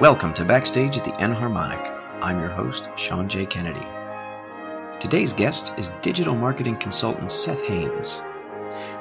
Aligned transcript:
Welcome 0.00 0.34
to 0.34 0.44
Backstage 0.44 0.98
at 0.98 1.04
the 1.04 1.12
Enharmonic. 1.12 1.90
I'm 2.22 2.38
your 2.38 2.50
host, 2.50 2.90
Sean 2.96 3.26
J. 3.26 3.46
Kennedy. 3.46 3.86
Today's 5.00 5.32
guest 5.32 5.72
is 5.78 5.90
digital 6.02 6.34
marketing 6.34 6.76
consultant 6.76 7.30
Seth 7.32 7.62
Hanes, 7.62 8.20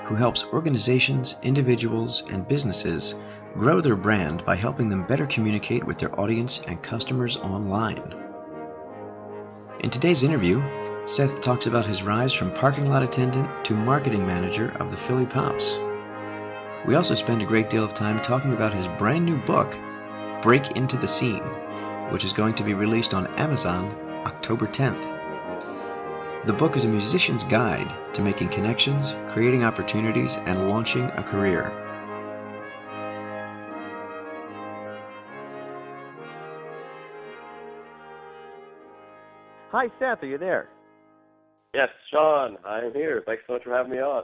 who 0.05 0.15
helps 0.15 0.45
organizations, 0.45 1.35
individuals, 1.43 2.23
and 2.31 2.47
businesses 2.47 3.15
grow 3.53 3.81
their 3.81 3.95
brand 3.95 4.45
by 4.45 4.55
helping 4.55 4.89
them 4.89 5.07
better 5.07 5.25
communicate 5.25 5.83
with 5.83 5.97
their 5.97 6.19
audience 6.19 6.61
and 6.67 6.81
customers 6.81 7.37
online. 7.37 8.13
In 9.81 9.89
today's 9.89 10.23
interview, 10.23 10.61
Seth 11.05 11.39
talks 11.39 11.67
about 11.67 11.85
his 11.85 12.03
rise 12.03 12.33
from 12.33 12.51
parking 12.51 12.89
lot 12.89 13.03
attendant 13.03 13.65
to 13.65 13.73
marketing 13.73 14.25
manager 14.25 14.75
of 14.79 14.91
the 14.91 14.97
Philly 14.97 15.25
Pops. 15.25 15.79
We 16.85 16.95
also 16.95 17.15
spend 17.15 17.41
a 17.41 17.45
great 17.45 17.69
deal 17.69 17.83
of 17.83 17.93
time 17.93 18.21
talking 18.21 18.53
about 18.53 18.73
his 18.73 18.87
brand 18.97 19.25
new 19.25 19.37
book, 19.37 19.75
Break 20.41 20.71
Into 20.71 20.97
the 20.97 21.07
Scene, 21.07 21.43
which 22.11 22.25
is 22.25 22.33
going 22.33 22.55
to 22.55 22.63
be 22.63 22.73
released 22.73 23.13
on 23.13 23.27
Amazon 23.35 23.95
October 24.25 24.67
10th. 24.67 26.45
The 26.45 26.53
book 26.53 26.75
is 26.75 26.85
a 26.85 26.89
musician's 26.89 27.43
guide 27.43 27.93
to 28.13 28.21
making 28.21 28.49
connections, 28.49 29.15
creating 29.31 29.63
opportunities, 29.63 30.37
and 30.45 30.69
launching 30.69 31.05
a 31.15 31.23
career. 31.23 31.86
Hi, 39.71 39.87
Seth. 39.99 40.23
Are 40.23 40.27
you 40.27 40.37
there? 40.37 40.69
Yes, 41.73 41.89
Sean, 42.11 42.57
I'm 42.65 42.93
here. 42.93 43.23
Thanks 43.25 43.43
so 43.45 43.53
much 43.53 43.63
for 43.63 43.75
having 43.75 43.91
me 43.91 43.99
on. 43.99 44.23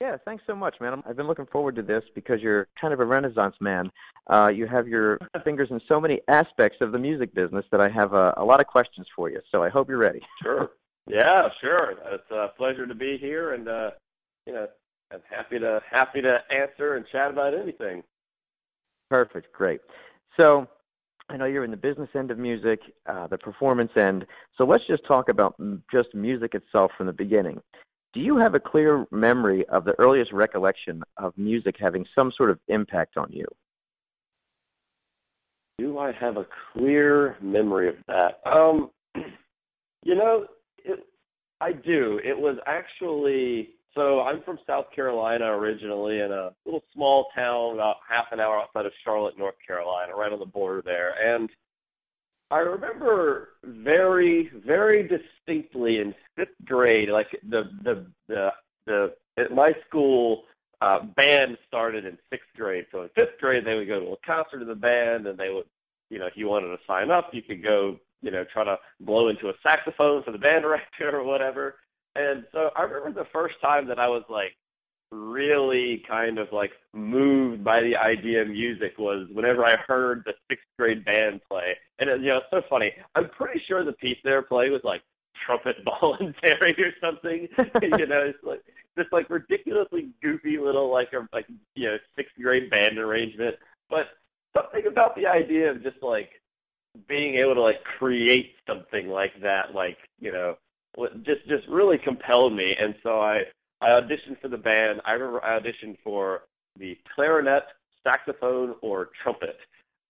Yeah, 0.00 0.16
thanks 0.24 0.44
so 0.46 0.54
much, 0.54 0.76
man. 0.80 1.02
I've 1.08 1.16
been 1.16 1.26
looking 1.26 1.46
forward 1.46 1.74
to 1.74 1.82
this 1.82 2.04
because 2.14 2.40
you're 2.40 2.68
kind 2.80 2.94
of 2.94 3.00
a 3.00 3.04
renaissance 3.04 3.56
man. 3.60 3.90
Uh, 4.30 4.46
you 4.46 4.66
have 4.68 4.86
your 4.86 5.18
fingers 5.44 5.68
in 5.72 5.80
so 5.88 6.00
many 6.00 6.20
aspects 6.28 6.78
of 6.80 6.92
the 6.92 6.98
music 6.98 7.34
business 7.34 7.64
that 7.72 7.80
I 7.80 7.88
have 7.88 8.12
a, 8.12 8.32
a 8.36 8.44
lot 8.44 8.60
of 8.60 8.68
questions 8.68 9.08
for 9.16 9.28
you. 9.28 9.40
So 9.50 9.64
I 9.64 9.68
hope 9.68 9.88
you're 9.88 9.98
ready. 9.98 10.20
Sure. 10.42 10.70
Yeah, 11.08 11.48
sure. 11.62 11.94
It's 12.12 12.30
a 12.30 12.48
pleasure 12.58 12.86
to 12.86 12.94
be 12.94 13.16
here, 13.16 13.54
and 13.54 13.66
uh, 13.66 13.92
you 14.46 14.52
know, 14.52 14.68
I'm 15.10 15.22
happy 15.28 15.58
to 15.58 15.80
happy 15.90 16.20
to 16.20 16.38
answer 16.50 16.96
and 16.96 17.06
chat 17.10 17.30
about 17.30 17.54
anything. 17.54 18.02
Perfect. 19.08 19.50
Great. 19.54 19.80
So 20.38 20.68
I 21.30 21.36
know 21.36 21.44
you're 21.44 21.64
in 21.64 21.70
the 21.70 21.76
business 21.76 22.08
end 22.14 22.30
of 22.30 22.38
music, 22.38 22.80
uh, 23.06 23.26
the 23.26 23.36
performance 23.36 23.90
end. 23.96 24.26
So 24.56 24.64
let's 24.64 24.86
just 24.86 25.04
talk 25.06 25.28
about 25.28 25.54
just 25.92 26.14
music 26.14 26.54
itself 26.54 26.90
from 26.96 27.06
the 27.06 27.12
beginning. 27.12 27.60
Do 28.14 28.20
you 28.20 28.38
have 28.38 28.54
a 28.54 28.60
clear 28.60 29.06
memory 29.10 29.66
of 29.68 29.84
the 29.84 29.94
earliest 29.98 30.32
recollection 30.32 31.02
of 31.18 31.36
music 31.36 31.76
having 31.78 32.06
some 32.18 32.32
sort 32.36 32.50
of 32.50 32.58
impact 32.68 33.18
on 33.18 33.30
you? 33.30 33.44
Do 35.78 35.98
I 35.98 36.12
have 36.12 36.38
a 36.38 36.46
clear 36.72 37.36
memory 37.42 37.90
of 37.90 37.96
that? 38.08 38.40
Um, 38.46 38.90
you 40.02 40.14
know, 40.14 40.46
it, 40.84 41.00
I 41.60 41.72
do. 41.72 42.20
It 42.24 42.36
was 42.36 42.56
actually 42.66 43.70
so. 43.94 44.20
I'm 44.20 44.42
from 44.42 44.58
South 44.66 44.86
Carolina 44.94 45.46
originally, 45.46 46.20
in 46.20 46.32
a 46.32 46.50
little 46.64 46.84
small 46.94 47.28
town 47.34 47.74
about 47.74 47.96
half 48.08 48.26
an 48.32 48.40
hour 48.40 48.60
outside 48.60 48.86
of 48.86 48.92
Charlotte, 49.04 49.38
North 49.38 49.56
Carolina, 49.66 50.14
right 50.14 50.32
on 50.32 50.38
the 50.38 50.46
border 50.46 50.82
there, 50.82 51.14
and 51.22 51.50
I 52.50 52.58
remember 52.58 53.50
very, 53.62 54.50
very 54.64 55.06
distinctly 55.06 55.98
in 55.98 56.14
fifth 56.34 56.48
grade, 56.64 57.10
like 57.10 57.28
the 57.48 57.64
the 57.82 58.06
the 58.26 58.52
the 58.86 59.14
at 59.36 59.52
my 59.52 59.74
school 59.86 60.44
uh, 60.80 61.00
band 61.16 61.58
started 61.66 62.06
in 62.06 62.16
sixth 62.30 62.48
grade. 62.56 62.86
So 62.90 63.02
in 63.02 63.10
fifth 63.14 63.38
grade, 63.40 63.64
they 63.66 63.74
would 63.74 63.88
go 63.88 64.00
to 64.00 64.12
a 64.12 64.16
concert 64.24 64.62
of 64.62 64.68
the 64.68 64.74
band, 64.74 65.26
and 65.26 65.38
they 65.38 65.50
would, 65.50 65.66
you 66.08 66.18
know, 66.18 66.26
if 66.26 66.36
you 66.36 66.48
wanted 66.48 66.68
to 66.68 66.78
sign 66.86 67.10
up, 67.10 67.30
you 67.32 67.42
could 67.42 67.62
go, 67.62 67.98
you 68.22 68.30
know, 68.30 68.44
try 68.50 68.64
to 68.64 68.78
blow 69.00 69.28
into 69.28 69.50
a 69.50 69.54
saxophone 69.62 70.22
for 70.22 70.32
the 70.32 70.38
band 70.38 70.62
director 70.62 71.18
or 71.18 71.24
whatever. 71.24 71.76
And 72.18 72.44
so 72.52 72.70
I 72.74 72.82
remember 72.82 73.22
the 73.22 73.28
first 73.32 73.54
time 73.62 73.86
that 73.88 74.00
I 74.00 74.08
was 74.08 74.24
like 74.28 74.56
really 75.12 76.02
kind 76.06 76.38
of 76.38 76.48
like 76.52 76.72
moved 76.92 77.62
by 77.62 77.80
the 77.80 77.96
idea 77.96 78.42
of 78.42 78.48
music 78.48 78.98
was 78.98 79.28
whenever 79.32 79.64
I 79.64 79.76
heard 79.86 80.22
the 80.26 80.32
sixth 80.50 80.66
grade 80.76 81.04
band 81.04 81.40
play. 81.48 81.76
And 82.00 82.10
it, 82.10 82.20
you 82.20 82.26
know, 82.26 82.38
it's 82.38 82.46
so 82.50 82.62
funny. 82.68 82.92
I'm 83.14 83.30
pretty 83.30 83.62
sure 83.68 83.84
the 83.84 83.92
piece 83.92 84.18
they 84.24 84.32
were 84.32 84.42
playing 84.42 84.72
was 84.72 84.82
like 84.82 85.02
trumpet 85.46 85.76
voluntary 86.00 86.74
or 86.78 86.92
something. 87.00 87.48
you 87.82 88.06
know, 88.06 88.22
it's 88.22 88.42
like 88.42 88.62
this 88.96 89.06
like 89.12 89.30
ridiculously 89.30 90.10
goofy 90.20 90.58
little 90.58 90.90
like 90.90 91.12
a 91.12 91.26
like 91.32 91.46
you 91.76 91.86
know 91.86 91.96
sixth 92.16 92.34
grade 92.42 92.68
band 92.68 92.98
arrangement. 92.98 93.54
But 93.88 94.08
something 94.56 94.90
about 94.90 95.14
the 95.14 95.26
idea 95.26 95.70
of 95.70 95.84
just 95.84 96.02
like 96.02 96.30
being 97.08 97.36
able 97.36 97.54
to 97.54 97.62
like 97.62 97.84
create 97.98 98.54
something 98.66 99.08
like 99.08 99.40
that, 99.42 99.72
like 99.72 99.98
you 100.18 100.32
know, 100.32 100.56
just 101.24 101.46
just 101.48 101.66
really 101.68 101.98
compelled 101.98 102.54
me. 102.54 102.74
And 102.78 102.94
so 103.02 103.20
I 103.20 103.42
I 103.80 103.88
auditioned 103.88 104.40
for 104.40 104.48
the 104.48 104.56
band. 104.56 105.00
I 105.04 105.12
remember 105.12 105.44
I 105.44 105.58
auditioned 105.58 105.96
for 106.02 106.42
the 106.78 106.96
clarinet, 107.14 107.64
saxophone, 108.02 108.74
or 108.82 109.10
trumpet. 109.22 109.56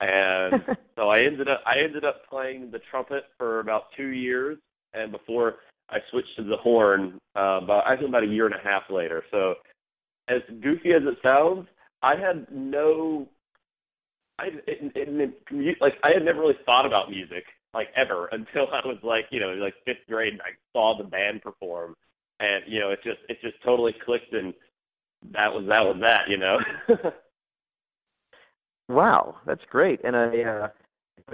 And 0.01 0.63
so 0.97 1.09
I 1.09 1.21
ended 1.21 1.49
up 1.49 1.63
I 1.67 1.79
ended 1.81 2.05
up 2.05 2.29
playing 2.29 2.71
the 2.71 2.81
trumpet 2.91 3.25
for 3.37 3.61
about 3.61 3.85
two 3.97 4.09
years, 4.09 4.59
and 4.95 5.13
before 5.13 5.57
I 5.91 5.99
switched 6.11 6.37
to 6.37 6.45
the 6.45 6.57
horn, 6.57 7.19
uh, 7.37 7.61
about 7.63 7.87
I 7.87 7.97
think 7.97 8.09
about 8.09 8.25
a 8.25 8.27
year 8.27 8.47
and 8.47 8.55
a 8.55 8.63
half 8.63 8.85
later. 8.91 9.25
So, 9.31 9.55
as 10.29 10.43
goofy 10.61 10.93
as 10.93 11.03
it 11.05 11.19
sounds, 11.23 11.67
I 12.03 12.17
had 12.17 12.47
no, 12.51 13.29
I 14.39 14.47
it, 14.67 14.93
it, 14.95 15.35
it, 15.51 15.77
like 15.81 15.95
I 16.03 16.11
had 16.13 16.25
never 16.25 16.41
really 16.41 16.59
thought 16.67 16.87
about 16.87 17.11
music 17.11 17.45
like 17.75 17.89
ever 17.97 18.27
until 18.33 18.67
I 18.73 18.87
was 18.87 18.99
like 19.03 19.27
you 19.31 19.41
know 19.41 19.51
like 19.55 19.75
fifth 19.85 20.07
grade 20.09 20.33
and 20.35 20.43
I 20.43 20.51
saw 20.73 20.97
the 20.97 21.05
band 21.05 21.43
perform, 21.43 21.95
and 22.41 22.65
you 22.67 22.81
know 22.81 22.91
it 22.91 23.01
just 23.05 23.21
it 23.29 23.41
just 23.41 23.63
totally 23.65 23.95
clicked 24.05 24.33
and 24.33 24.55
that 25.33 25.53
was 25.53 25.67
that 25.69 25.85
was 25.85 25.97
that 26.01 26.29
you 26.29 26.37
know? 26.37 26.59
Wow 28.89 29.37
that's 29.45 29.65
great. 29.69 30.01
And 30.03 30.17
i 30.17 30.43
uh 30.43 30.69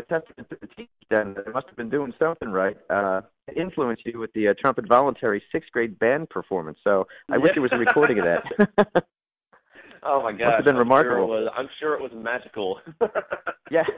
testament 0.09 0.51
to 0.51 0.57
the 0.61 0.67
teacher 0.67 0.89
then. 1.09 1.35
They 1.35 1.53
must 1.53 1.69
have 1.69 1.77
been 1.77 1.91
doing 1.91 2.13
something 2.19 2.51
right 2.51 2.77
uh 2.91 3.21
influence 3.55 4.01
you 4.05 4.19
with 4.19 4.33
the 4.33 4.49
uh, 4.49 4.55
trumpet 4.59 4.89
voluntary 4.89 5.41
sixth 5.53 5.71
grade 5.71 5.97
band 6.01 6.31
performance. 6.31 6.79
So 6.83 7.07
i 7.31 7.39
wish 7.39 7.53
there 7.55 7.63
was 7.63 7.73
a 7.73 7.79
recording 7.79 8.19
of 8.19 8.25
that. 8.25 9.07
Oh 10.07 10.23
my 10.23 10.33
god 10.33 10.47
must 10.47 10.57
have 10.57 10.65
been 10.65 10.75
I'm 10.75 10.81
remarkable 10.81 11.29
sure 11.29 11.39
it 11.39 11.45
was, 11.45 11.53
i'm 11.57 11.69
sure 11.81 11.95
it 11.95 12.03
was 12.03 12.13
magical. 12.15 12.81
Yes 13.71 13.89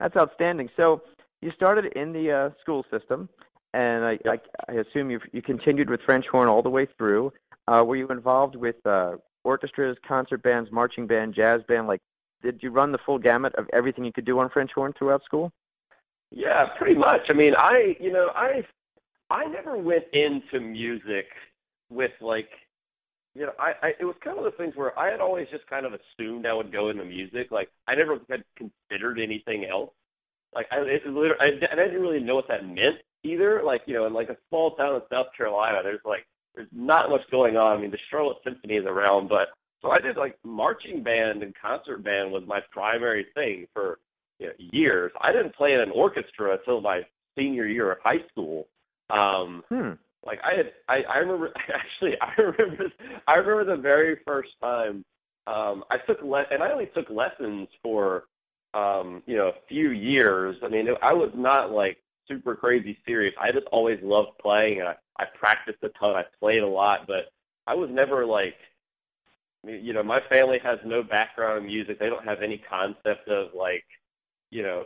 that's 0.00 0.16
outstanding 0.16 0.68
so 0.76 1.02
you 1.40 1.52
started 1.52 1.86
in 1.94 2.12
the 2.12 2.30
uh, 2.30 2.50
school 2.60 2.84
system 2.90 3.28
and 3.74 4.04
I, 4.04 4.18
I, 4.26 4.38
I 4.68 4.72
assume 4.74 5.10
you 5.10 5.20
you 5.32 5.42
continued 5.42 5.90
with 5.90 6.00
French 6.02 6.26
horn 6.26 6.48
all 6.48 6.62
the 6.62 6.70
way 6.70 6.86
through. 6.98 7.32
Uh, 7.68 7.84
were 7.86 7.96
you 7.96 8.08
involved 8.08 8.56
with 8.56 8.74
uh, 8.84 9.12
orchestras, 9.44 9.96
concert 10.06 10.42
bands, 10.42 10.70
marching 10.72 11.06
band, 11.06 11.34
jazz 11.34 11.60
band? 11.68 11.86
Like, 11.86 12.00
did 12.42 12.62
you 12.62 12.70
run 12.70 12.90
the 12.90 12.98
full 12.98 13.18
gamut 13.18 13.54
of 13.56 13.66
everything 13.72 14.04
you 14.04 14.12
could 14.12 14.24
do 14.24 14.38
on 14.38 14.50
French 14.50 14.72
horn 14.74 14.92
throughout 14.98 15.22
school? 15.24 15.52
Yeah, 16.30 16.66
pretty 16.78 16.94
much. 16.94 17.22
I 17.28 17.32
mean, 17.32 17.54
I 17.56 17.96
you 18.00 18.12
know 18.12 18.30
I 18.34 18.64
I 19.30 19.46
never 19.46 19.76
went 19.76 20.04
into 20.12 20.60
music 20.60 21.26
with 21.90 22.12
like 22.20 22.48
you 23.34 23.42
know 23.42 23.52
I, 23.58 23.72
I 23.82 23.88
it 23.98 24.04
was 24.04 24.16
kind 24.22 24.38
of 24.38 24.44
the 24.44 24.50
things 24.52 24.74
where 24.76 24.98
I 24.98 25.10
had 25.10 25.20
always 25.20 25.48
just 25.50 25.66
kind 25.68 25.86
of 25.86 25.92
assumed 25.92 26.46
I 26.46 26.54
would 26.54 26.72
go 26.72 26.90
into 26.90 27.04
music. 27.04 27.50
Like 27.50 27.68
I 27.86 27.94
never 27.94 28.18
had 28.28 28.44
considered 28.56 29.20
anything 29.20 29.64
else. 29.64 29.90
Like 30.54 30.66
I, 30.72 30.78
it, 30.78 31.06
literally, 31.06 31.36
I, 31.40 31.46
I 31.72 31.76
didn't 31.76 32.02
really 32.02 32.20
know 32.20 32.34
what 32.34 32.48
that 32.48 32.66
meant 32.66 32.98
either. 33.22 33.62
Like, 33.64 33.82
you 33.86 33.94
know, 33.94 34.06
in 34.06 34.12
like 34.12 34.28
a 34.28 34.36
small 34.48 34.74
town 34.74 34.96
in 34.96 35.02
South 35.10 35.28
Carolina, 35.36 35.78
there's 35.82 36.00
like 36.04 36.26
there's 36.54 36.68
not 36.72 37.10
much 37.10 37.22
going 37.30 37.56
on. 37.56 37.76
I 37.76 37.80
mean, 37.80 37.90
the 37.90 37.98
Charlotte 38.10 38.38
Symphony 38.44 38.74
is 38.74 38.86
around, 38.86 39.28
but 39.28 39.48
so 39.82 39.90
I 39.90 39.98
did 39.98 40.16
like 40.16 40.36
marching 40.44 41.02
band 41.02 41.42
and 41.42 41.54
concert 41.60 42.02
band 42.02 42.32
was 42.32 42.42
my 42.46 42.60
primary 42.72 43.26
thing 43.34 43.66
for 43.72 43.98
you 44.38 44.48
know, 44.48 44.52
years. 44.58 45.12
I 45.20 45.32
didn't 45.32 45.54
play 45.54 45.72
in 45.72 45.80
an 45.80 45.90
orchestra 45.90 46.56
until 46.56 46.80
my 46.80 47.02
senior 47.38 47.66
year 47.66 47.92
of 47.92 47.98
high 48.02 48.24
school. 48.30 48.68
Um, 49.08 49.62
hmm. 49.68 49.92
Like 50.24 50.40
I 50.44 50.56
had, 50.56 50.72
I, 50.88 51.02
I 51.02 51.18
remember 51.18 51.52
actually, 51.74 52.16
I 52.20 52.40
remember, 52.40 52.92
I 53.26 53.34
remember 53.36 53.76
the 53.76 53.82
very 53.82 54.18
first 54.26 54.50
time 54.60 55.04
um, 55.46 55.84
I 55.90 55.98
took 56.06 56.22
le- 56.22 56.46
and 56.50 56.62
I 56.62 56.70
only 56.70 56.90
took 56.94 57.08
lessons 57.10 57.68
for 57.82 58.24
um, 58.74 59.22
you 59.26 59.36
know 59.36 59.48
a 59.48 59.66
few 59.68 59.90
years. 59.90 60.56
I 60.62 60.68
mean, 60.68 60.88
I 61.02 61.12
was 61.12 61.30
not 61.34 61.72
like 61.72 61.98
super 62.28 62.54
crazy 62.54 62.98
serious. 63.06 63.34
I 63.40 63.50
just 63.50 63.66
always 63.72 63.98
loved 64.02 64.38
playing. 64.40 64.80
And 64.80 64.88
I, 64.88 64.96
I 65.18 65.24
practiced 65.38 65.78
a 65.82 65.88
ton. 65.98 66.14
I 66.14 66.24
played 66.38 66.62
a 66.62 66.68
lot, 66.68 67.06
but 67.06 67.32
I 67.66 67.74
was 67.74 67.90
never 67.90 68.24
like 68.26 68.54
you 69.64 69.92
know, 69.92 70.02
my 70.02 70.20
family 70.30 70.58
has 70.62 70.78
no 70.84 71.02
background 71.02 71.58
in 71.58 71.66
music. 71.66 71.98
They 71.98 72.08
don't 72.08 72.24
have 72.24 72.42
any 72.42 72.58
concept 72.58 73.28
of 73.28 73.48
like, 73.54 73.84
you 74.50 74.62
know, 74.62 74.84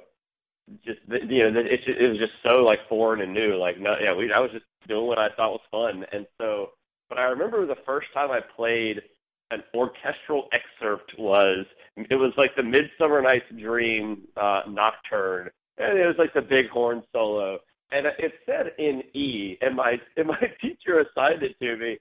just 0.84 1.00
you 1.08 1.50
know, 1.50 1.60
it, 1.60 1.80
it 1.86 2.08
was 2.08 2.18
just 2.18 2.32
so 2.46 2.62
like 2.62 2.88
foreign 2.88 3.20
and 3.20 3.34
new. 3.34 3.56
Like, 3.56 3.78
no, 3.78 3.94
yeah, 4.02 4.14
we 4.14 4.32
I 4.32 4.40
was 4.40 4.50
just 4.52 4.64
doing 4.88 5.06
what 5.06 5.18
I 5.18 5.28
thought 5.36 5.50
was 5.50 5.60
fun, 5.70 6.04
and 6.12 6.26
so. 6.38 6.70
But 7.08 7.18
I 7.18 7.24
remember 7.24 7.66
the 7.66 7.76
first 7.84 8.08
time 8.14 8.30
I 8.30 8.40
played 8.56 9.02
an 9.50 9.62
orchestral 9.74 10.48
excerpt 10.52 11.12
was 11.18 11.66
it 11.96 12.16
was 12.16 12.32
like 12.36 12.56
the 12.56 12.62
Midsummer 12.62 13.22
Night's 13.22 13.44
Dream 13.58 14.22
uh, 14.36 14.62
Nocturne, 14.68 15.50
and 15.78 15.98
it 15.98 16.06
was 16.06 16.16
like 16.18 16.32
the 16.34 16.42
big 16.42 16.68
horn 16.70 17.02
solo, 17.12 17.58
and 17.92 18.06
it 18.06 18.32
said 18.46 18.72
in 18.78 19.02
E, 19.14 19.58
and 19.60 19.76
my 19.76 19.96
and 20.16 20.28
my 20.28 20.40
teacher 20.60 21.00
assigned 21.00 21.42
it 21.42 21.56
to 21.60 21.76
me. 21.76 21.98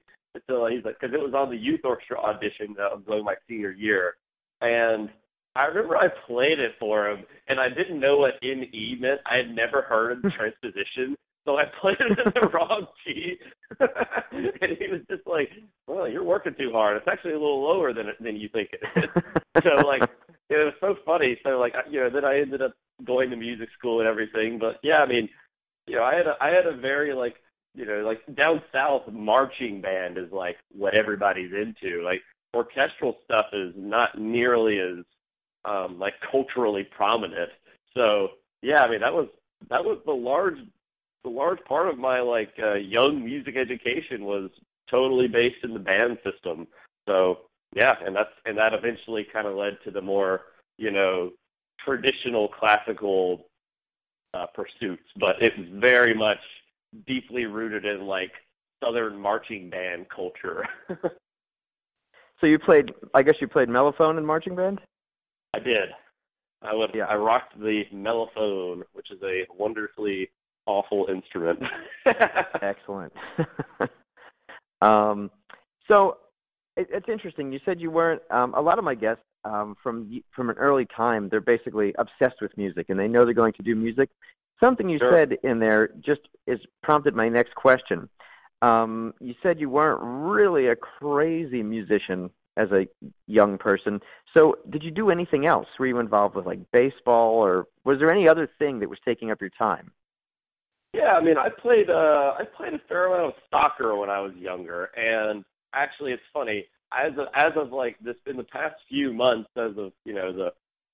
So 0.49 0.65
he's 0.65 0.83
like, 0.83 0.99
because 0.99 1.13
it 1.13 1.21
was 1.21 1.35
on 1.35 1.51
the 1.51 1.57
youth 1.57 1.81
orchestra 1.83 2.17
audition 2.17 2.73
that 2.77 2.89
was 2.91 3.03
going 3.05 3.23
my 3.23 3.35
senior 3.47 3.71
year, 3.71 4.15
and 4.61 5.09
I 5.55 5.65
remember 5.65 5.97
I 5.97 6.07
played 6.27 6.59
it 6.59 6.73
for 6.79 7.09
him, 7.09 7.25
and 7.47 7.59
I 7.59 7.69
didn't 7.69 7.99
know 7.99 8.17
what 8.17 8.33
in 8.41 8.63
E 8.73 8.97
meant. 8.99 9.21
I 9.25 9.37
had 9.37 9.55
never 9.55 9.83
heard 9.83 10.13
of 10.13 10.21
the 10.21 10.29
hmm. 10.29 10.37
transposition, 10.37 11.15
so 11.45 11.57
I 11.57 11.65
played 11.79 11.97
it 11.99 12.19
in 12.19 12.31
the 12.33 12.47
wrong 12.53 12.87
key, 13.05 13.35
and 13.79 14.77
he 14.79 14.87
was 14.87 15.01
just 15.09 15.27
like, 15.27 15.49
"Well, 15.87 16.07
you're 16.07 16.23
working 16.23 16.55
too 16.57 16.71
hard. 16.71 16.97
It's 16.97 17.07
actually 17.07 17.33
a 17.33 17.39
little 17.39 17.61
lower 17.61 17.93
than 17.93 18.07
than 18.19 18.35
you 18.35 18.49
think 18.49 18.69
it 18.73 18.81
is." 18.95 19.63
so 19.63 19.87
like, 19.87 20.03
it 20.49 20.55
was 20.55 20.73
so 20.79 20.95
funny. 21.05 21.37
So 21.43 21.59
like, 21.59 21.73
you 21.89 21.99
know, 21.99 22.09
then 22.09 22.25
I 22.25 22.39
ended 22.39 22.61
up 22.61 22.73
going 23.05 23.29
to 23.29 23.35
music 23.35 23.69
school 23.77 23.99
and 23.99 24.07
everything. 24.07 24.57
But 24.59 24.79
yeah, 24.83 25.01
I 25.01 25.07
mean, 25.07 25.29
you 25.87 25.97
know, 25.97 26.03
I 26.03 26.15
had 26.15 26.27
a 26.27 26.35
I 26.41 26.49
had 26.49 26.65
a 26.65 26.75
very 26.77 27.13
like, 27.13 27.35
you 27.75 27.85
know, 27.85 28.05
like 28.05 28.21
down 28.35 28.61
south, 28.71 29.03
marching 29.11 29.81
band 29.81 30.17
is 30.17 30.31
like 30.31 30.57
what 30.71 30.97
everybody's 30.97 31.51
into. 31.51 32.01
Like 32.03 32.21
orchestral 32.55 33.17
stuff 33.25 33.47
is 33.53 33.73
not 33.75 34.17
nearly 34.17 34.79
as 34.79 35.05
um 35.65 35.99
like 35.99 36.13
culturally 36.31 36.83
prominent. 36.83 37.49
So 37.95 38.29
yeah, 38.61 38.83
I 38.83 38.89
mean 38.89 39.01
that 39.01 39.13
was 39.13 39.27
that 39.69 39.83
was 39.83 39.99
the 40.05 40.13
large 40.13 40.57
the 41.23 41.29
large 41.29 41.63
part 41.65 41.87
of 41.87 41.97
my 41.97 42.19
like 42.19 42.53
uh, 42.61 42.75
young 42.75 43.23
music 43.23 43.55
education 43.55 44.25
was 44.25 44.49
totally 44.89 45.27
based 45.27 45.63
in 45.63 45.73
the 45.73 45.79
band 45.79 46.17
system. 46.23 46.67
So 47.07 47.39
yeah, 47.75 47.93
and 48.05 48.15
that's 48.15 48.29
and 48.45 48.57
that 48.57 48.73
eventually 48.73 49.25
kind 49.31 49.47
of 49.47 49.55
led 49.55 49.77
to 49.85 49.91
the 49.91 50.01
more 50.01 50.41
you 50.77 50.91
know 50.91 51.31
traditional 51.83 52.47
classical 52.47 53.47
uh, 54.33 54.45
pursuits, 54.53 55.03
but 55.19 55.41
it 55.41 55.53
was 55.57 55.67
very 55.73 56.13
much 56.13 56.39
deeply 57.07 57.45
rooted 57.45 57.85
in 57.85 58.05
like 58.05 58.31
southern 58.83 59.19
marching 59.19 59.69
band 59.69 60.07
culture. 60.13 60.67
so 62.39 62.47
you 62.47 62.59
played, 62.59 62.91
I 63.13 63.23
guess 63.23 63.35
you 63.41 63.47
played 63.47 63.69
mellophone 63.69 64.17
in 64.17 64.25
marching 64.25 64.55
band. 64.55 64.81
I 65.53 65.59
did. 65.59 65.89
I 66.61 66.73
would. 66.73 66.91
Yeah. 66.93 67.05
I 67.05 67.15
rocked 67.15 67.59
the 67.59 67.83
mellophone, 67.93 68.83
which 68.93 69.11
is 69.11 69.19
a 69.23 69.45
wonderfully 69.57 70.29
awful 70.65 71.07
instrument. 71.09 71.59
Excellent. 72.61 73.13
um, 74.81 75.29
so 75.87 76.17
it, 76.77 76.87
it's 76.91 77.09
interesting. 77.09 77.51
You 77.51 77.59
said 77.65 77.81
you 77.81 77.91
weren't. 77.91 78.21
Um, 78.31 78.53
a 78.55 78.61
lot 78.61 78.79
of 78.79 78.85
my 78.85 78.95
guests 78.95 79.23
um, 79.45 79.75
from 79.83 80.21
from 80.35 80.49
an 80.49 80.57
early 80.57 80.87
time, 80.95 81.29
they're 81.29 81.41
basically 81.41 81.93
obsessed 81.97 82.41
with 82.41 82.55
music, 82.57 82.87
and 82.89 82.99
they 82.99 83.07
know 83.07 83.25
they're 83.25 83.33
going 83.33 83.53
to 83.53 83.63
do 83.63 83.75
music. 83.75 84.09
Something 84.59 84.87
you 84.87 84.99
sure. 84.99 85.11
said 85.11 85.37
in 85.43 85.59
there 85.59 85.89
just 85.99 86.21
is 86.47 86.59
prompted 86.81 87.15
my 87.15 87.27
next 87.27 87.53
question. 87.55 88.07
Um, 88.61 89.13
you 89.19 89.35
said 89.43 89.59
you 89.59 89.69
weren't 89.69 89.99
really 90.01 90.67
a 90.67 90.75
crazy 90.75 91.61
musician 91.61 92.29
as 92.57 92.71
a 92.71 92.87
young 93.27 93.57
person. 93.57 93.99
So, 94.35 94.57
did 94.69 94.83
you 94.83 94.91
do 94.91 95.09
anything 95.09 95.45
else? 95.45 95.67
Were 95.77 95.87
you 95.87 95.99
involved 95.99 96.35
with 96.35 96.45
like 96.45 96.59
baseball, 96.71 97.35
or 97.35 97.67
was 97.83 97.99
there 97.99 98.11
any 98.11 98.27
other 98.27 98.49
thing 98.59 98.79
that 98.79 98.89
was 98.89 98.99
taking 99.05 99.31
up 99.31 99.41
your 99.41 99.51
time? 99.51 99.91
Yeah, 100.93 101.13
I 101.13 101.23
mean, 101.23 101.37
I 101.37 101.49
played 101.49 101.89
uh, 101.89 102.33
I 102.37 102.43
played 102.55 102.73
a 102.73 102.79
fair 102.87 103.07
amount 103.07 103.33
of 103.35 103.41
soccer 103.49 103.95
when 103.95 104.09
I 104.09 104.19
was 104.19 104.33
younger, 104.35 104.91
and 104.95 105.43
actually, 105.73 106.11
it's 106.11 106.23
funny 106.33 106.65
as 106.91 107.13
of, 107.17 107.27
as 107.35 107.53
of 107.55 107.71
like 107.71 107.97
this 107.99 108.15
in 108.27 108.37
the 108.37 108.43
past 108.43 108.75
few 108.87 109.13
months, 109.13 109.49
as 109.57 109.77
of 109.77 109.91
you 110.05 110.13
know 110.13 110.31
the 110.31 110.53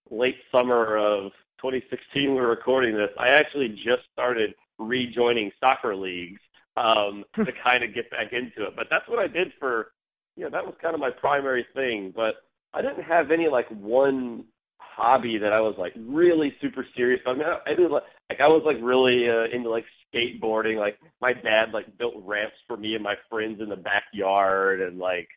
late 0.10 0.38
summer 0.52 0.98
of 0.98 1.32
2016, 1.62 2.34
we're 2.34 2.48
recording 2.48 2.96
this. 2.96 3.10
I 3.18 3.30
actually 3.30 3.70
just 3.70 4.04
started 4.14 4.56
rejoining 4.78 5.52
soccer 5.60 5.96
leagues 5.96 6.40
um, 6.78 7.26
to 7.36 7.46
kind 7.64 7.84
of 7.84 7.94
get 7.94 8.10
back 8.10 8.32
into 8.32 8.68
it. 8.68 8.76
But 8.76 8.88
that's 8.90 9.08
what 9.08 9.20
I 9.20 9.28
did 9.28 9.52
for 9.60 9.92
you 10.40 10.46
know 10.46 10.52
that 10.52 10.66
was 10.66 10.74
kind 10.82 10.96
of 10.96 11.02
my 11.02 11.10
primary 11.10 11.66
thing. 11.74 12.14
But 12.16 12.36
I 12.74 12.82
didn't 12.82 13.04
have 13.04 13.30
any 13.30 13.50
like 13.50 13.68
one 13.70 14.46
hobby 14.78 15.38
that 15.38 15.52
I 15.52 15.60
was 15.60 15.76
like 15.78 15.94
really 15.98 16.54
super 16.62 16.86
serious. 16.96 17.20
About. 17.26 17.36
I 17.36 17.38
mean, 17.38 17.48
I, 17.48 17.72
I 17.72 17.76
did 17.76 17.92
like, 17.92 18.04
like 18.30 18.40
I 18.40 18.48
was 18.48 18.64
like 18.66 18.78
really 18.82 19.28
uh, 19.30 19.54
into 19.54 19.70
like 19.70 19.84
skateboarding. 20.08 20.78
Like 20.78 20.98
my 21.22 21.34
dad 21.34 21.74
like 21.74 21.98
built 21.98 22.16
ramps 22.24 22.56
for 22.68 22.78
me 22.78 22.96
and 22.96 23.04
my 23.04 23.16
friends 23.30 23.60
in 23.60 23.68
the 23.68 23.76
backyard, 23.76 24.80
and 24.80 24.98
like 24.98 25.28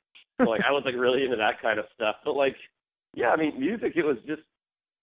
so, 0.40 0.48
like 0.48 0.60
I 0.66 0.70
was 0.70 0.84
like 0.84 0.94
really 0.94 1.24
into 1.24 1.36
that 1.36 1.60
kind 1.60 1.80
of 1.80 1.86
stuff. 1.96 2.16
But 2.24 2.36
like, 2.36 2.54
yeah, 3.12 3.30
I 3.30 3.36
mean, 3.36 3.58
music. 3.58 3.94
It 3.96 4.04
was 4.04 4.18
just 4.24 4.42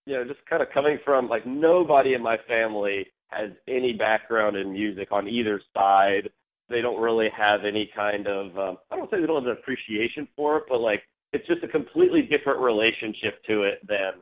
you 0.06 0.14
know 0.14 0.24
just 0.24 0.40
kind 0.50 0.62
of 0.62 0.70
coming 0.74 0.98
from 1.04 1.28
like 1.28 1.46
nobody 1.46 2.14
in 2.14 2.24
my 2.24 2.38
family 2.48 3.06
has 3.32 3.52
any 3.68 3.94
background 3.94 4.56
in 4.56 4.72
music 4.72 5.10
on 5.12 5.28
either 5.28 5.62
side. 5.76 6.30
They 6.70 6.82
don't 6.82 7.02
really 7.02 7.30
have 7.36 7.66
any 7.66 7.90
kind 7.96 8.28
of 8.28 8.58
um, 8.58 8.78
I 8.92 8.96
don't 8.96 9.10
say 9.10 9.20
they 9.20 9.28
don't 9.28 9.44
have 9.44 9.52
an 9.52 9.58
appreciation 9.60 10.28
for 10.36 10.58
it, 10.58 10.64
but 10.70 10.80
like 10.80 11.04
it's 11.34 11.48
just 11.48 11.64
a 11.64 11.68
completely 11.68 12.22
different 12.22 12.60
relationship 12.60 13.44
to 13.46 13.64
it 13.64 13.86
than 13.88 14.14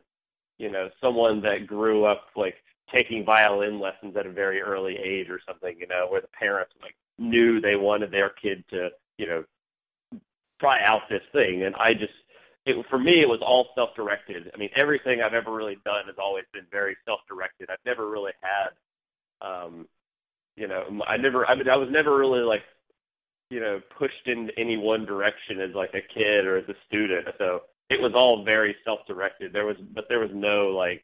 you 0.58 0.72
know, 0.72 0.90
someone 1.02 1.42
that 1.42 1.68
grew 1.68 2.06
up 2.06 2.28
like 2.36 2.56
taking 2.94 3.26
violin 3.26 3.80
lessons 3.80 4.16
at 4.18 4.26
a 4.26 4.32
very 4.32 4.62
early 4.62 4.98
age 4.98 5.30
or 5.30 5.40
something, 5.48 5.76
you 5.80 5.88
know, 5.88 6.08
where 6.10 6.22
the 6.22 6.28
parents 6.28 6.74
like 6.82 6.96
knew 7.18 7.60
they 7.60 7.76
wanted 7.76 8.12
their 8.12 8.30
kid 8.30 8.64
to, 8.70 8.90
you 9.18 9.28
know, 9.28 9.44
try 10.60 10.82
out 10.84 11.02
this 11.10 11.22
thing. 11.32 11.64
And 11.64 11.76
I 11.76 11.94
just, 11.94 12.14
it, 12.66 12.86
for 12.90 12.98
me, 12.98 13.22
it 13.22 13.30
was 13.30 13.40
all 13.42 13.70
self-directed. 13.76 14.52
I 14.54 14.58
mean, 14.58 14.70
everything 14.76 15.22
I've 15.22 15.34
ever 15.34 15.54
really 15.54 15.78
done 15.86 16.06
has 16.08 16.16
always 16.18 16.46
been 16.54 16.66
very 16.72 16.98
self-directed. 17.06 17.70
I've 17.70 17.86
never 17.86 18.10
really 18.10 18.34
had, 18.42 19.48
um, 19.48 19.88
you 20.58 20.68
know, 20.68 20.84
I 21.08 21.18
never, 21.18 21.46
I 21.46 21.56
mean, 21.56 21.70
I 21.70 21.78
was 21.78 21.88
never 21.92 22.18
really 22.18 22.42
like, 22.42 22.64
you 23.50 23.60
know, 23.62 23.80
pushed 23.98 24.26
in 24.26 24.50
any 24.58 24.76
one 24.76 25.06
direction 25.06 25.62
as 25.62 25.74
like 25.74 25.92
a 25.94 26.02
kid 26.02 26.46
or 26.46 26.58
as 26.58 26.68
a 26.68 26.74
student. 26.88 27.28
So 27.38 27.62
it 27.90 28.02
was 28.02 28.12
all 28.16 28.44
very 28.44 28.76
self-directed. 28.84 29.54
There 29.54 29.66
was, 29.66 29.78
but 29.94 30.06
there 30.10 30.20
was 30.20 30.32
no 30.34 30.70
like, 30.70 31.04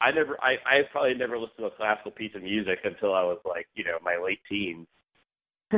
I 0.00 0.10
never, 0.10 0.36
I, 0.42 0.56
I 0.66 0.82
probably 0.90 1.14
never 1.14 1.38
listened 1.38 1.58
to 1.58 1.66
a 1.66 1.70
classical 1.70 2.10
piece 2.10 2.34
of 2.34 2.42
music 2.42 2.80
until 2.84 3.14
I 3.14 3.22
was 3.22 3.38
like, 3.46 3.68
you 3.74 3.84
know, 3.84 3.98
my 4.02 4.20
late 4.22 4.40
teens. 4.48 4.88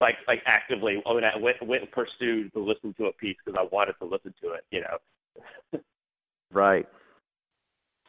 like, 0.00 0.16
like 0.26 0.42
actively, 0.46 1.02
I 1.04 1.14
mean, 1.14 1.24
I 1.24 1.36
went, 1.38 1.62
went 1.62 1.82
and 1.82 1.90
pursued 1.92 2.52
to 2.54 2.60
listen 2.60 2.94
to 2.94 3.06
a 3.06 3.12
piece 3.12 3.36
because 3.44 3.58
I 3.60 3.68
wanted 3.70 3.94
to 4.00 4.06
listen 4.06 4.32
to 4.42 4.52
it, 4.52 4.64
you 4.70 4.80
know. 4.80 5.80
right. 6.52 6.86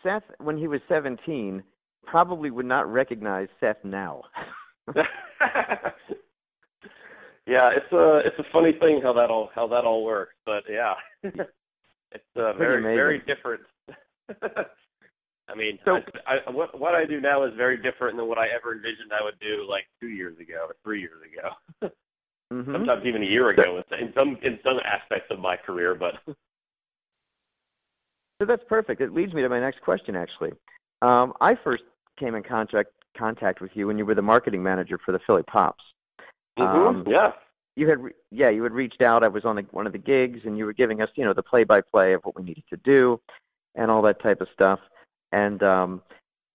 Seth, 0.01 0.23
when 0.39 0.57
he 0.57 0.67
was 0.67 0.79
17, 0.87 1.63
probably 2.05 2.51
would 2.51 2.65
not 2.65 2.91
recognize 2.91 3.47
Seth 3.59 3.83
now. 3.83 4.23
yeah, 7.47 7.69
it's 7.71 7.91
a 7.91 8.21
it's 8.25 8.39
a 8.39 8.45
funny 8.51 8.73
thing 8.79 9.01
how 9.01 9.13
that 9.13 9.29
all 9.29 9.49
how 9.55 9.67
that 9.67 9.85
all 9.85 10.03
works, 10.03 10.35
but 10.45 10.63
yeah, 10.69 10.93
it's 11.23 12.23
uh, 12.35 12.53
very 12.53 12.79
amazing. 12.79 12.95
very 12.95 13.19
different. 13.19 13.61
I 15.49 15.55
mean, 15.55 15.77
so, 15.83 15.99
I, 16.25 16.37
I, 16.47 16.51
what 16.51 16.79
what 16.79 16.95
I 16.95 17.05
do 17.05 17.19
now 17.19 17.43
is 17.43 17.53
very 17.55 17.77
different 17.77 18.17
than 18.17 18.27
what 18.27 18.37
I 18.37 18.47
ever 18.47 18.73
envisioned 18.73 19.11
I 19.11 19.23
would 19.23 19.39
do 19.39 19.67
like 19.69 19.85
two 19.99 20.07
years 20.07 20.37
ago 20.39 20.65
or 20.67 20.75
three 20.83 21.01
years 21.01 21.21
ago. 21.21 21.91
mm-hmm. 22.53 22.71
Sometimes 22.71 23.05
even 23.05 23.23
a 23.23 23.25
year 23.25 23.49
ago 23.49 23.81
in 23.99 24.13
some 24.17 24.37
in 24.41 24.59
some 24.63 24.79
aspects 24.85 25.27
of 25.31 25.39
my 25.39 25.57
career, 25.57 25.95
but. 25.95 26.13
So 28.41 28.47
that's 28.47 28.63
perfect. 28.67 28.99
It 28.99 29.13
leads 29.13 29.33
me 29.33 29.41
to 29.41 29.49
my 29.49 29.59
next 29.59 29.81
question. 29.81 30.15
Actually, 30.15 30.51
um, 31.01 31.33
I 31.39 31.55
first 31.63 31.83
came 32.19 32.35
in 32.35 32.43
contact 32.43 32.89
contact 33.17 33.61
with 33.61 33.71
you 33.75 33.87
when 33.87 33.97
you 33.97 34.05
were 34.05 34.15
the 34.15 34.21
marketing 34.21 34.63
manager 34.63 34.97
for 35.03 35.11
the 35.11 35.19
Philly 35.25 35.43
Pops. 35.43 35.83
Mm-hmm. 36.57 36.87
Um, 36.87 37.05
yeah. 37.07 37.31
You 37.75 37.89
had, 37.89 37.99
re- 37.99 38.13
yeah, 38.31 38.49
you 38.49 38.63
had 38.63 38.71
reached 38.71 39.01
out. 39.01 39.23
I 39.23 39.27
was 39.27 39.45
on 39.45 39.55
the, 39.55 39.63
one 39.71 39.87
of 39.87 39.93
the 39.93 39.99
gigs, 39.99 40.41
and 40.45 40.57
you 40.57 40.65
were 40.65 40.73
giving 40.73 41.01
us, 41.01 41.09
you 41.15 41.25
know, 41.25 41.33
the 41.33 41.41
play-by-play 41.41 42.13
of 42.13 42.23
what 42.23 42.35
we 42.35 42.43
needed 42.43 42.63
to 42.69 42.77
do, 42.77 43.19
and 43.75 43.89
all 43.89 44.01
that 44.03 44.21
type 44.21 44.41
of 44.41 44.47
stuff. 44.53 44.79
And 45.31 45.63
um, 45.63 46.01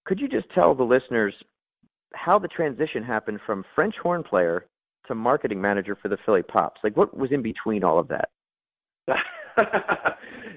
could 0.04 0.20
you 0.20 0.28
just 0.28 0.48
tell 0.54 0.74
the 0.74 0.84
listeners 0.84 1.34
how 2.14 2.38
the 2.38 2.48
transition 2.48 3.02
happened 3.02 3.40
from 3.44 3.64
French 3.74 3.96
horn 4.00 4.22
player 4.22 4.66
to 5.08 5.14
marketing 5.14 5.60
manager 5.60 5.96
for 6.00 6.08
the 6.08 6.18
Philly 6.24 6.42
Pops? 6.42 6.80
Like, 6.84 6.96
what 6.96 7.16
was 7.16 7.32
in 7.32 7.42
between 7.42 7.82
all 7.82 7.98
of 7.98 8.08
that? 8.08 8.28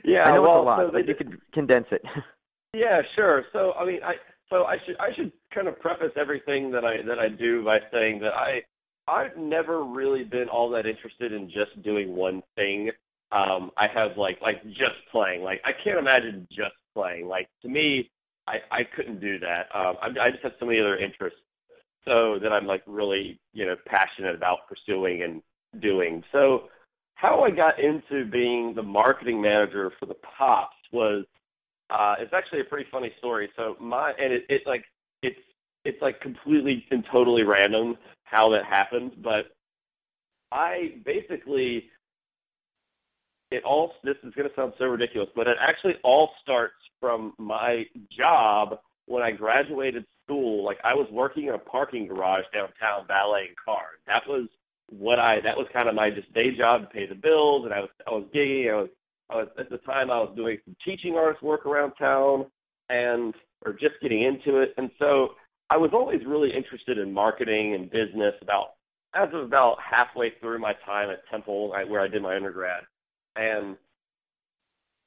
yeah, 0.05 0.25
I 0.25 0.35
know 0.35 0.43
well, 0.43 0.57
it's 0.57 0.61
a 0.61 0.65
lot, 0.65 0.79
so 0.79 0.91
but 0.91 1.07
you 1.07 1.15
could 1.15 1.39
condense 1.53 1.87
it. 1.91 2.03
yeah, 2.73 3.01
sure. 3.15 3.45
So, 3.51 3.73
I 3.73 3.85
mean, 3.85 3.99
I 4.03 4.13
so 4.51 4.65
I 4.65 4.77
should 4.85 4.97
I 4.99 5.13
should 5.15 5.31
kind 5.53 5.67
of 5.67 5.79
preface 5.79 6.11
everything 6.15 6.71
that 6.71 6.85
I 6.85 7.01
that 7.07 7.17
I 7.17 7.29
do 7.29 7.63
by 7.63 7.79
saying 7.91 8.19
that 8.19 8.33
I 8.33 8.61
I've 9.07 9.35
never 9.37 9.83
really 9.83 10.23
been 10.23 10.49
all 10.49 10.69
that 10.71 10.85
interested 10.85 11.33
in 11.33 11.49
just 11.49 11.81
doing 11.81 12.15
one 12.15 12.43
thing. 12.55 12.91
Um, 13.31 13.71
I 13.77 13.87
have 13.93 14.17
like 14.17 14.39
like 14.41 14.63
just 14.65 14.99
playing. 15.11 15.41
Like 15.41 15.61
I 15.65 15.71
can't 15.83 15.97
imagine 15.97 16.47
just 16.51 16.75
playing. 16.93 17.27
Like 17.27 17.49
to 17.63 17.69
me, 17.69 18.11
I 18.45 18.57
I 18.69 18.83
couldn't 18.95 19.21
do 19.21 19.39
that. 19.39 19.67
Um, 19.73 19.95
I, 20.01 20.07
I 20.21 20.29
just 20.29 20.43
have 20.43 20.53
so 20.59 20.65
many 20.65 20.79
other 20.79 20.97
interests, 20.97 21.39
so 22.05 22.37
that 22.39 22.51
I'm 22.51 22.67
like 22.67 22.83
really 22.85 23.39
you 23.53 23.65
know 23.65 23.75
passionate 23.85 24.35
about 24.35 24.59
pursuing 24.67 25.23
and 25.23 25.41
doing. 25.81 26.23
So 26.33 26.69
how 27.15 27.43
I 27.43 27.51
got 27.51 27.79
into 27.79 28.29
being 28.29 28.73
the 28.75 28.83
marketing 28.83 29.41
manager 29.41 29.93
for 29.99 30.07
the 30.07 30.15
Pops 30.15 30.75
was 30.91 31.23
uh, 31.91 32.15
it's 32.19 32.33
actually 32.33 32.61
a 32.61 32.63
pretty 32.63 32.89
funny 32.91 33.11
story. 33.19 33.49
So 33.55 33.75
my 33.79 34.13
and 34.17 34.33
it, 34.33 34.45
it's 34.49 34.65
like 34.65 34.85
it's 35.21 35.39
it's 35.83 36.01
like 36.01 36.19
completely 36.21 36.85
and 36.91 37.03
totally 37.11 37.43
random 37.43 37.97
how 38.23 38.49
that 38.49 38.65
happened, 38.65 39.11
but 39.21 39.47
I 40.51 40.95
basically 41.05 41.89
it 43.51 43.63
all 43.63 43.93
this 44.03 44.15
is 44.23 44.33
going 44.33 44.47
to 44.47 44.55
sound 44.55 44.73
so 44.77 44.85
ridiculous, 44.85 45.29
but 45.35 45.47
it 45.47 45.57
actually 45.59 45.95
all 46.03 46.31
starts 46.41 46.75
from 46.99 47.33
my 47.37 47.85
job 48.09 48.79
when 49.07 49.21
I 49.21 49.31
graduated 49.31 50.05
school. 50.23 50.63
Like 50.63 50.77
I 50.83 50.93
was 50.95 51.07
working 51.11 51.47
in 51.47 51.53
a 51.53 51.59
parking 51.59 52.07
garage 52.07 52.45
downtown 52.53 53.05
valeting 53.07 53.55
cars. 53.63 53.99
That 54.07 54.23
was 54.27 54.47
what 54.89 55.19
I 55.19 55.41
that 55.41 55.57
was 55.57 55.67
kind 55.73 55.89
of 55.89 55.95
my 55.95 56.09
just 56.09 56.33
day 56.33 56.55
job 56.55 56.81
to 56.81 56.87
pay 56.87 57.05
the 57.05 57.15
bills, 57.15 57.65
and 57.65 57.73
I 57.73 57.81
was 57.81 57.89
I 58.07 58.11
was 58.11 58.25
gigging. 58.33 58.71
I 58.71 58.75
was, 58.75 58.89
At 59.39 59.69
the 59.69 59.77
time 59.79 60.11
I 60.11 60.19
was 60.19 60.33
doing 60.35 60.57
some 60.65 60.75
teaching 60.83 61.15
artist 61.15 61.41
work 61.43 61.65
around 61.65 61.93
town, 61.93 62.45
and 62.89 63.33
or 63.65 63.73
just 63.73 63.95
getting 64.01 64.23
into 64.23 64.59
it, 64.59 64.73
and 64.77 64.89
so 64.99 65.29
I 65.69 65.77
was 65.77 65.91
always 65.93 66.21
really 66.25 66.49
interested 66.53 66.97
in 66.97 67.13
marketing 67.13 67.75
and 67.75 67.89
business. 67.89 68.33
About 68.41 68.73
as 69.13 69.29
of 69.33 69.41
about 69.41 69.77
halfway 69.81 70.31
through 70.39 70.59
my 70.59 70.73
time 70.85 71.09
at 71.09 71.19
Temple, 71.29 71.69
where 71.69 72.01
I 72.01 72.07
did 72.07 72.21
my 72.21 72.35
undergrad, 72.35 72.83
and 73.35 73.77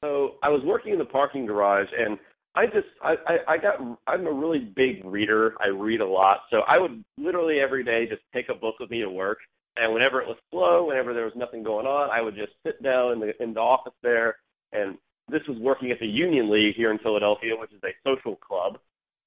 so 0.02 0.36
I 0.42 0.50
was 0.50 0.62
working 0.64 0.92
in 0.92 0.98
the 0.98 1.04
parking 1.04 1.46
garage, 1.46 1.88
and 1.98 2.18
I 2.54 2.66
just 2.66 2.86
I, 3.02 3.16
I 3.26 3.54
I 3.54 3.58
got 3.58 3.76
I'm 4.06 4.26
a 4.26 4.32
really 4.32 4.58
big 4.58 5.04
reader. 5.04 5.54
I 5.60 5.68
read 5.68 6.00
a 6.00 6.06
lot, 6.06 6.42
so 6.50 6.60
I 6.68 6.78
would 6.78 7.02
literally 7.18 7.60
every 7.60 7.84
day 7.84 8.06
just 8.06 8.22
take 8.32 8.48
a 8.48 8.54
book 8.54 8.76
with 8.78 8.90
me 8.90 9.00
to 9.00 9.10
work. 9.10 9.38
And 9.76 9.92
whenever 9.92 10.20
it 10.20 10.28
was 10.28 10.36
slow, 10.50 10.86
whenever 10.86 11.14
there 11.14 11.24
was 11.24 11.34
nothing 11.34 11.62
going 11.62 11.86
on, 11.86 12.10
I 12.10 12.20
would 12.20 12.36
just 12.36 12.52
sit 12.64 12.82
down 12.82 13.12
in 13.12 13.20
the 13.20 13.42
in 13.42 13.54
the 13.54 13.60
office 13.60 13.94
there. 14.02 14.36
And 14.72 14.98
this 15.28 15.42
was 15.48 15.58
working 15.58 15.90
at 15.90 15.98
the 16.00 16.06
Union 16.06 16.50
League 16.50 16.76
here 16.76 16.90
in 16.90 16.98
Philadelphia, 16.98 17.56
which 17.56 17.72
is 17.72 17.82
a 17.82 17.94
social 18.06 18.36
club. 18.36 18.78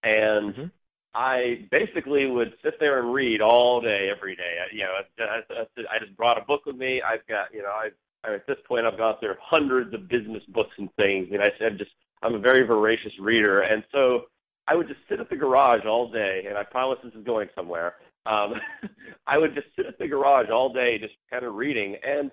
And 0.03 0.53
mm-hmm. 0.53 0.65
I 1.13 1.67
basically 1.71 2.27
would 2.27 2.53
sit 2.63 2.79
there 2.79 2.99
and 2.99 3.13
read 3.13 3.41
all 3.41 3.81
day, 3.81 4.09
every 4.15 4.35
day. 4.35 4.57
I, 4.61 4.75
you 4.75 4.83
know, 4.83 4.93
I, 5.19 5.23
I, 5.23 5.95
I 5.95 5.99
just 5.99 6.15
brought 6.15 6.37
a 6.37 6.45
book 6.45 6.65
with 6.65 6.75
me. 6.75 7.01
I've 7.01 7.25
got, 7.27 7.53
you 7.53 7.63
know, 7.63 7.69
I, 7.69 7.89
I 8.23 8.35
at 8.35 8.45
this 8.47 8.57
point 8.67 8.85
I've 8.85 8.97
got 8.97 9.19
there 9.19 9.37
hundreds 9.41 9.93
of 9.93 10.07
business 10.07 10.43
books 10.49 10.75
and 10.77 10.93
things, 10.95 11.29
and 11.31 11.41
I 11.41 11.51
said 11.59 11.77
just 11.77 11.91
I'm 12.21 12.35
a 12.35 12.39
very 12.39 12.63
voracious 12.63 13.13
reader, 13.19 13.61
and 13.61 13.83
so 13.91 14.25
I 14.67 14.75
would 14.75 14.87
just 14.87 14.99
sit 15.09 15.19
at 15.19 15.29
the 15.29 15.35
garage 15.35 15.85
all 15.85 16.11
day, 16.11 16.45
and 16.47 16.57
I 16.57 16.63
promise 16.63 16.99
this 17.03 17.13
is 17.13 17.23
going 17.23 17.49
somewhere. 17.55 17.95
Um, 18.27 18.55
I 19.27 19.37
would 19.37 19.55
just 19.55 19.67
sit 19.75 19.85
at 19.85 19.97
the 19.97 20.07
garage 20.07 20.49
all 20.51 20.71
day, 20.71 20.97
just 20.99 21.13
kind 21.31 21.45
of 21.45 21.55
reading, 21.55 21.95
and 22.05 22.31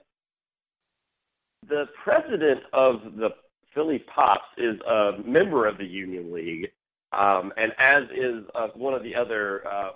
the 1.68 1.86
president 2.02 2.60
of 2.72 3.00
the 3.16 3.30
Philly 3.74 4.04
Pops 4.14 4.44
is 4.58 4.80
a 4.88 5.12
member 5.24 5.66
of 5.66 5.78
the 5.78 5.84
Union 5.84 6.32
League, 6.32 6.70
um, 7.12 7.52
and 7.56 7.72
as 7.78 8.04
is 8.14 8.44
uh, 8.54 8.68
one 8.74 8.94
of 8.94 9.02
the 9.02 9.14
other 9.14 9.66
uh, 9.66 9.90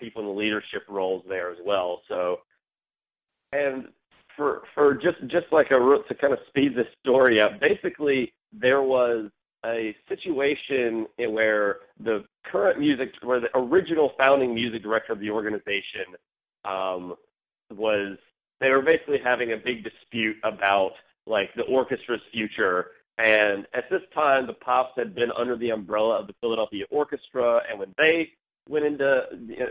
people 0.00 0.22
in 0.22 0.28
the 0.28 0.34
leadership 0.34 0.82
roles 0.88 1.24
there 1.28 1.50
as 1.50 1.58
well. 1.64 2.02
So, 2.08 2.38
and 3.52 3.88
for 4.36 4.62
for 4.74 4.94
just 4.94 5.18
just 5.26 5.46
like 5.52 5.70
a 5.70 5.80
route 5.80 6.06
to 6.08 6.14
kind 6.14 6.32
of 6.32 6.38
speed 6.48 6.74
this 6.74 6.86
story 7.00 7.40
up, 7.40 7.60
basically 7.60 8.32
there 8.52 8.82
was 8.82 9.30
a 9.66 9.94
situation 10.08 11.06
where 11.16 11.76
the 12.02 12.24
current 12.50 12.78
music, 12.78 13.10
where 13.22 13.40
the 13.40 13.48
original 13.54 14.12
founding 14.20 14.54
music 14.54 14.82
director 14.82 15.12
of 15.12 15.20
the 15.20 15.30
organization 15.30 16.14
um, 16.64 17.14
was, 17.74 18.16
they 18.60 18.70
were 18.70 18.82
basically 18.82 19.18
having 19.22 19.52
a 19.52 19.56
big 19.56 19.84
dispute 19.84 20.36
about 20.44 20.92
like 21.26 21.50
the 21.56 21.62
orchestra's 21.62 22.22
future 22.32 22.86
and 23.18 23.66
at 23.74 23.90
this 23.90 24.02
time, 24.14 24.46
the 24.46 24.52
Pops 24.52 24.92
had 24.96 25.14
been 25.14 25.30
under 25.36 25.56
the 25.56 25.70
umbrella 25.70 26.20
of 26.20 26.28
the 26.28 26.34
Philadelphia 26.40 26.84
Orchestra, 26.90 27.60
and 27.68 27.78
when 27.78 27.92
they 27.98 28.30
went 28.68 28.84
into 28.84 29.22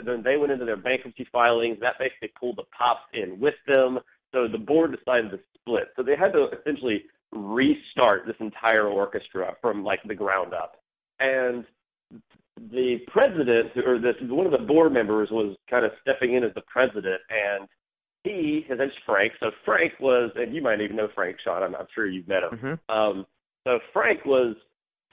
when 0.03 0.21
they 0.21 0.35
went 0.35 0.51
into 0.51 0.65
their 0.65 0.75
bankruptcy 0.75 1.25
filings, 1.31 1.77
that 1.79 1.93
basically 1.97 2.31
pulled 2.39 2.57
the 2.57 2.65
Pops 2.77 3.03
in 3.13 3.39
with 3.39 3.55
them. 3.65 3.99
So 4.33 4.47
the 4.51 4.57
board 4.57 4.97
decided 4.97 5.31
to 5.31 5.39
split. 5.55 5.85
So 5.95 6.03
they 6.03 6.17
had 6.17 6.33
to 6.33 6.49
essentially 6.59 7.05
restart 7.33 8.25
this 8.25 8.35
entire 8.39 8.87
orchestra 8.87 9.55
from 9.61 9.83
like 9.83 9.99
the 10.03 10.15
ground 10.15 10.53
up. 10.53 10.77
And 11.19 11.65
the 12.71 12.97
president, 13.07 13.71
or 13.85 13.99
this 13.99 14.15
one 14.21 14.45
of 14.45 14.51
the 14.51 14.65
board 14.65 14.93
members, 14.93 15.29
was 15.31 15.55
kind 15.69 15.85
of 15.85 15.91
stepping 16.01 16.33
in 16.33 16.43
as 16.43 16.53
the 16.55 16.61
president, 16.61 17.21
and 17.29 17.67
he, 18.23 18.65
his 18.67 18.79
name's 18.79 18.91
Frank. 19.05 19.33
So 19.39 19.51
Frank 19.63 19.93
was, 19.99 20.31
and 20.35 20.53
you 20.53 20.61
might 20.61 20.81
even 20.81 20.95
know 20.95 21.09
Frank, 21.13 21.37
Sean. 21.43 21.63
I'm, 21.63 21.75
I'm 21.75 21.87
sure 21.93 22.07
you've 22.07 22.27
met 22.27 22.43
him. 22.43 22.79
Mm-hmm. 22.89 22.95
Um, 22.95 23.25
so 23.65 23.79
Frank 23.93 24.25
was 24.25 24.55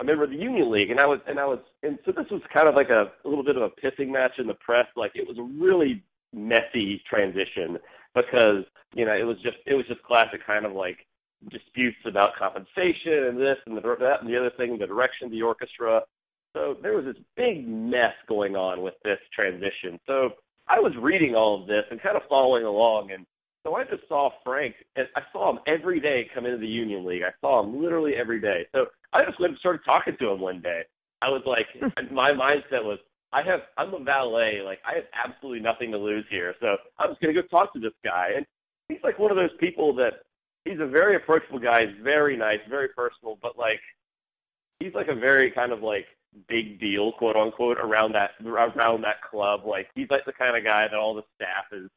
a 0.00 0.04
member 0.04 0.25
of 0.25 0.30
the 0.30 0.37
Union 0.37 0.71
League, 0.71 0.90
and 0.90 1.00
I 1.00 1.06
was, 1.06 1.21
and 1.26 1.38
I 1.38 1.44
was, 1.44 1.59
and 1.83 1.99
so 2.04 2.12
this 2.12 2.30
was 2.30 2.42
kind 2.52 2.68
of 2.68 2.75
like 2.75 2.90
a, 2.90 3.12
a 3.25 3.28
little 3.28 3.44
bit 3.44 3.56
of 3.56 3.62
a 3.62 3.71
pissing 3.71 4.09
match 4.11 4.33
in 4.38 4.47
the 4.47 4.54
press. 4.54 4.87
Like 4.97 5.12
it 5.14 5.26
was 5.26 5.38
a 5.38 5.42
really 5.42 6.02
messy 6.33 7.00
transition 7.09 7.78
because 8.14 8.64
you 8.94 9.04
know 9.04 9.12
it 9.12 9.23
was 9.23 9.37
just 9.42 9.56
it 9.66 9.75
was 9.75 9.87
just 9.87 10.02
classic 10.02 10.44
kind 10.44 10.66
of 10.66 10.73
like 10.73 11.06
disputes 11.50 11.98
about 12.06 12.36
compensation 12.36 13.24
and 13.28 13.38
this 13.38 13.56
and 13.66 13.76
the, 13.76 13.80
that 13.80 14.20
and 14.20 14.28
the 14.28 14.38
other 14.38 14.50
thing, 14.56 14.78
the 14.78 14.86
direction 14.86 15.26
of 15.26 15.30
the 15.30 15.42
orchestra. 15.42 16.02
So 16.54 16.76
there 16.82 16.94
was 16.94 17.04
this 17.04 17.22
big 17.36 17.66
mess 17.66 18.14
going 18.28 18.56
on 18.56 18.82
with 18.82 18.94
this 19.02 19.18
transition. 19.34 19.98
So 20.06 20.30
I 20.68 20.78
was 20.78 20.92
reading 21.00 21.34
all 21.34 21.60
of 21.60 21.66
this 21.66 21.84
and 21.90 22.00
kind 22.00 22.16
of 22.16 22.22
following 22.28 22.64
along, 22.64 23.10
and 23.10 23.26
so 23.64 23.74
I 23.74 23.84
just 23.84 24.06
saw 24.08 24.30
Frank, 24.44 24.74
and 24.94 25.08
I 25.16 25.22
saw 25.32 25.50
him 25.50 25.58
every 25.66 25.98
day 25.98 26.28
come 26.34 26.44
into 26.44 26.58
the 26.58 26.66
Union 26.66 27.04
League. 27.04 27.22
I 27.22 27.32
saw 27.40 27.62
him 27.62 27.82
literally 27.82 28.12
every 28.14 28.40
day. 28.40 28.66
So 28.72 28.86
I 29.12 29.24
just 29.24 29.40
went 29.40 29.52
and 29.52 29.58
started 29.58 29.80
talking 29.86 30.16
to 30.20 30.30
him 30.30 30.40
one 30.40 30.60
day. 30.60 30.82
I 31.22 31.28
was 31.28 31.42
like, 31.46 31.66
hmm. 31.80 32.14
my 32.14 32.30
mindset 32.32 32.84
was, 32.84 32.98
I 33.32 33.42
have, 33.42 33.60
I'm 33.78 33.94
a 33.94 34.04
valet. 34.04 34.60
Like, 34.62 34.80
I 34.86 34.96
have 34.96 35.04
absolutely 35.24 35.60
nothing 35.60 35.90
to 35.92 35.98
lose 35.98 36.26
here. 36.30 36.54
So 36.60 36.76
I'm 36.98 37.10
just 37.10 37.22
going 37.22 37.34
to 37.34 37.40
go 37.40 37.48
talk 37.48 37.72
to 37.72 37.80
this 37.80 37.94
guy. 38.04 38.32
And 38.36 38.44
he's 38.88 39.02
like 39.02 39.18
one 39.18 39.30
of 39.30 39.36
those 39.36 39.56
people 39.58 39.94
that 39.94 40.24
he's 40.64 40.80
a 40.80 40.87
very 40.87 41.16
approachable 41.16 41.59
guy. 41.59 41.87
He's 41.87 42.02
very 42.02 42.37
nice, 42.37 42.61
very 42.68 42.88
personal, 42.88 43.38
but 43.42 43.59
like, 43.59 43.80
he's 44.80 44.94
like 44.94 45.09
a 45.09 45.14
very 45.14 45.50
kind 45.50 45.73
of 45.73 45.83
like 45.83 46.06
big 46.49 46.80
deal, 46.80 47.12
quote 47.12 47.37
unquote, 47.37 47.78
around 47.78 48.12
that 48.12 48.33
around 48.44 49.02
that 49.02 49.23
club. 49.30 49.64
Like 49.64 49.88
he's 49.94 50.11
like 50.11 50.25
the 50.25 50.33
kind 50.33 50.56
of 50.56 50.64
guy 50.64 50.83
that 50.83 50.94
all 50.94 51.14
the 51.14 51.25
staff 51.37 51.66
is 51.73 51.88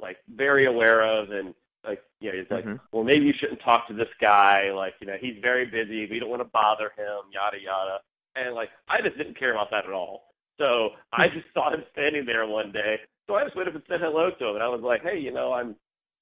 like 0.00 0.16
very 0.34 0.66
aware 0.66 1.02
of 1.02 1.30
and 1.30 1.54
like 1.86 2.02
you 2.20 2.32
know, 2.32 2.38
he's 2.38 2.50
like, 2.50 2.64
mm-hmm. 2.64 2.76
well 2.92 3.04
maybe 3.04 3.26
you 3.26 3.34
shouldn't 3.38 3.60
talk 3.62 3.86
to 3.88 3.94
this 3.94 4.08
guy, 4.20 4.72
like, 4.72 4.94
you 5.00 5.06
know, 5.06 5.16
he's 5.20 5.36
very 5.42 5.66
busy, 5.66 6.08
we 6.10 6.18
don't 6.18 6.30
want 6.30 6.40
to 6.40 6.48
bother 6.52 6.92
him, 6.96 7.30
yada 7.32 7.58
yada. 7.62 7.98
And 8.36 8.54
like 8.54 8.70
I 8.88 9.00
just 9.02 9.18
didn't 9.18 9.38
care 9.38 9.52
about 9.52 9.70
that 9.70 9.84
at 9.86 9.92
all. 9.92 10.34
So 10.58 10.90
I 11.12 11.26
just 11.26 11.46
saw 11.52 11.72
him 11.72 11.82
standing 11.92 12.24
there 12.24 12.46
one 12.46 12.72
day. 12.72 13.00
So 13.26 13.34
I 13.34 13.44
just 13.44 13.56
went 13.56 13.68
up 13.68 13.74
and 13.74 13.84
said 13.88 14.00
hello 14.00 14.30
to 14.30 14.46
him 14.48 14.54
and 14.54 14.62
I 14.62 14.68
was 14.68 14.82
like, 14.82 15.02
Hey, 15.02 15.18
you 15.18 15.32
know, 15.32 15.52
I'm 15.52 15.76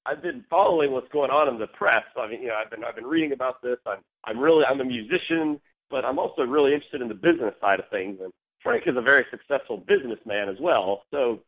I've 0.05 0.21
been 0.21 0.43
following 0.49 0.91
what's 0.91 1.11
going 1.11 1.31
on 1.31 1.47
in 1.47 1.59
the 1.59 1.67
press. 1.67 2.03
I 2.17 2.27
mean, 2.27 2.41
you 2.41 2.49
know, 2.49 2.55
I've 2.55 2.69
been 2.69 2.83
I've 2.83 2.95
been 2.95 3.05
reading 3.05 3.31
about 3.31 3.61
this. 3.61 3.77
I'm 3.85 3.99
I'm 4.25 4.39
really 4.39 4.65
I'm 4.65 4.81
a 4.81 4.85
musician, 4.85 5.59
but 5.89 6.03
I'm 6.05 6.19
also 6.19 6.43
really 6.43 6.73
interested 6.73 7.01
in 7.01 7.07
the 7.07 7.13
business 7.13 7.53
side 7.61 7.79
of 7.79 7.89
things. 7.89 8.19
And 8.21 8.31
Frank 8.61 8.83
is 8.85 8.95
a 8.97 9.01
very 9.01 9.25
successful 9.31 9.77
businessman 9.77 10.49
as 10.49 10.57
well. 10.59 11.03
So 11.11 11.39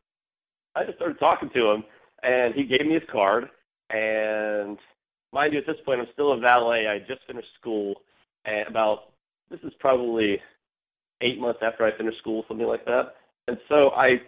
I 0.76 0.86
just 0.86 0.98
started 0.98 1.20
talking 1.20 1.50
to 1.50 1.72
him, 1.72 1.84
and 2.24 2.54
he 2.54 2.64
gave 2.64 2.86
me 2.86 2.94
his 2.94 3.10
card. 3.12 3.50
And 3.90 4.78
mind 5.34 5.54
you, 5.54 5.60
at 5.60 5.68
this 5.68 5.78
point, 5.86 6.00
I'm 6.00 6.08
still 6.14 6.34
a 6.34 6.40
valet. 6.40 6.88
I 6.88 7.00
just 7.00 7.26
finished 7.28 7.50
school, 7.60 7.96
and 8.46 8.68
about 8.68 9.12
this 9.50 9.60
is 9.64 9.74
probably 9.80 10.42
eight 11.22 11.40
months 11.40 11.60
after 11.62 11.86
I 11.86 11.96
finished 11.98 12.18
school, 12.20 12.46
something 12.48 12.68
like 12.68 12.86
that. 12.86 13.16
And 13.48 13.58
so 13.70 13.92
I 13.92 14.22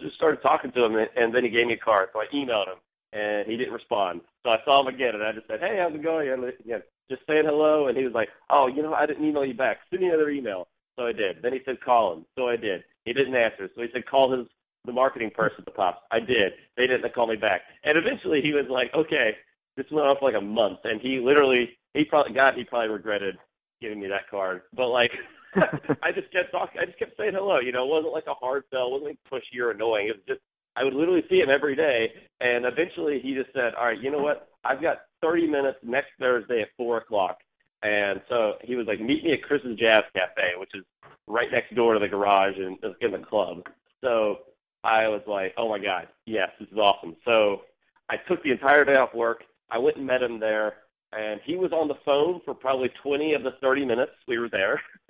just 0.00 0.14
started 0.14 0.40
talking 0.42 0.72
to 0.72 0.84
him, 0.84 0.96
and 1.16 1.34
then 1.34 1.44
he 1.44 1.50
gave 1.50 1.66
me 1.66 1.74
a 1.74 1.78
card. 1.78 2.10
So 2.12 2.20
I 2.20 2.26
emailed 2.34 2.68
him, 2.68 2.78
and 3.12 3.46
he 3.46 3.56
didn't 3.56 3.74
respond. 3.74 4.20
So 4.44 4.50
I 4.50 4.58
saw 4.64 4.80
him 4.80 4.92
again, 4.92 5.14
and 5.14 5.22
I 5.22 5.32
just 5.32 5.46
said, 5.46 5.60
"Hey, 5.60 5.78
how's 5.80 5.94
it 5.94 6.02
going?" 6.02 6.28
And 6.28 6.44
again, 6.44 6.82
just 7.10 7.22
saying 7.26 7.44
hello. 7.44 7.88
And 7.88 7.96
he 7.96 8.04
was 8.04 8.14
like, 8.14 8.28
"Oh, 8.50 8.66
you 8.66 8.82
know, 8.82 8.94
I 8.94 9.06
didn't 9.06 9.24
email 9.24 9.44
you 9.44 9.54
back. 9.54 9.78
Send 9.90 10.02
me 10.02 10.08
another 10.08 10.30
email." 10.30 10.68
So 10.98 11.06
I 11.06 11.12
did. 11.12 11.42
Then 11.42 11.52
he 11.52 11.60
said, 11.64 11.80
"Call 11.80 12.12
him." 12.14 12.26
So 12.36 12.48
I 12.48 12.56
did. 12.56 12.84
He 13.04 13.12
didn't 13.12 13.34
answer. 13.34 13.68
So 13.74 13.82
he 13.82 13.88
said, 13.92 14.06
"Call 14.06 14.32
his 14.32 14.46
the 14.84 14.92
marketing 14.92 15.30
person 15.30 15.62
the 15.64 15.70
Pops. 15.70 16.00
I 16.10 16.20
did. 16.20 16.52
They 16.76 16.86
didn't 16.86 17.14
call 17.14 17.26
me 17.26 17.36
back. 17.36 17.62
And 17.84 17.96
eventually 17.96 18.40
he 18.42 18.52
was 18.52 18.66
like, 18.68 18.92
okay, 18.94 19.36
this 19.76 19.86
went 19.90 20.06
on 20.06 20.16
for 20.18 20.30
like 20.30 20.40
a 20.40 20.44
month. 20.44 20.80
And 20.84 21.00
he 21.00 21.20
literally, 21.20 21.70
he 21.94 22.04
probably, 22.04 22.34
God, 22.34 22.54
he 22.56 22.64
probably 22.64 22.88
regretted 22.88 23.36
giving 23.80 24.00
me 24.00 24.08
that 24.08 24.28
card. 24.30 24.62
But 24.74 24.88
like, 24.88 25.12
I 25.54 26.12
just 26.12 26.32
kept 26.32 26.50
talking. 26.50 26.80
I 26.80 26.86
just 26.86 26.98
kept 26.98 27.16
saying 27.16 27.34
hello. 27.34 27.60
You 27.60 27.72
know, 27.72 27.84
it 27.84 27.90
wasn't 27.90 28.12
like 28.12 28.26
a 28.26 28.34
hard 28.34 28.64
sell. 28.70 28.86
It 28.86 28.92
wasn't 28.92 29.10
like 29.10 29.18
pushy 29.30 29.60
or 29.60 29.70
annoying. 29.70 30.08
It 30.08 30.16
was 30.16 30.26
just 30.26 30.40
I 30.76 30.84
would 30.84 30.94
literally 30.94 31.24
see 31.28 31.40
him 31.40 31.50
every 31.50 31.76
day. 31.76 32.12
And 32.40 32.64
eventually, 32.64 33.20
he 33.20 33.34
just 33.34 33.52
said, 33.52 33.74
"All 33.74 33.86
right, 33.86 34.00
you 34.00 34.10
know 34.10 34.22
what? 34.22 34.48
I've 34.64 34.80
got 34.80 35.02
30 35.20 35.46
minutes 35.46 35.78
next 35.82 36.10
Thursday 36.18 36.62
at 36.62 36.68
four 36.76 36.98
o'clock." 36.98 37.38
And 37.82 38.20
so 38.28 38.54
he 38.62 38.76
was 38.76 38.86
like, 38.86 39.00
"Meet 39.00 39.24
me 39.24 39.32
at 39.32 39.42
Chris's 39.42 39.78
Jazz 39.78 40.02
Cafe, 40.14 40.54
which 40.58 40.74
is 40.74 40.84
right 41.26 41.50
next 41.50 41.74
door 41.74 41.94
to 41.94 42.00
the 42.00 42.08
garage 42.08 42.56
and 42.58 42.78
in 43.00 43.12
the 43.12 43.18
club." 43.18 43.66
So 44.00 44.40
I 44.84 45.08
was 45.08 45.22
like, 45.26 45.54
"Oh 45.56 45.68
my 45.68 45.78
god, 45.78 46.08
yes, 46.26 46.50
this 46.58 46.68
is 46.68 46.78
awesome." 46.78 47.16
So 47.24 47.62
I 48.08 48.16
took 48.16 48.42
the 48.42 48.52
entire 48.52 48.84
day 48.84 48.96
off 48.96 49.14
work. 49.14 49.44
I 49.70 49.78
went 49.78 49.96
and 49.96 50.06
met 50.06 50.22
him 50.22 50.38
there, 50.38 50.76
and 51.12 51.40
he 51.44 51.56
was 51.56 51.72
on 51.72 51.88
the 51.88 51.96
phone 52.04 52.40
for 52.44 52.54
probably 52.54 52.90
20 53.02 53.34
of 53.34 53.42
the 53.42 53.52
30 53.60 53.84
minutes 53.84 54.12
we 54.28 54.38
were 54.38 54.48
there. 54.48 54.80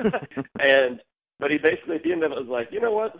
and 0.61 1.01
but 1.39 1.51
he 1.51 1.59
basically 1.59 1.97
at 1.97 2.03
the 2.05 2.13
end 2.13 2.23
of 2.23 2.33
it 2.33 2.39
was 2.39 2.49
like, 2.49 2.69
"You 2.73 2.81
know 2.81 2.93
what? 2.93 3.17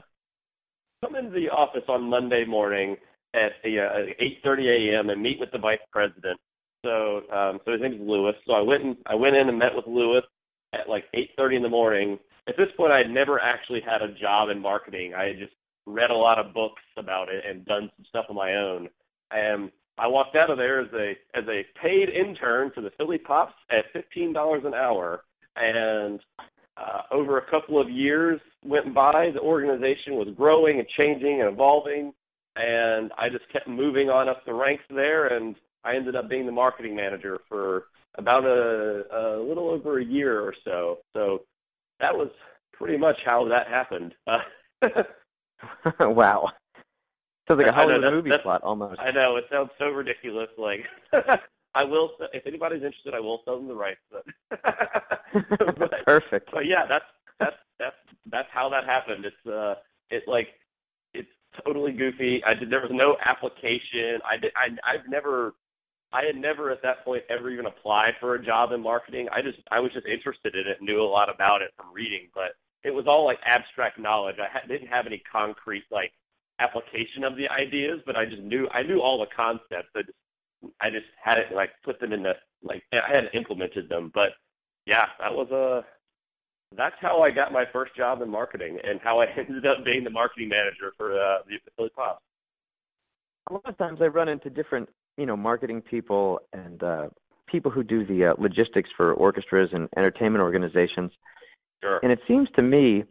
Come 1.03 1.17
into 1.17 1.31
the 1.31 1.51
office 1.51 1.85
on 1.89 2.09
Monday 2.09 2.45
morning 2.45 2.97
at 3.35 3.53
uh, 3.65 4.13
8:30 4.21 4.95
a.m. 4.95 5.11
and 5.11 5.23
meet 5.23 5.41
with 5.41 5.51
the 5.51 5.59
vice 5.59 5.79
president." 5.91 6.39
So, 6.85 7.23
um, 7.33 7.61
so 7.65 7.73
his 7.73 7.81
name 7.81 7.95
is 7.95 8.01
Lewis. 8.01 8.35
So 8.47 8.55
I 8.55 8.61
went 8.61 8.85
and 8.85 8.97
I 9.07 9.15
went 9.15 9.37
in 9.37 9.49
and 9.49 9.59
met 9.59 9.75
with 9.75 9.87
Lewis 9.87 10.25
at 10.73 10.89
like 10.89 11.05
8:30 11.15 11.57
in 11.57 11.63
the 11.63 11.69
morning. 11.69 12.19
At 12.49 12.57
this 12.57 12.69
point, 12.77 12.93
I 12.93 12.99
had 12.99 13.11
never 13.11 13.41
actually 13.41 13.81
had 13.81 14.03
a 14.03 14.13
job 14.15 14.49
in 14.49 14.61
marketing. 14.61 15.15
I 15.15 15.27
had 15.27 15.39
just 15.39 15.53
read 15.87 16.11
a 16.11 16.17
lot 16.17 16.39
of 16.39 16.55
books 16.55 16.83
about 16.97 17.29
it 17.29 17.45
and 17.49 17.65
done 17.65 17.91
some 17.97 18.05
stuff 18.09 18.27
on 18.29 18.37
my 18.37 18.55
own. 18.55 18.89
And 19.31 19.71
I 19.99 20.07
walked 20.07 20.37
out 20.37 20.51
of 20.51 20.59
there 20.59 20.81
as 20.81 20.93
a 20.93 21.17
as 21.35 21.45
a 21.49 21.65
paid 21.81 22.09
intern 22.09 22.71
for 22.75 22.81
the 22.81 22.91
Philly 22.97 23.19
Pops 23.19 23.55
at 23.71 23.93
fifteen 23.93 24.33
dollars 24.33 24.63
an 24.65 24.75
hour. 24.75 25.25
And 25.57 26.21
uh, 26.77 27.03
over 27.11 27.39
a 27.39 27.51
couple 27.51 27.81
of 27.81 27.91
years 27.91 28.41
went 28.65 28.95
by, 28.95 29.31
the 29.31 29.41
organization 29.41 30.15
was 30.15 30.29
growing 30.37 30.79
and 30.79 30.89
changing 30.99 31.41
and 31.41 31.53
evolving, 31.53 32.13
and 32.57 33.13
I 33.19 33.29
just 33.29 33.49
kept 33.53 33.69
moving 33.69 34.09
on 34.09 34.29
up 34.29 34.45
the 34.45 34.55
ranks 34.55 34.85
there, 34.91 35.29
and 35.29 35.57
I 35.85 35.97
ended 35.97 36.17
up 36.17 36.29
being 36.29 36.47
the 36.47 36.53
marketing 36.53 36.97
manager 36.97 37.41
for 37.49 37.85
about 38.17 38.45
a, 38.45 39.05
a 39.13 39.43
little 39.43 39.71
over 39.71 39.99
a 39.99 40.05
year 40.05 40.41
or 40.41 40.55
so. 40.65 40.99
So 41.13 41.43
that 42.01 42.15
was 42.15 42.29
pretty 42.73 42.99
much 42.99 43.17
how 43.25 43.49
that 43.49 43.69
happened. 43.69 44.15
Uh, 44.27 44.39
wow. 46.01 46.49
Sounds 47.49 47.59
like 47.59 47.67
a 47.67 47.73
Hollywood 47.73 48.03
know, 48.03 48.11
movie 48.11 48.31
plot 48.43 48.63
almost. 48.63 49.01
I 49.01 49.11
know 49.11 49.37
it 49.37 49.45
sounds 49.51 49.71
so 49.79 49.87
ridiculous. 49.87 50.49
Like 50.57 50.85
I 51.75 51.85
will, 51.85 52.11
if 52.33 52.47
anybody's 52.47 52.83
interested, 52.83 53.15
I 53.15 53.21
will 53.21 53.41
sell 53.45 53.57
them 53.57 53.69
the 53.69 53.75
rights. 53.75 54.01
But, 54.11 54.25
but 55.79 56.05
Perfect. 56.05 56.51
But 56.53 56.67
yeah, 56.67 56.87
that's 56.89 57.05
that's 57.39 57.57
that's 57.79 57.97
that's 58.31 58.49
how 58.53 58.69
that 58.69 58.85
happened. 58.85 59.25
It's 59.25 59.47
uh, 59.47 59.75
it 60.11 60.25
like 60.27 60.49
it's 61.15 61.29
totally 61.65 61.93
goofy. 61.93 62.43
I 62.45 62.55
did. 62.55 62.71
There 62.71 62.81
was 62.81 62.91
no 62.93 63.17
application. 63.25 64.21
I 64.29 64.37
did. 64.37 64.53
I 64.57 64.69
I've 64.89 65.09
never. 65.09 65.55
I 66.15 66.25
had 66.27 66.37
never 66.37 66.71
at 66.71 66.83
that 66.83 67.07
point 67.07 67.23
ever 67.31 67.49
even 67.49 67.65
applied 67.65 68.13
for 68.21 68.35
a 68.35 68.45
job 68.45 68.73
in 68.73 68.83
marketing. 68.83 69.29
I 69.33 69.41
just 69.41 69.59
I 69.71 69.81
was 69.81 69.93
just 69.93 70.07
interested 70.07 70.55
in 70.55 70.67
it, 70.67 70.83
knew 70.83 71.01
a 71.01 71.09
lot 71.09 71.35
about 71.35 71.63
it 71.63 71.71
from 71.75 71.87
reading, 71.93 72.29
but 72.35 72.53
it 72.85 72.91
was 72.91 73.07
all 73.07 73.25
like 73.25 73.39
abstract 73.47 73.99
knowledge. 73.99 74.37
I 74.39 74.49
ha- 74.53 74.67
didn't 74.69 74.89
have 74.89 75.07
any 75.07 75.23
concrete 75.31 75.85
like 75.91 76.13
application 76.59 77.25
of 77.25 77.37
the 77.37 77.49
ideas, 77.49 78.01
but 78.05 78.17
I 78.17 78.27
just 78.27 78.43
knew 78.43 78.69
I 78.73 78.83
knew 78.83 79.01
all 79.01 79.19
the 79.19 79.35
concepts. 79.35 79.89
I 79.97 80.03
just 80.03 80.19
I 80.81 80.91
just 80.91 81.07
had 81.23 81.39
it 81.39 81.55
like 81.55 81.71
put 81.85 82.01
them 82.01 82.13
in 82.13 82.23
the 82.23 82.35
like 82.63 82.83
I 82.93 83.09
hadn't 83.09 83.35
implemented 83.35 83.89
them. 83.89 84.11
But 84.15 84.31
yeah, 84.87 85.07
that 85.19 85.33
was 85.33 85.51
a 85.51 85.85
that's 86.77 86.97
how 87.01 87.23
I 87.23 87.31
got 87.31 87.53
my 87.53 87.65
first 87.73 87.95
job 87.97 88.23
in 88.23 88.31
marketing 88.31 88.79
and 88.83 89.01
how 89.03 89.21
I 89.21 89.27
ended 89.37 89.67
up 89.67 89.85
being 89.85 90.05
the 90.05 90.11
marketing 90.11 90.49
manager 90.49 90.93
for 90.97 91.13
uh, 91.13 91.39
the 91.47 91.59
Philly 91.77 91.91
Pops. 91.95 92.23
A 93.51 93.55
lot 93.55 93.69
of 93.69 93.77
times 93.79 94.01
I 94.01 94.07
run 94.07 94.29
into 94.29 94.51
different, 94.51 94.89
you 95.17 95.27
know, 95.27 95.37
marketing 95.37 95.83
people 95.83 96.41
and 96.53 96.83
uh, 96.83 97.09
people 97.47 97.71
who 97.71 97.83
do 97.83 98.07
the 98.07 98.27
uh, 98.27 98.35
logistics 98.39 98.89
for 98.97 99.13
orchestras 99.15 99.71
and 99.73 99.89
entertainment 99.97 100.43
organizations. 100.43 101.11
Sure. 101.83 101.99
And 102.03 102.13
it 102.13 102.21
seems 102.29 102.49
to 102.57 102.63
me 102.63 103.05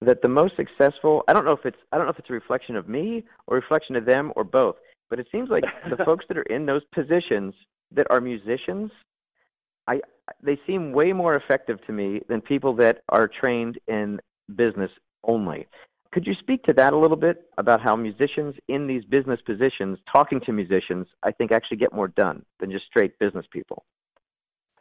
that 0.00 0.22
the 0.22 0.28
most 0.28 0.54
successful 0.56 1.22
I 1.28 1.32
don't 1.32 1.44
know 1.44 1.52
if 1.52 1.64
it's 1.64 1.76
I 1.92 1.96
don't 1.96 2.06
know 2.06 2.12
if 2.12 2.18
it's 2.18 2.30
a 2.30 2.34
reflection 2.34 2.76
of 2.76 2.88
me 2.88 3.24
or 3.46 3.56
a 3.56 3.60
reflection 3.60 3.96
of 3.96 4.04
them 4.04 4.32
or 4.36 4.44
both, 4.44 4.76
but 5.10 5.18
it 5.18 5.26
seems 5.30 5.50
like 5.50 5.64
the 5.90 6.02
folks 6.04 6.24
that 6.28 6.38
are 6.38 6.42
in 6.42 6.66
those 6.66 6.82
positions 6.92 7.54
that 7.92 8.06
are 8.10 8.20
musicians, 8.20 8.90
I 9.86 10.00
they 10.42 10.58
seem 10.66 10.92
way 10.92 11.12
more 11.12 11.36
effective 11.36 11.84
to 11.86 11.92
me 11.92 12.20
than 12.28 12.40
people 12.40 12.74
that 12.76 13.02
are 13.08 13.28
trained 13.28 13.78
in 13.88 14.20
business 14.56 14.90
only. 15.24 15.66
Could 16.12 16.26
you 16.26 16.34
speak 16.34 16.62
to 16.64 16.72
that 16.74 16.92
a 16.92 16.96
little 16.96 17.16
bit 17.16 17.50
about 17.58 17.80
how 17.80 17.96
musicians 17.96 18.54
in 18.68 18.86
these 18.86 19.04
business 19.04 19.40
positions 19.44 19.98
talking 20.10 20.40
to 20.42 20.52
musicians 20.52 21.06
I 21.22 21.32
think 21.32 21.50
actually 21.50 21.78
get 21.78 21.92
more 21.92 22.08
done 22.08 22.44
than 22.60 22.70
just 22.70 22.86
straight 22.86 23.18
business 23.18 23.46
people? 23.50 23.84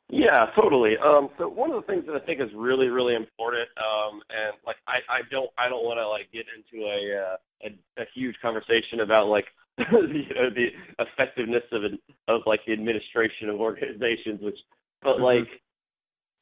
Yeah, 0.10 0.46
totally. 0.56 0.96
Um, 0.98 1.30
so 1.40 1.50
one 1.50 1.72
of 1.72 1.82
the 1.82 1.88
things 1.92 2.06
that 2.06 2.16
I 2.16 2.20
think 2.20 2.40
is 2.40 2.50
really, 2.56 2.88
really 2.88 3.16
important, 3.16 3.68
um, 3.78 4.22
and 4.30 4.54
like 4.66 4.76
I, 4.88 5.00
I 5.10 5.22
don't, 5.32 5.50
I 5.58 5.70
don't 5.70 5.84
want 5.84 5.98
to 5.98 6.08
like 6.08 6.32
get 6.32 6.46
into 6.54 6.86
a, 6.86 7.00
uh, 7.18 7.38
a 7.64 8.04
a 8.04 8.06
huge 8.14 8.36
conversation 8.40 9.00
about 9.00 9.28
like 9.28 9.46
you 9.78 10.36
know 10.36 10.50
the 10.54 10.68
effectiveness 11.00 11.64
of 11.72 11.84
of 12.28 12.42
like 12.46 12.62
the 12.66 12.74
administration 12.74 13.50
of 13.50 13.60
organizations, 13.60 14.42
which, 14.42 14.60
but 15.02 15.18
Mhm. 15.18 15.22
like, 15.22 15.62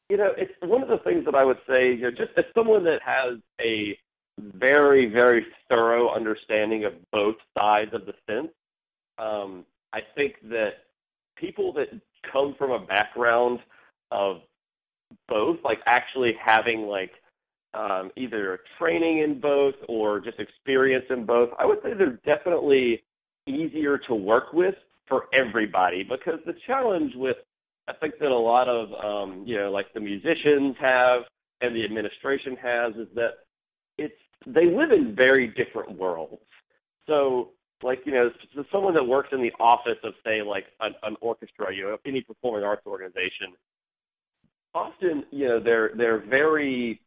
you 0.09 0.17
know, 0.17 0.33
it's 0.37 0.51
one 0.61 0.81
of 0.83 0.89
the 0.89 0.97
things 0.99 1.23
that 1.25 1.35
I 1.35 1.45
would 1.45 1.59
say, 1.67 1.93
you 1.93 2.01
know, 2.01 2.11
just 2.11 2.31
as 2.37 2.45
someone 2.53 2.83
that 2.83 3.01
has 3.01 3.39
a 3.61 3.97
very, 4.37 5.05
very 5.05 5.45
thorough 5.69 6.09
understanding 6.09 6.83
of 6.83 6.93
both 7.11 7.37
sides 7.57 7.93
of 7.93 8.05
the 8.05 8.13
fence, 8.27 8.51
um, 9.17 9.65
I 9.93 10.01
think 10.15 10.35
that 10.49 10.85
people 11.35 11.71
that 11.73 11.87
come 12.31 12.55
from 12.55 12.71
a 12.71 12.79
background 12.85 13.59
of 14.11 14.41
both, 15.27 15.57
like 15.63 15.79
actually 15.85 16.33
having 16.33 16.87
like 16.87 17.11
um, 17.73 18.11
either 18.17 18.59
training 18.77 19.19
in 19.19 19.39
both 19.39 19.75
or 19.87 20.19
just 20.19 20.39
experience 20.39 21.05
in 21.09 21.25
both, 21.25 21.49
I 21.57 21.65
would 21.65 21.81
say 21.81 21.93
they're 21.93 22.19
definitely 22.25 23.03
easier 23.53 23.97
to 23.97 24.15
work 24.15 24.53
with 24.53 24.75
for 25.07 25.25
everybody 25.33 26.03
because 26.03 26.39
the 26.45 26.55
challenge 26.65 27.13
with 27.15 27.37
I 27.87 27.93
think 27.93 28.19
that 28.19 28.31
a 28.31 28.37
lot 28.37 28.69
of 28.69 28.93
um, 29.03 29.43
you 29.45 29.57
know 29.57 29.71
like 29.71 29.93
the 29.93 29.99
musicians 29.99 30.75
have 30.79 31.23
and 31.61 31.75
the 31.75 31.83
administration 31.83 32.55
has 32.61 32.93
is 32.95 33.07
that 33.15 33.31
it's 33.97 34.15
they 34.45 34.65
live 34.65 34.91
in 34.91 35.15
very 35.15 35.47
different 35.47 35.97
worlds. 35.97 36.41
So 37.07 37.51
like 37.83 38.01
you 38.05 38.13
know 38.13 38.31
someone 38.71 38.93
that 38.93 39.05
works 39.05 39.29
in 39.31 39.41
the 39.41 39.51
office 39.59 39.97
of 40.03 40.13
say 40.25 40.41
like 40.41 40.65
an, 40.79 40.93
an 41.03 41.15
orchestra, 41.21 41.73
you 41.73 41.83
know 41.83 41.97
any 42.05 42.21
performing 42.21 42.63
arts 42.63 42.85
organization, 42.85 43.53
often 44.73 45.23
you 45.31 45.47
know 45.47 45.59
they're 45.59 45.91
they're 45.95 46.19
very 46.25 47.01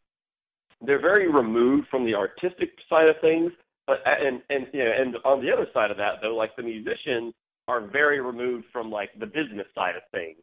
they're 0.85 1.00
very 1.00 1.28
removed 1.28 1.88
from 1.88 2.04
the 2.04 2.14
artistic 2.14 2.70
side 2.88 3.09
of 3.09 3.16
things. 3.20 3.52
But 3.87 4.03
and 4.07 4.42
and 4.51 4.66
you 4.73 4.85
know 4.85 4.92
and 4.97 5.16
on 5.25 5.44
the 5.44 5.53
other 5.53 5.66
side 5.75 5.90
of 5.90 5.97
that 5.99 6.14
though, 6.23 6.35
like 6.35 6.57
the 6.57 6.62
musicians 6.62 7.35
are 7.68 7.81
very 7.81 8.20
removed 8.20 8.66
from 8.73 8.90
like 8.90 9.11
the 9.18 9.27
business 9.27 9.66
side 9.75 9.97
of 9.97 10.03
things. 10.12 10.38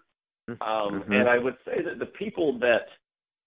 Um, 0.47 1.03
Mhm. 1.03 1.21
And 1.21 1.29
I 1.29 1.37
would 1.37 1.57
say 1.65 1.81
that 1.81 1.99
the 1.99 2.07
people 2.07 2.57
that 2.59 2.87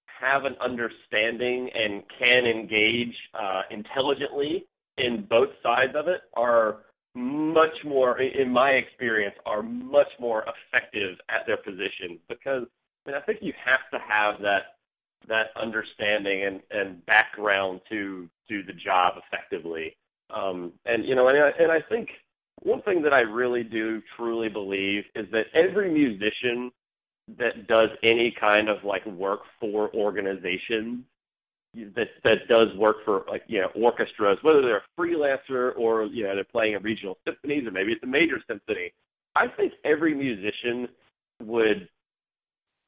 have 0.07 0.45
an 0.45 0.57
understanding 0.61 1.71
and 1.75 2.03
can 2.09 2.47
engage 2.47 3.15
uh, 3.35 3.63
intelligently 3.71 4.67
in 4.97 5.27
both 5.29 5.51
sides 5.63 5.95
of 5.97 6.09
it 6.09 6.23
are 6.35 6.85
much 7.15 7.85
more, 7.85 8.21
in 8.21 8.51
my 8.51 8.71
experience, 8.71 9.37
are 9.47 9.63
much 9.63 10.09
more 10.19 10.45
effective 10.45 11.19
at 11.29 11.47
their 11.47 11.57
positions 11.59 12.21
because 12.29 12.67
I 13.07 13.11
mean 13.11 13.17
I 13.17 13.21
think 13.21 13.41
you 13.43 13.53
have 13.65 13.89
to 13.93 13.99
have 13.99 14.41
that 14.41 14.74
that 15.29 15.49
understanding 15.61 16.45
and, 16.45 16.61
and 16.71 17.05
background 17.07 17.81
to 17.91 18.29
do 18.49 18.63
the 18.63 18.73
job 18.73 19.15
effectively. 19.27 19.97
Um, 20.31 20.73
and 20.87 21.05
you 21.05 21.15
know, 21.15 21.29
and 21.29 21.39
I, 21.39 21.51
and 21.59 21.71
I 21.71 21.81
think 21.81 22.09
one 22.63 22.83
thing 22.83 23.03
that 23.03 23.13
I 23.13 23.21
really 23.21 23.63
do 23.63 24.03
truly 24.17 24.49
believe 24.49 25.05
is 25.15 25.27
that 25.33 25.47
every 25.55 25.91
musician 25.93 26.71
that 27.39 27.67
does 27.67 27.89
any 28.03 28.35
kind 28.39 28.69
of 28.69 28.85
like 28.85 29.05
work 29.07 29.41
for 29.61 29.95
organizations 29.95 31.05
that 31.97 32.09
that 32.23 32.47
does 32.49 32.69
work 32.77 32.99
for 33.05 33.25
like 33.29 33.43
you 33.49 33.61
know 33.61 33.69
orchestras, 33.75 34.39
whether 34.43 34.63
they're 34.63 34.79
a 34.79 35.01
freelancer 35.01 35.77
or 35.77 36.05
you 36.05 36.25
know 36.25 36.35
they're 36.35 36.45
playing 36.45 36.75
in 36.75 36.83
regional 36.83 37.19
symphonies 37.27 37.67
or 37.67 37.71
maybe 37.71 37.93
it's 37.93 38.03
a 38.03 38.07
major 38.07 38.41
symphony. 38.47 38.93
I 39.35 39.49
think 39.49 39.73
every 39.85 40.15
musician 40.15 40.89
would 41.43 41.89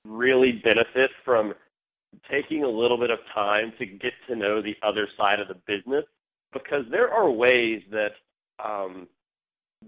really 0.05 0.53
benefit 0.53 1.11
from 1.25 1.55
taking 2.57 2.65
a 2.65 2.69
little 2.69 2.99
bit 2.99 3.11
of 3.11 3.19
time 3.35 3.73
to 3.79 3.87
get 3.87 4.13
to 4.29 4.37
know 4.37 4.63
the 4.63 4.75
other 4.83 5.09
side 5.17 5.41
of 5.41 5.49
the 5.49 5.57
business 5.67 6.05
because 6.53 6.85
there 6.91 7.13
are 7.13 7.31
ways 7.31 7.83
that 7.91 8.13
um, 8.65 9.09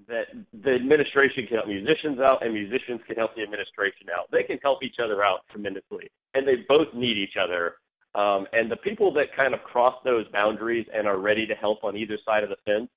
that 0.06 0.26
the 0.52 0.72
administration 0.72 1.46
can 1.46 1.56
help 1.56 1.66
musicians 1.66 2.20
out 2.20 2.44
and 2.44 2.52
musicians 2.52 3.00
can 3.06 3.16
help 3.16 3.34
the 3.34 3.42
administration 3.42 4.06
out. 4.16 4.30
They 4.30 4.42
can 4.42 4.58
help 4.62 4.82
each 4.82 4.96
other 5.02 5.24
out 5.24 5.40
tremendously, 5.50 6.10
and 6.34 6.46
they 6.46 6.64
both 6.68 6.88
need 6.94 7.16
each 7.16 7.36
other. 7.42 7.76
Um, 8.14 8.46
and 8.52 8.70
the 8.70 8.76
people 8.76 9.12
that 9.14 9.34
kind 9.36 9.54
of 9.54 9.62
cross 9.62 9.94
those 10.04 10.26
boundaries 10.32 10.86
and 10.94 11.06
are 11.06 11.18
ready 11.18 11.46
to 11.46 11.54
help 11.54 11.84
on 11.84 11.96
either 11.96 12.18
side 12.26 12.42
of 12.42 12.50
the 12.50 12.56
fence 12.64 12.90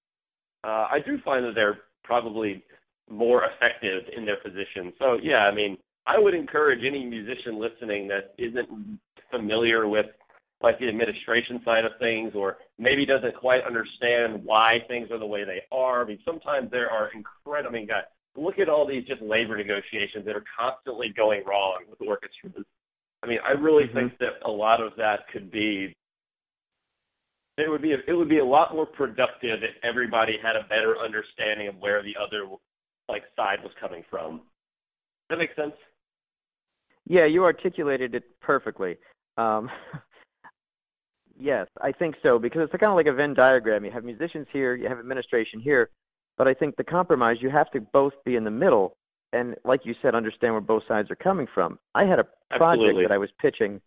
uh, 0.64 0.88
I 0.92 1.00
do 1.06 1.18
find 1.26 1.44
that 1.46 1.56
they're 1.56 1.80
probably 2.04 2.64
more 3.10 3.46
effective 3.46 4.04
in 4.16 4.26
their 4.26 4.38
position. 4.38 4.94
So 5.00 5.18
yeah, 5.22 5.46
I 5.46 5.54
mean, 5.54 5.78
I 6.06 6.20
would 6.20 6.34
encourage 6.34 6.84
any 6.86 7.06
musician 7.06 7.60
listening 7.60 8.08
that 8.08 8.34
isn't 8.38 9.00
familiar 9.30 9.88
with 9.88 10.08
like 10.64 10.80
the 10.80 10.88
administration 10.88 11.62
side 11.66 11.86
of 11.86 11.92
things 12.00 12.34
or 12.36 12.58
maybe 12.78 13.06
doesn't 13.06 13.36
quite 13.36 13.64
understand 13.66 14.44
why 14.44 14.80
things 14.88 15.10
are 15.12 15.18
the 15.18 15.26
way 15.26 15.44
they 15.44 15.62
are. 15.72 16.04
I 16.04 16.08
mean, 16.08 16.20
sometimes 16.24 16.70
there 16.72 16.90
are 16.90 17.10
incredible, 17.14 17.70
I 17.70 17.80
mean, 17.80 17.88
God, 17.88 18.04
look 18.36 18.60
at 18.60 18.70
all 18.70 18.88
these 18.88 19.06
just 19.06 19.22
labor 19.22 19.58
negotiations 19.58 20.26
that 20.26 20.36
are 20.36 20.44
constantly 20.58 21.10
going 21.16 21.44
wrong 21.46 21.84
with 21.90 22.02
orchestras. 22.02 22.66
I 23.24 23.28
mean, 23.28 23.40
I 23.46 23.52
really 23.52 23.86
mm-hmm. 23.86 23.98
think 23.98 24.18
that 24.20 24.46
a 24.46 24.52
lot 24.52 24.82
of 24.82 24.94
that 24.98 25.22
could 25.32 25.52
be 25.52 25.96
it 27.58 27.70
would 27.70 27.82
be 27.82 27.94
a, 27.94 27.98
it 28.08 28.14
would 28.14 28.30
be 28.30 28.40
a 28.40 28.46
lot 28.46 28.74
more 28.74 28.86
productive 28.86 29.62
if 29.62 29.76
everybody 29.84 30.38
had 30.42 30.56
a 30.56 30.68
better 30.68 30.96
understanding 30.98 31.68
of 31.68 31.76
where 31.78 32.02
the 32.02 32.16
other 32.18 32.48
like 33.10 33.24
side 33.36 33.60
was 33.62 33.72
coming 33.80 34.04
from. 34.10 34.38
Does 34.38 34.42
that 35.32 35.38
make 35.38 35.56
sense? 35.56 35.74
Yeah, 37.08 37.26
you 37.26 37.44
articulated 37.44 38.16
it 38.16 38.24
perfectly. 38.42 38.98
Um, 39.38 39.70
yes, 41.40 41.68
I 41.82 41.92
think 41.92 42.16
so 42.24 42.40
because 42.40 42.62
it's 42.64 42.72
kind 42.72 42.92
of 42.92 42.96
like 42.96 43.08
a 43.08 43.14
Venn 43.14 43.34
diagram. 43.34 43.86
You 43.86 43.92
have 43.92 44.04
musicians 44.04 44.48
here, 44.52 44.76
you 44.76 44.88
have 44.88 45.00
administration 45.00 45.60
here, 45.60 45.90
but 46.38 46.48
I 46.48 46.54
think 46.54 46.76
the 46.76 46.84
compromise 46.84 47.38
you 47.40 47.50
have 47.50 47.72
to 47.72 47.82
both 47.82 48.14
be 48.26 48.36
in 48.36 48.44
the 48.44 48.52
middle 48.52 48.96
and, 49.34 49.56
like 49.64 49.86
you 49.86 49.96
said, 50.02 50.14
understand 50.14 50.54
where 50.54 50.62
both 50.62 50.84
sides 50.88 51.10
are 51.10 51.16
coming 51.16 51.48
from. 51.54 51.80
I 51.96 52.04
had 52.06 52.20
a 52.20 52.26
project 52.50 52.82
Absolutely. 52.82 53.04
that 53.04 53.12
I 53.14 53.18
was 53.18 53.30
pitching 53.40 53.82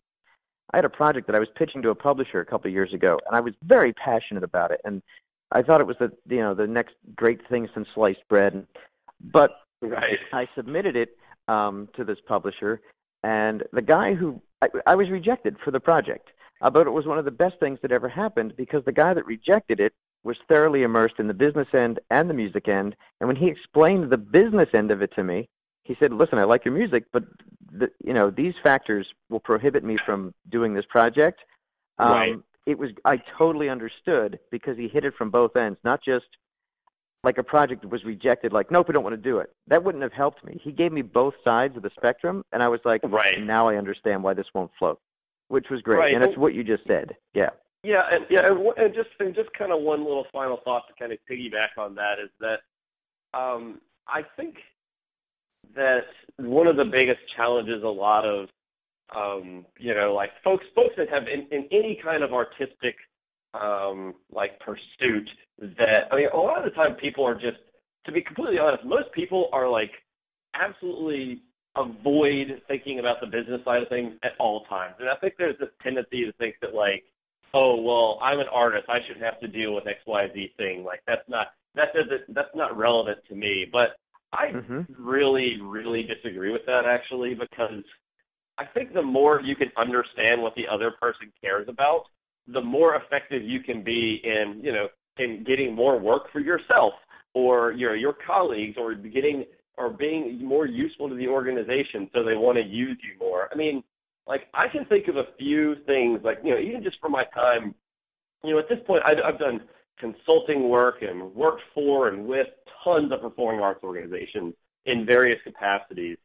I 0.73 0.77
had 0.77 0.85
a 0.85 0.89
project 0.89 1.27
that 1.27 1.35
I 1.35 1.39
was 1.39 1.47
pitching 1.55 1.81
to 1.83 1.89
a 1.89 1.95
publisher 1.95 2.39
a 2.39 2.45
couple 2.45 2.67
of 2.67 2.73
years 2.73 2.93
ago, 2.93 3.19
and 3.25 3.35
I 3.35 3.39
was 3.39 3.53
very 3.63 3.93
passionate 3.93 4.43
about 4.43 4.71
it, 4.71 4.81
and 4.83 5.01
I 5.51 5.61
thought 5.61 5.79
it 5.79 5.87
was 5.87 5.97
the 5.99 6.11
you 6.27 6.39
know 6.39 6.53
the 6.53 6.67
next 6.67 6.95
great 7.15 7.47
thing 7.47 7.69
since 7.73 7.87
sliced 7.93 8.27
bread. 8.29 8.65
But 9.21 9.51
right. 9.81 10.17
I 10.33 10.47
submitted 10.55 10.95
it 10.95 11.17
um, 11.47 11.87
to 11.95 12.03
this 12.03 12.17
publisher, 12.27 12.81
and 13.25 13.63
the 13.73 13.81
guy 13.81 14.13
who 14.13 14.39
I, 14.61 14.67
I 14.85 14.95
was 14.95 15.09
rejected 15.09 15.57
for 15.63 15.71
the 15.71 15.79
project, 15.79 16.29
uh, 16.61 16.69
but 16.69 16.85
it 16.85 16.91
was 16.91 17.07
one 17.07 17.17
of 17.17 17.25
the 17.25 17.31
best 17.31 17.59
things 17.59 17.79
that 17.81 17.91
ever 17.91 18.07
happened 18.07 18.53
because 18.55 18.85
the 18.85 18.91
guy 18.91 19.15
that 19.15 19.25
rejected 19.25 19.79
it 19.79 19.93
was 20.23 20.37
thoroughly 20.47 20.83
immersed 20.83 21.15
in 21.17 21.27
the 21.27 21.33
business 21.33 21.67
end 21.73 21.99
and 22.11 22.29
the 22.29 22.35
music 22.35 22.67
end, 22.67 22.95
and 23.19 23.27
when 23.27 23.35
he 23.35 23.47
explained 23.47 24.11
the 24.11 24.17
business 24.17 24.69
end 24.75 24.91
of 24.91 25.01
it 25.01 25.11
to 25.15 25.23
me, 25.23 25.49
he 25.81 25.95
said, 25.99 26.13
"Listen, 26.13 26.37
I 26.37 26.43
like 26.43 26.65
your 26.65 26.73
music, 26.75 27.05
but 27.11 27.23
the, 27.71 27.89
you 28.03 28.13
know 28.13 28.29
these 28.29 28.53
factors 28.61 29.07
will 29.29 29.39
prohibit 29.39 29.83
me 29.83 29.97
from 30.05 30.31
doing 30.49 30.75
this 30.75 30.85
project." 30.85 31.41
Um, 31.97 32.11
right. 32.11 32.35
It 32.67 32.77
was 32.77 32.91
I 33.05 33.17
totally 33.39 33.69
understood 33.69 34.37
because 34.51 34.77
he 34.77 34.87
hit 34.87 35.03
it 35.03 35.15
from 35.15 35.31
both 35.31 35.55
ends, 35.55 35.79
not 35.83 36.03
just 36.03 36.27
like 37.25 37.37
a 37.37 37.43
project 37.43 37.83
was 37.85 38.03
rejected, 38.05 38.53
like 38.53 38.71
nope, 38.71 38.87
we 38.87 38.93
don't 38.93 39.03
want 39.03 39.15
to 39.15 39.21
do 39.21 39.39
it. 39.39 39.51
That 39.67 39.83
wouldn't 39.83 40.03
have 40.03 40.13
helped 40.13 40.45
me. 40.45 40.59
He 40.63 40.71
gave 40.71 40.91
me 40.91 41.01
both 41.01 41.33
sides 41.43 41.75
of 41.75 41.83
the 41.83 41.89
spectrum, 41.97 42.43
and 42.53 42.63
I 42.63 42.67
was 42.67 42.79
like, 42.85 43.01
right. 43.03 43.41
now 43.41 43.67
I 43.67 43.75
understand 43.75 44.23
why 44.23 44.33
this 44.33 44.47
won't 44.53 44.71
float, 44.77 44.99
which 45.49 45.65
was 45.69 45.81
great, 45.81 45.97
right. 45.97 46.13
and 46.13 46.23
it's 46.23 46.37
what 46.37 46.53
you 46.53 46.63
just 46.63 46.85
said. 46.87 47.15
Yeah. 47.33 47.49
Yeah, 47.83 48.01
and 48.11 48.25
yeah, 48.31 48.47
and, 48.47 48.59
and 48.77 48.95
just 48.95 49.09
and 49.19 49.35
just 49.35 49.49
kind 49.53 49.71
of 49.71 49.81
one 49.81 50.03
little 50.03 50.25
final 50.33 50.59
thought 50.63 50.83
to 50.87 50.93
kind 50.97 51.11
of 51.11 51.19
piggyback 51.29 51.77
on 51.77 51.93
that 51.95 52.15
is 52.19 52.29
that 52.39 52.61
um, 53.37 53.79
I 54.07 54.23
think 54.35 54.55
that 55.75 56.05
one 56.37 56.65
of 56.65 56.77
the 56.77 56.85
biggest 56.85 57.19
challenges 57.35 57.83
a 57.83 57.87
lot 57.87 58.25
of 58.25 58.47
um, 59.15 59.67
you 59.77 59.93
know 59.93 60.15
like 60.15 60.31
folks 60.43 60.65
folks 60.73 60.95
that 60.97 61.09
have 61.09 61.27
in, 61.27 61.47
in 61.51 61.67
any 61.71 61.99
kind 62.03 62.23
of 62.23 62.33
artistic 62.33 62.95
um, 63.59 64.15
like 64.31 64.59
pursuit 64.59 65.29
that 65.59 66.07
I 66.11 66.15
mean 66.15 66.27
a 66.33 66.37
lot 66.37 66.57
of 66.57 66.65
the 66.65 66.75
time 66.75 66.95
people 66.95 67.25
are 67.25 67.35
just 67.35 67.57
to 68.05 68.11
be 68.11 68.21
completely 68.21 68.59
honest 68.59 68.85
most 68.85 69.11
people 69.13 69.49
are 69.53 69.69
like 69.69 69.91
absolutely 70.53 71.41
avoid 71.75 72.61
thinking 72.67 72.99
about 72.99 73.19
the 73.19 73.27
business 73.27 73.61
side 73.65 73.83
of 73.83 73.89
things 73.89 74.13
at 74.23 74.31
all 74.39 74.63
times. 74.65 74.95
And 74.99 75.09
I 75.09 75.15
think 75.15 75.35
there's 75.37 75.59
this 75.59 75.69
tendency 75.83 76.25
to 76.25 76.31
think 76.33 76.55
that 76.61 76.73
like 76.73 77.03
oh 77.53 77.81
well 77.81 78.19
I'm 78.21 78.39
an 78.39 78.47
artist 78.51 78.85
I 78.89 78.99
shouldn't 79.07 79.25
have 79.25 79.39
to 79.39 79.47
deal 79.47 79.73
with 79.73 79.87
X 79.87 79.99
Y 80.05 80.27
Z 80.33 80.53
thing. 80.57 80.83
Like 80.83 81.01
that's 81.07 81.27
not 81.27 81.47
that 81.75 81.93
doesn't 81.93 82.33
that's 82.33 82.55
not 82.55 82.77
relevant 82.77 83.19
to 83.29 83.35
me. 83.35 83.65
But 83.71 83.97
I 84.33 84.47
mm-hmm. 84.47 84.81
really, 84.97 85.59
really 85.61 86.03
disagree 86.03 86.51
with 86.51 86.65
that 86.65 86.85
actually 86.85 87.35
because 87.35 87.83
I 88.57 88.65
think 88.65 88.93
the 88.93 89.01
more 89.01 89.41
you 89.41 89.55
can 89.55 89.71
understand 89.77 90.41
what 90.41 90.55
the 90.55 90.67
other 90.67 90.91
person 91.01 91.31
cares 91.41 91.67
about, 91.67 92.05
the 92.47 92.61
more 92.61 92.95
effective 92.95 93.43
you 93.43 93.61
can 93.61 93.83
be 93.83 94.21
in, 94.23 94.61
you 94.63 94.71
know, 94.71 94.87
in 95.17 95.43
getting 95.43 95.73
more 95.73 95.99
work 95.99 96.31
for 96.31 96.39
yourself 96.39 96.93
or 97.33 97.71
your 97.71 97.95
your 97.95 98.15
colleagues 98.25 98.75
or 98.77 98.95
getting 98.95 99.45
or 99.77 99.89
being 99.89 100.43
more 100.43 100.65
useful 100.65 101.09
to 101.09 101.15
the 101.15 101.27
organization 101.27 102.09
so 102.13 102.23
they 102.23 102.35
want 102.35 102.57
to 102.57 102.63
use 102.63 102.97
you 103.03 103.17
more. 103.19 103.49
I 103.51 103.55
mean, 103.55 103.83
like 104.27 104.47
I 104.53 104.67
can 104.67 104.85
think 104.85 105.07
of 105.07 105.17
a 105.17 105.25
few 105.37 105.75
things 105.85 106.21
like, 106.23 106.39
you 106.43 106.51
know, 106.51 106.59
even 106.59 106.83
just 106.83 106.99
from 106.99 107.11
my 107.11 107.25
time, 107.33 107.75
you 108.43 108.51
know, 108.51 108.59
at 108.59 108.69
this 108.69 108.79
point 108.85 109.03
I 109.05 109.13
I've 109.25 109.39
done 109.39 109.61
consulting 109.99 110.69
work 110.69 111.01
and 111.01 111.33
worked 111.33 111.61
for 111.73 112.09
and 112.09 112.25
with 112.25 112.47
tons 112.83 113.11
of 113.11 113.21
performing 113.21 113.61
arts 113.61 113.83
organizations 113.83 114.53
in 114.85 115.05
various 115.05 115.39
capacities. 115.43 116.17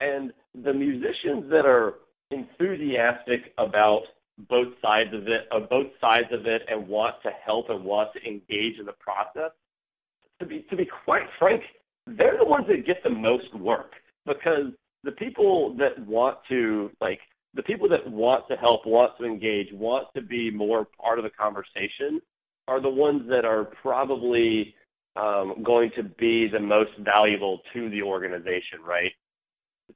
And 0.00 0.32
the 0.54 0.72
musicians 0.72 1.50
that 1.50 1.66
are 1.66 1.94
enthusiastic 2.30 3.52
about 3.58 4.02
both 4.48 4.68
sides 4.82 5.12
of 5.12 5.28
it, 5.28 5.48
of 5.50 5.68
both 5.68 5.88
sides 6.00 6.28
of 6.32 6.46
it, 6.46 6.62
and 6.68 6.86
want 6.86 7.16
to 7.22 7.30
help 7.44 7.70
and 7.70 7.84
want 7.84 8.10
to 8.14 8.22
engage 8.26 8.78
in 8.78 8.86
the 8.86 8.92
process, 8.92 9.52
to 10.38 10.46
be 10.46 10.66
to 10.70 10.76
be 10.76 10.88
quite 11.04 11.26
frank, 11.38 11.62
they're 12.06 12.38
the 12.38 12.44
ones 12.44 12.66
that 12.68 12.86
get 12.86 13.02
the 13.02 13.10
most 13.10 13.54
work 13.54 13.92
because 14.26 14.72
the 15.04 15.12
people 15.12 15.74
that 15.78 15.98
want 16.06 16.38
to 16.48 16.90
like 17.00 17.20
the 17.54 17.62
people 17.62 17.88
that 17.88 18.08
want 18.08 18.46
to 18.48 18.56
help, 18.56 18.86
want 18.86 19.12
to 19.18 19.24
engage, 19.24 19.72
want 19.72 20.06
to 20.14 20.22
be 20.22 20.50
more 20.50 20.86
part 21.00 21.18
of 21.18 21.24
the 21.24 21.30
conversation 21.30 22.20
are 22.68 22.80
the 22.80 22.88
ones 22.88 23.22
that 23.28 23.44
are 23.44 23.64
probably 23.82 24.74
um, 25.16 25.62
going 25.64 25.90
to 25.96 26.04
be 26.04 26.46
the 26.46 26.60
most 26.60 26.90
valuable 27.00 27.60
to 27.72 27.90
the 27.90 28.02
organization, 28.02 28.78
right? 28.86 29.10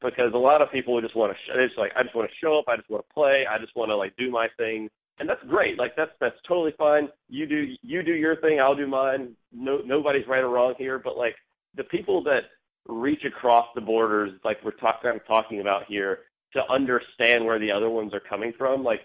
Because 0.01 0.33
a 0.35 0.39
lot 0.39 0.63
of 0.63 0.71
people 0.73 1.01
just 1.01 1.17
want 1.17 1.33
to, 1.33 1.39
sh- 1.39 1.57
it's 1.57 1.77
like, 1.77 1.93
I 1.97 2.03
just 2.03 2.15
want 2.15 2.31
to 2.31 2.37
show 2.41 2.59
up, 2.59 2.65
I 2.69 2.77
just 2.77 2.91
want 2.91 3.05
to 3.07 3.15
play, 3.15 3.45
I 3.49 3.59
just 3.59 3.75
want 3.77 3.91
to 3.91 3.97
like 3.97 4.17
do 4.17 4.31
my 4.31 4.49
thing, 4.57 4.89
and 5.19 5.29
that's 5.29 5.43
great. 5.49 5.79
Like 5.79 5.95
that's 5.97 6.11
that's 6.21 6.37
totally 6.47 6.75
fine. 6.77 7.09
You 7.29 7.47
do 7.47 7.75
you 7.83 8.03
do 8.03 8.13
your 8.13 8.37
thing, 8.37 8.61
I'll 8.61 8.75
do 8.75 8.87
mine. 8.87 9.37
No, 9.53 9.79
nobody's 9.85 10.27
right 10.27 10.43
or 10.43 10.49
wrong 10.49 10.75
here. 10.77 10.99
But 10.99 11.17
like 11.17 11.37
the 11.77 11.85
people 11.85 12.23
that 12.25 12.45
reach 12.89 13.25
across 13.25 13.67
the 13.75 13.81
borders, 13.81 14.33
like 14.45 14.59
we're 14.65 14.73
talking 14.73 15.13
talking 15.27 15.61
about 15.61 15.85
here, 15.87 16.21
to 16.55 16.63
understand 16.71 17.45
where 17.45 17.59
the 17.59 17.71
other 17.71 17.91
ones 17.91 18.13
are 18.13 18.21
coming 18.21 18.53
from, 18.59 18.83
like 18.83 19.03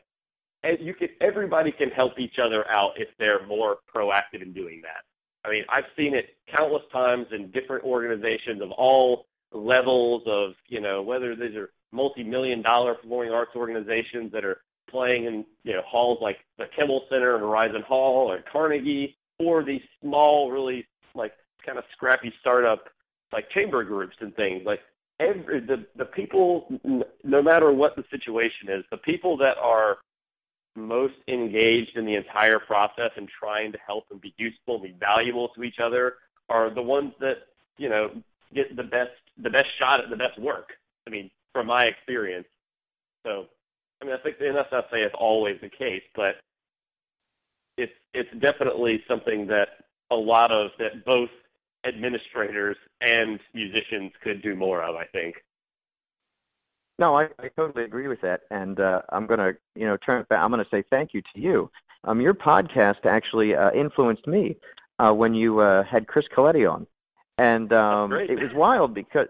and 0.63 0.78
you 0.82 0.93
can 0.93 1.10
everybody 1.21 1.71
can 1.71 1.89
help 1.89 2.19
each 2.19 2.39
other 2.43 2.69
out 2.69 2.93
if 2.97 3.10
they're 3.17 3.45
more 3.45 3.78
proactive 3.93 4.41
in 4.41 4.52
doing 4.52 4.82
that. 4.82 5.04
I 5.45 5.52
mean, 5.52 5.63
I've 5.69 5.86
seen 5.95 6.15
it 6.15 6.36
countless 6.54 6.84
times 6.91 7.28
in 7.32 7.49
different 7.52 7.86
organizations 7.86 8.62
of 8.62 8.71
all 8.71 9.28
levels 9.53 10.23
of, 10.27 10.51
you 10.67 10.81
know, 10.81 11.01
whether 11.01 11.35
these 11.35 11.55
are 11.55 11.69
multi-million 11.91 12.62
dollar 12.62 12.95
performing 12.95 13.33
arts 13.33 13.51
organizations 13.55 14.31
that 14.31 14.45
are 14.45 14.62
playing 14.89 15.25
in, 15.25 15.45
you 15.63 15.73
know, 15.73 15.81
halls 15.88 16.19
like 16.21 16.38
the 16.57 16.65
Kimmel 16.77 17.03
Center 17.09 17.35
and 17.35 17.43
Verizon 17.43 17.83
Hall 17.83 18.31
or 18.31 18.43
Carnegie, 18.51 19.15
or 19.39 19.63
these 19.63 19.81
small, 20.01 20.51
really 20.51 20.85
like 21.15 21.33
kind 21.65 21.77
of 21.77 21.83
scrappy 21.93 22.33
startup 22.39 22.85
like 23.31 23.49
chamber 23.51 23.83
groups 23.83 24.15
and 24.19 24.35
things. 24.35 24.63
Like 24.65 24.79
every 25.19 25.59
the 25.59 25.85
the 25.95 26.05
people, 26.05 26.67
no 27.23 27.41
matter 27.41 27.71
what 27.71 27.95
the 27.95 28.03
situation 28.09 28.69
is, 28.69 28.83
the 28.91 28.97
people 28.97 29.38
that 29.38 29.57
are 29.62 29.97
most 30.75 31.15
engaged 31.27 31.97
in 31.97 32.05
the 32.05 32.15
entire 32.15 32.59
process 32.59 33.12
and 33.17 33.27
trying 33.27 33.71
to 33.71 33.77
help 33.85 34.05
and 34.12 34.21
be 34.21 34.33
useful 34.38 34.75
and 34.75 34.83
be 34.83 34.95
valuable 34.99 35.49
to 35.49 35.63
each 35.63 35.79
other 35.83 36.15
are 36.49 36.73
the 36.73 36.81
ones 36.81 37.12
that 37.19 37.35
you 37.77 37.89
know 37.89 38.09
get 38.53 38.75
the 38.75 38.83
best 38.83 39.12
the 39.41 39.49
best 39.49 39.67
shot 39.79 39.99
at 39.99 40.09
the 40.09 40.15
best 40.17 40.39
work. 40.39 40.73
I 41.07 41.09
mean, 41.09 41.29
from 41.53 41.67
my 41.67 41.85
experience. 41.85 42.47
So, 43.25 43.45
I 44.01 44.05
mean, 44.05 44.13
I 44.13 44.17
think 44.17 44.38
and 44.39 44.55
that's 44.55 44.71
not 44.71 44.81
to 44.81 44.88
say 44.91 45.01
it's 45.01 45.15
always 45.17 45.57
the 45.62 45.69
case, 45.69 46.03
but 46.15 46.35
it's 47.77 47.93
it's 48.13 48.29
definitely 48.39 49.03
something 49.07 49.47
that 49.47 49.69
a 50.12 50.15
lot 50.15 50.51
of 50.51 50.71
that 50.79 51.05
both 51.05 51.29
administrators 51.85 52.77
and 53.01 53.39
musicians 53.53 54.12
could 54.23 54.41
do 54.41 54.55
more 54.55 54.83
of. 54.83 54.95
I 54.95 55.05
think. 55.05 55.35
No, 56.99 57.15
I, 57.15 57.29
I 57.39 57.47
totally 57.55 57.85
agree 57.85 58.09
with 58.09 58.19
that, 58.21 58.41
and 58.51 58.77
uh, 58.81 59.01
I'm 59.09 59.25
to, 59.25 59.55
you 59.73 59.85
know, 59.85 59.95
turn. 59.95 60.25
I'm 60.31 60.51
going 60.51 60.63
to 60.63 60.69
say 60.69 60.83
thank 60.89 61.13
you 61.13 61.21
to 61.33 61.39
you. 61.39 61.71
Um, 62.03 62.19
your 62.19 62.33
podcast 62.33 63.05
actually 63.05 63.55
uh, 63.55 63.71
influenced 63.71 64.27
me 64.27 64.57
uh, 64.99 65.13
when 65.13 65.33
you 65.33 65.59
uh, 65.59 65.83
had 65.83 66.07
Chris 66.07 66.25
Coletti 66.35 66.69
on, 66.69 66.85
and 67.39 67.73
um, 67.73 68.12
it 68.13 68.39
was 68.39 68.54
wild 68.54 68.93
because 68.93 69.28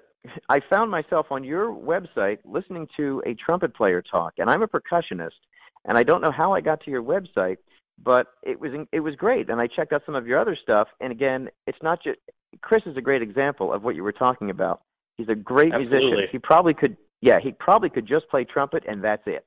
I 0.50 0.60
found 0.60 0.92
myself 0.92 1.28
on 1.32 1.44
your 1.44 1.72
website 1.72 2.40
listening 2.44 2.88
to 2.98 3.22
a 3.26 3.34
trumpet 3.36 3.76
player 3.76 4.02
talk, 4.02 4.34
and 4.38 4.50
I'm 4.50 4.64
a 4.64 4.68
percussionist, 4.68 5.40
and 5.86 5.98
I 5.98 6.04
don't 6.04 6.22
know 6.22 6.32
how 6.32 6.54
I 6.54 6.62
got 6.62 6.84
to 6.86 6.92
your 6.92 7.04
website, 7.04 7.58
but 8.04 8.28
it 8.44 8.60
was 8.60 8.72
it 8.92 9.00
was 9.00 9.16
great. 9.16 9.50
And 9.50 9.62
I 9.62 9.68
checked 9.68 9.94
out 9.94 10.02
some 10.06 10.16
of 10.16 10.28
your 10.28 10.40
other 10.40 10.58
stuff, 10.62 10.88
and 11.00 11.12
again, 11.12 11.50
it's 11.68 11.82
not 11.82 12.04
just 12.04 12.18
Chris 12.62 12.84
is 12.86 12.98
a 12.98 13.02
great 13.02 13.22
example 13.22 13.72
of 13.72 13.84
what 13.84 13.96
you 13.96 14.04
were 14.04 14.12
talking 14.12 14.50
about. 14.50 14.82
He's 15.18 15.30
a 15.30 15.36
great 15.36 15.74
Absolutely. 15.74 16.00
musician. 16.00 16.30
He 16.32 16.40
probably 16.40 16.74
could, 16.74 16.98
yeah, 17.22 17.40
he 17.40 17.52
probably 17.52 17.90
could 17.90 18.08
just 18.08 18.28
play 18.30 18.46
trumpet, 18.46 18.84
and 18.88 19.04
that's 19.04 19.24
it. 19.28 19.46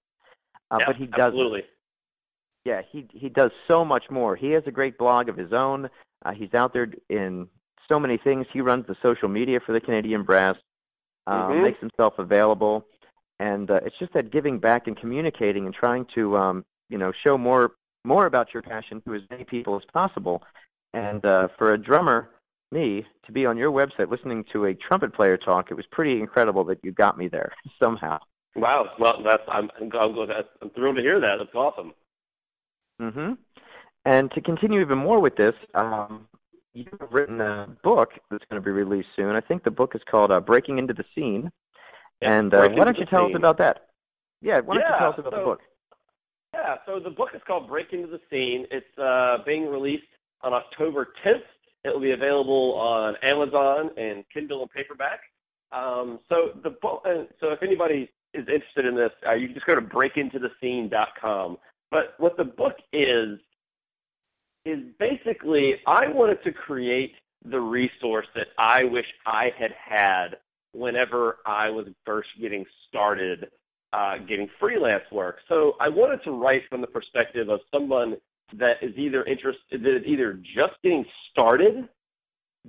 Uh, 0.71 0.79
yeah, 0.81 0.87
but 0.87 0.97
he 0.97 1.07
does. 1.07 1.21
Absolutely. 1.21 1.65
Yeah, 2.65 2.83
he 2.91 3.09
he 3.13 3.29
does 3.29 3.51
so 3.67 3.85
much 3.85 4.05
more. 4.09 4.37
He 4.37 4.51
has 4.51 4.63
a 4.67 4.71
great 4.71 4.97
blog 4.99 5.29
of 5.29 5.37
his 5.37 5.53
own. 5.53 5.89
Uh, 6.25 6.33
he's 6.33 6.55
out 6.55 6.73
there 6.73 6.89
in 7.09 7.49
so 7.89 7.99
many 8.01 8.17
things. 8.19 8.47
He 8.53 8.61
runs 8.61 8.87
the 8.87 8.97
social 9.03 9.29
media 9.29 9.61
for 9.65 9.73
the 9.73 9.81
Canadian 9.81 10.23
Brass, 10.23 10.57
uh, 11.27 11.49
Mhm. 11.49 11.63
makes 11.63 11.81
himself 11.81 12.19
available, 12.19 12.87
and 13.41 13.71
uh, 13.71 13.81
it's 13.85 13.99
just 13.99 14.13
that 14.15 14.31
giving 14.31 14.59
back 14.59 14.87
and 14.87 14.97
communicating 14.97 15.67
and 15.67 15.75
trying 15.75 16.07
to 16.15 16.37
um, 16.37 16.65
you 16.89 16.99
know 16.99 17.13
show 17.25 17.39
more 17.39 17.73
more 18.05 18.27
about 18.27 18.53
your 18.53 18.63
passion 18.63 19.01
to 19.03 19.15
as 19.15 19.23
many 19.31 19.45
people 19.45 19.77
as 19.77 19.85
possible. 19.93 20.43
And 20.95 21.25
uh, 21.25 21.49
for 21.59 21.73
a 21.75 21.79
drummer, 21.79 22.31
me, 22.71 23.07
to 23.27 23.33
be 23.33 23.47
on 23.47 23.57
your 23.57 23.71
website 23.71 24.11
listening 24.11 24.45
to 24.53 24.67
a 24.67 24.75
trumpet 24.75 25.15
player 25.15 25.37
talk, 25.37 25.71
it 25.71 25.75
was 25.75 25.87
pretty 25.93 26.21
incredible 26.21 26.65
that 26.65 26.81
you 26.83 26.93
got 26.93 27.17
me 27.17 27.29
there 27.29 27.53
somehow. 27.79 28.19
Wow. 28.57 28.91
Well, 28.99 29.23
that's 29.23 29.43
I'm 29.49 29.71
I'm, 29.81 29.91
I'm, 29.97 30.31
I'm 30.61 30.71
thrilled 30.71 30.97
to 30.97 31.03
hear 31.03 31.21
that. 31.21 31.37
That's 31.39 31.55
awesome. 31.55 31.95
hmm 33.01 33.33
And 34.05 34.31
to 34.33 34.41
continue 34.41 34.81
even 34.81 34.99
more 34.99 35.21
with 35.21 35.37
this, 35.37 35.55
um, 35.75 36.29
you've 36.75 36.89
written 37.11 37.41
a 37.41 37.69
book 37.83 38.11
that's 38.31 38.45
going 38.51 38.61
to 38.61 38.65
be 38.65 38.71
released 38.71 39.09
soon. 39.17 39.35
I 39.35 39.41
think 39.41 39.65
the 39.65 39.71
book 39.71 39.93
is 39.95 40.03
called 40.11 40.31
uh, 40.31 40.41
"Breaking 40.41 40.79
into 40.79 40.95
the 40.95 41.05
Scene." 41.15 41.51
Yeah, 42.21 42.39
and 42.39 42.55
uh, 42.55 42.69
why 42.71 42.85
don't 42.85 42.99
you 42.99 43.07
tell 43.07 43.27
us 43.27 43.33
about 43.35 43.59
that? 43.59 43.89
Yeah, 44.41 44.61
why 44.61 44.75
don't 44.75 44.85
you 44.85 44.91
Yeah, 44.91 44.99
tell 44.99 45.13
us 45.13 45.19
about 45.19 45.33
the 45.33 45.45
book? 45.45 45.61
Yeah, 46.55 46.77
so 46.87 47.01
the 47.01 47.11
book 47.11 47.31
is 47.35 47.41
called 47.47 47.69
Breaking 47.69 48.03
Into 48.03 48.13
the 48.13 48.21
Scene. 48.31 48.67
It's 48.71 48.99
uh, 48.99 49.39
being 49.47 49.67
released 49.67 50.05
on 50.43 50.53
October 50.53 51.09
10th. 51.25 51.43
It 51.85 51.89
will 51.89 52.01
be 52.01 52.13
available 52.13 52.75
on 52.75 53.17
Amazon 53.23 53.91
and 53.97 54.25
Kindle 54.33 54.63
and 54.63 54.71
paperback. 54.71 55.21
Um, 55.73 56.21
so 56.29 56.51
the 56.63 56.71
book, 56.71 57.03
uh, 57.07 57.25
so 57.41 57.49
if 57.51 57.63
anybody 57.63 58.11
is 58.35 58.47
interested 58.49 58.85
in 58.85 58.95
this, 58.95 59.11
uh, 59.27 59.33
you 59.33 59.47
can 59.47 59.55
just 59.55 59.67
go 59.67 59.75
to 59.75 59.81
breakintothescene.com. 59.81 61.57
But 61.91 62.15
what 62.19 62.37
the 62.37 62.45
book 62.45 62.77
is 62.93 63.39
is 64.65 64.81
basically 64.99 65.75
I 65.87 66.09
wanted 66.09 66.43
to 66.45 66.53
create 66.53 67.15
the 67.45 67.61
resource 67.61 68.27
that 68.35 68.49
I 68.59 68.85
wish 68.85 69.07
I 69.27 69.51
had 69.59 69.73
had 69.73 70.37
whenever 70.73 71.39
I 71.45 71.71
was 71.71 71.87
first 72.07 72.29
getting 72.41 72.65
started 72.89 73.49
uh, 73.93 74.17
getting 74.27 74.49
freelance 74.59 75.05
work. 75.13 75.39
So 75.49 75.75
I 75.81 75.89
wanted 75.89 76.23
to 76.25 76.31
write 76.31 76.63
from 76.71 76.81
the 76.81 76.87
perspective 76.87 77.49
of 77.49 77.61
someone 77.71 78.17
that 78.55 78.77
is 78.83 78.97
either 78.97 79.25
interested, 79.25 79.83
that 79.83 79.97
is 79.97 80.03
either 80.07 80.35
just 80.35 80.73
getting 80.83 81.05
started, 81.31 81.89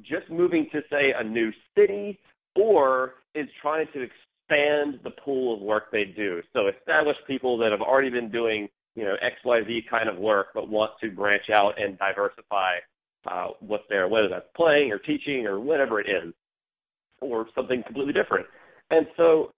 just 0.02 0.30
moving 0.30 0.68
to 0.72 0.82
say 0.92 1.14
a 1.18 1.24
new 1.24 1.52
city, 1.78 2.20
or 2.56 3.16
is 3.36 3.48
trying 3.62 3.88
to 3.94 4.02
expand 4.02 5.00
the 5.04 5.12
pool 5.24 5.56
of 5.56 5.62
work 5.62 5.92
they 5.92 6.06
do. 6.06 6.42
So 6.54 6.68
established 6.68 7.22
people 7.28 7.58
that 7.60 7.72
have 7.72 7.82
already 7.82 8.10
been 8.10 8.30
doing, 8.30 8.70
you 8.96 9.04
know, 9.04 9.16
X, 9.22 9.36
Y, 9.44 9.62
Z 9.66 9.86
kind 9.90 10.10
of 10.10 10.18
work, 10.18 10.48
but 10.54 10.70
want 10.70 10.92
to 11.02 11.12
branch 11.12 11.50
out 11.54 11.82
and 11.82 11.98
diversify 11.98 12.76
uh, 13.26 13.48
what 13.60 13.84
they're, 13.90 14.08
whether 14.08 14.28
that's 14.30 14.48
playing 14.56 14.92
or 14.92 14.98
teaching 14.98 15.46
or 15.48 15.60
whatever 15.60 16.00
it 16.00 16.08
is, 16.10 16.34
or 17.22 17.48
something 17.56 17.84
completely 17.84 18.14
different. 18.14 18.46
And 18.92 19.08
so 19.18 19.52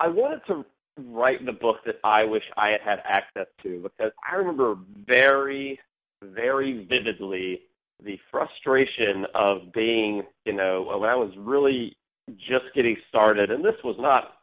I 0.00 0.08
wanted 0.08 0.40
to 0.48 0.64
write 0.98 1.44
the 1.44 1.52
book 1.52 1.78
that 1.86 1.96
I 2.04 2.24
wish 2.24 2.42
I 2.56 2.70
had 2.70 2.80
had 2.84 3.00
access 3.04 3.46
to 3.62 3.80
because 3.82 4.12
I 4.30 4.36
remember 4.36 4.76
very, 5.06 5.80
very 6.22 6.86
vividly 6.88 7.62
the 8.04 8.18
frustration 8.30 9.26
of 9.34 9.72
being, 9.72 10.22
you 10.44 10.52
know, 10.52 10.98
when 11.00 11.08
I 11.08 11.16
was 11.16 11.32
really 11.36 11.96
just 12.38 12.66
getting 12.74 12.96
started, 13.08 13.50
and 13.50 13.64
this 13.64 13.76
was 13.82 13.96
not 13.98 14.34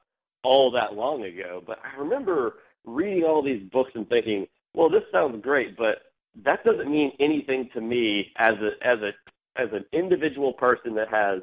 all 0.44 0.72
that 0.72 0.94
long 0.94 1.24
ago, 1.24 1.64
but 1.66 1.80
I 1.84 2.00
remember 2.00 2.56
reading 2.86 3.24
all 3.24 3.44
these 3.44 3.64
books 3.72 3.92
and 3.96 4.08
thinking, 4.10 4.48
well, 4.74 4.90
this 4.90 5.04
sounds 5.12 5.42
great, 5.42 5.78
but 5.78 5.98
that 6.44 6.64
doesn't 6.64 6.90
mean 6.90 7.12
anything 7.20 7.70
to 7.74 7.82
me 7.82 8.32
as 8.38 8.54
a 8.54 8.88
as 8.88 9.00
a 9.00 9.12
as 9.62 9.70
an 9.74 9.86
individual 9.92 10.54
person 10.54 10.96
that 10.96 11.10
has 11.10 11.42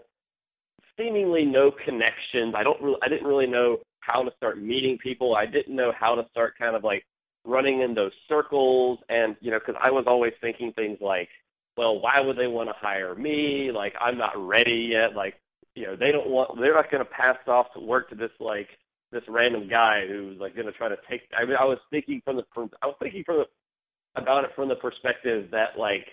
seemingly 0.98 1.44
no 1.44 1.70
connections. 1.70 2.54
I 2.56 2.62
don't 2.62 2.80
really 2.82 2.98
I 3.02 3.08
didn't 3.08 3.26
really 3.26 3.46
know 3.46 3.78
how 4.00 4.22
to 4.22 4.30
start 4.36 4.60
meeting 4.60 4.98
people. 4.98 5.36
I 5.36 5.46
didn't 5.46 5.76
know 5.76 5.92
how 5.98 6.14
to 6.14 6.26
start 6.30 6.54
kind 6.58 6.74
of 6.74 6.84
like 6.84 7.04
running 7.44 7.82
in 7.82 7.94
those 7.94 8.12
circles 8.28 8.98
and 9.08 9.36
you 9.40 9.50
know 9.50 9.58
because 9.58 9.80
I 9.82 9.90
was 9.90 10.04
always 10.06 10.32
thinking 10.40 10.72
things 10.72 10.98
like, 11.00 11.28
well, 11.76 12.00
why 12.00 12.20
would 12.20 12.36
they 12.36 12.46
want 12.46 12.68
to 12.68 12.74
hire 12.78 13.14
me? 13.14 13.70
Like 13.72 13.94
I'm 14.00 14.16
not 14.16 14.32
ready 14.36 14.88
yet. 14.90 15.14
Like 15.14 15.34
you 15.74 15.86
know 15.86 15.96
they 15.96 16.10
don't 16.10 16.28
want 16.28 16.58
they're 16.58 16.74
not 16.74 16.90
going 16.90 17.04
to 17.04 17.10
pass 17.10 17.38
off 17.46 17.72
to 17.74 17.80
work 17.80 18.08
to 18.10 18.14
this 18.14 18.32
like 18.40 18.68
this 19.10 19.22
random 19.28 19.68
guy 19.68 20.06
who's 20.06 20.38
like 20.38 20.54
going 20.54 20.66
to 20.66 20.72
try 20.72 20.88
to 20.88 20.98
take. 21.08 21.22
I 21.36 21.44
mean 21.44 21.56
I 21.58 21.64
was 21.64 21.78
thinking 21.90 22.20
from 22.24 22.36
the 22.36 22.44
I 22.82 22.86
was 22.86 22.96
thinking 23.00 23.24
from 23.24 23.38
the 23.38 24.20
about 24.20 24.44
it 24.44 24.50
from 24.54 24.68
the 24.68 24.76
perspective 24.76 25.50
that 25.50 25.78
like 25.78 26.06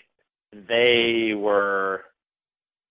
they 0.67 1.33
were 1.35 2.05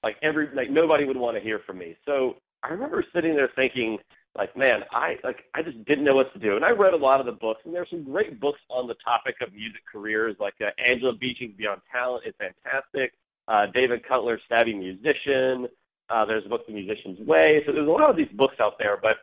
like 0.03 0.17
every 0.23 0.49
like 0.55 0.71
nobody 0.71 1.05
would 1.05 1.17
want 1.17 1.37
to 1.37 1.43
hear 1.43 1.61
from 1.67 1.79
me. 1.79 1.97
So 2.05 2.37
I 2.63 2.69
remember 2.69 3.05
sitting 3.13 3.35
there 3.35 3.51
thinking 3.55 3.99
like 4.37 4.57
man 4.57 4.83
i 4.91 5.17
like 5.23 5.45
i 5.55 5.63
just 5.63 5.83
didn't 5.85 6.05
know 6.05 6.15
what 6.15 6.33
to 6.33 6.39
do 6.39 6.57
and 6.57 6.65
i 6.65 6.71
read 6.71 6.95
a 6.95 6.97
lot 6.97 7.21
of 7.21 7.27
the 7.27 7.33
books 7.33 7.61
and 7.65 7.75
there's 7.75 7.89
some 7.91 8.03
great 8.03 8.41
books 8.41 8.61
on 8.69 8.87
the 8.87 8.95
topic 9.05 9.37
of 9.41 9.53
music 9.53 9.81
careers 9.91 10.37
like 10.41 10.55
uh, 10.61 10.71
angela 10.85 11.13
beeching's 11.13 11.57
beyond 11.57 11.81
talent 11.91 12.25
is 12.27 12.35
fantastic 12.39 13.13
uh, 13.49 13.67
david 13.73 14.07
cutler's 14.07 14.41
savvy 14.49 14.75
musician 14.75 15.69
uh, 16.11 16.25
there's 16.25 16.45
a 16.45 16.49
book 16.49 16.67
the 16.67 16.73
musician's 16.73 17.19
way 17.21 17.63
so 17.67 17.73
there's 17.73 17.87
a 17.87 17.91
lot 17.91 18.11
of 18.11 18.17
these 18.17 18.29
books 18.35 18.57
out 18.61 18.75
there 18.79 18.99
but 19.01 19.19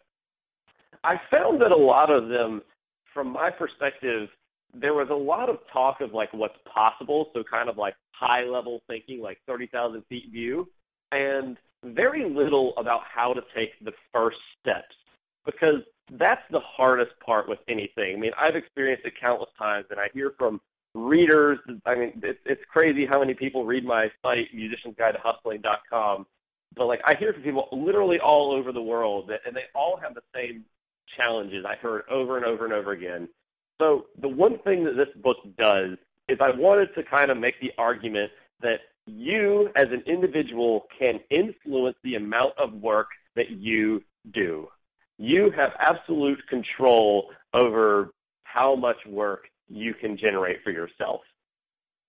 i 1.04 1.20
found 1.30 1.62
that 1.62 1.72
a 1.72 1.78
lot 1.78 2.10
of 2.10 2.30
them 2.30 2.62
from 3.14 3.28
my 3.28 3.50
perspective 3.50 4.30
there 4.74 4.94
was 4.94 5.10
a 5.10 5.16
lot 5.16 5.50
of 5.50 5.58
talk 5.72 6.02
of 6.02 6.14
like 6.14 6.32
what's 6.34 6.58
possible 6.74 7.30
so 7.34 7.44
kind 7.44 7.70
of 7.70 7.78
like 7.78 7.96
high 8.12 8.44
level 8.44 8.82
thinking 8.88 9.22
like 9.22 9.38
30000 9.48 10.04
feet 10.10 10.32
view 10.32 10.68
and 11.12 11.58
very 11.84 12.30
little 12.30 12.74
about 12.78 13.02
how 13.04 13.34
to 13.34 13.42
take 13.56 13.72
the 13.84 13.92
first 14.14 14.38
steps 14.60 14.96
because 15.46 15.82
that's 16.20 16.42
the 16.52 16.60
hardest 16.60 17.12
part 17.26 17.48
with 17.48 17.60
anything. 17.68 18.16
I 18.16 18.20
mean, 18.20 18.32
I've 18.40 18.56
experienced 18.56 19.06
it 19.06 19.14
countless 19.20 19.50
times, 19.58 19.86
and 19.90 20.00
I 20.00 20.08
hear 20.14 20.34
from 20.38 20.62
readers. 20.94 21.60
I 21.86 21.96
mean, 21.96 22.22
it's, 22.24 22.40
it's 22.46 22.62
crazy 22.70 23.06
how 23.06 23.20
many 23.20 23.34
people 23.34 23.66
read 23.66 23.86
my 23.86 24.12
site, 24.22 24.48
musiciansguide2hustling.com. 24.56 26.26
But 26.76 26.86
like, 26.86 27.02
I 27.06 27.16
hear 27.16 27.34
from 27.34 27.44
people 27.44 27.68
literally 27.72 28.20
all 28.20 28.52
over 28.52 28.72
the 28.72 28.82
world, 28.82 29.32
and 29.46 29.56
they 29.56 29.64
all 29.74 29.98
have 30.02 30.14
the 30.14 30.22
same 30.36 30.66
challenges. 31.18 31.66
I 31.68 31.76
heard 31.76 32.04
over 32.10 32.38
and 32.38 32.46
over 32.46 32.66
and 32.66 32.74
over 32.74 32.92
again. 32.92 33.28
So 33.80 34.06
the 34.20 34.28
one 34.28 34.60
thing 34.60 34.84
that 34.86 34.96
this 34.96 35.10
book 35.22 35.38
does 35.58 35.98
is 36.30 36.38
I 36.40 36.52
wanted 36.56 36.94
to 36.96 37.04
kind 37.04 37.32
of 37.32 37.38
make 37.38 37.60
the 37.60 37.72
argument 37.78 38.32
that 38.62 38.80
you 39.06 39.70
as 39.76 39.88
an 39.92 40.04
individual 40.06 40.86
can 40.98 41.20
influence 41.30 41.98
the 42.04 42.16
amount 42.16 42.54
of 42.58 42.74
work 42.74 43.08
that 43.36 43.50
you 43.50 44.04
do. 44.34 44.68
You 45.18 45.52
have 45.56 45.72
absolute 45.80 46.40
control 46.48 47.30
over 47.54 48.12
how 48.44 48.76
much 48.76 48.98
work 49.08 49.46
you 49.68 49.94
can 49.94 50.18
generate 50.18 50.64
for 50.64 50.72
yourself. 50.72 51.22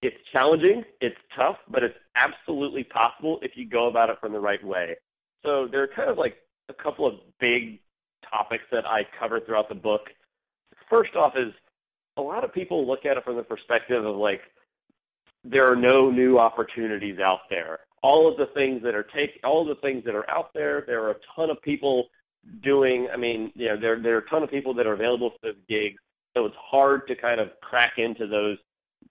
It's 0.03 0.17
challenging, 0.33 0.83
it's 1.01 1.17
tough, 1.39 1.57
but 1.71 1.85
it's 1.85 1.97
absolutely 2.17 2.85
possible 2.85 3.39
if 3.43 3.53
you 3.55 3.69
go 3.69 3.89
about 3.89 4.11
it 4.11 4.17
from 4.21 4.33
the 4.33 4.41
right 4.41 4.63
way. 4.65 4.97
So 5.45 5.69
there 5.71 5.83
are 5.83 5.89
kind 5.89 6.11
of 6.11 6.19
like 6.19 6.37
a 6.69 6.75
couple 6.75 7.07
of 7.07 7.15
big 7.39 7.81
topics 8.31 8.65
that 8.73 8.87
I 8.87 9.07
cover 9.19 9.41
throughout 9.41 9.69
the 9.69 9.75
book. 9.75 10.03
First 10.91 11.15
off 11.17 11.35
is 11.37 11.53
a 12.17 12.23
lot 12.23 12.45
of 12.45 12.53
people 12.53 12.87
look 12.87 13.05
at 13.07 13.17
it 13.17 13.25
from 13.25 13.37
the 13.37 13.43
perspective 13.43 14.05
of 14.05 14.17
like 14.17 14.41
there 15.45 15.71
are 15.71 15.77
no 15.77 16.11
new 16.11 16.39
opportunities 16.39 17.19
out 17.19 17.41
there. 17.51 17.81
All 18.03 18.31
of 18.31 18.37
the 18.37 18.47
things 18.55 18.83
that 18.83 18.95
are 18.95 19.07
take 19.15 19.41
all 19.45 19.63
of 19.63 19.69
the 19.69 19.81
things 19.81 20.05
that 20.05 20.15
are 20.15 20.29
out 20.31 20.53
there, 20.55 20.85
there 20.87 21.03
are 21.03 21.13
a 21.13 21.17
ton 21.35 21.51
of 21.51 21.61
people 21.63 22.09
doing 22.63 23.09
I 23.13 23.17
mean, 23.17 23.53
you 23.55 23.69
know, 23.69 23.81
there 23.81 24.01
there 24.01 24.17
are 24.17 24.21
a 24.21 24.29
ton 24.29 24.43
of 24.43 24.51
people 24.51 24.75
that 24.75 24.87
are 24.87 24.93
available 24.93 25.31
for 25.31 25.49
those 25.49 25.63
gigs. 25.69 26.01
So 26.35 26.47
it's 26.47 26.57
hard 26.59 27.07
to 27.09 27.15
kind 27.15 27.41
of 27.41 27.49
crack 27.61 27.95
into 27.99 28.27
those 28.27 28.59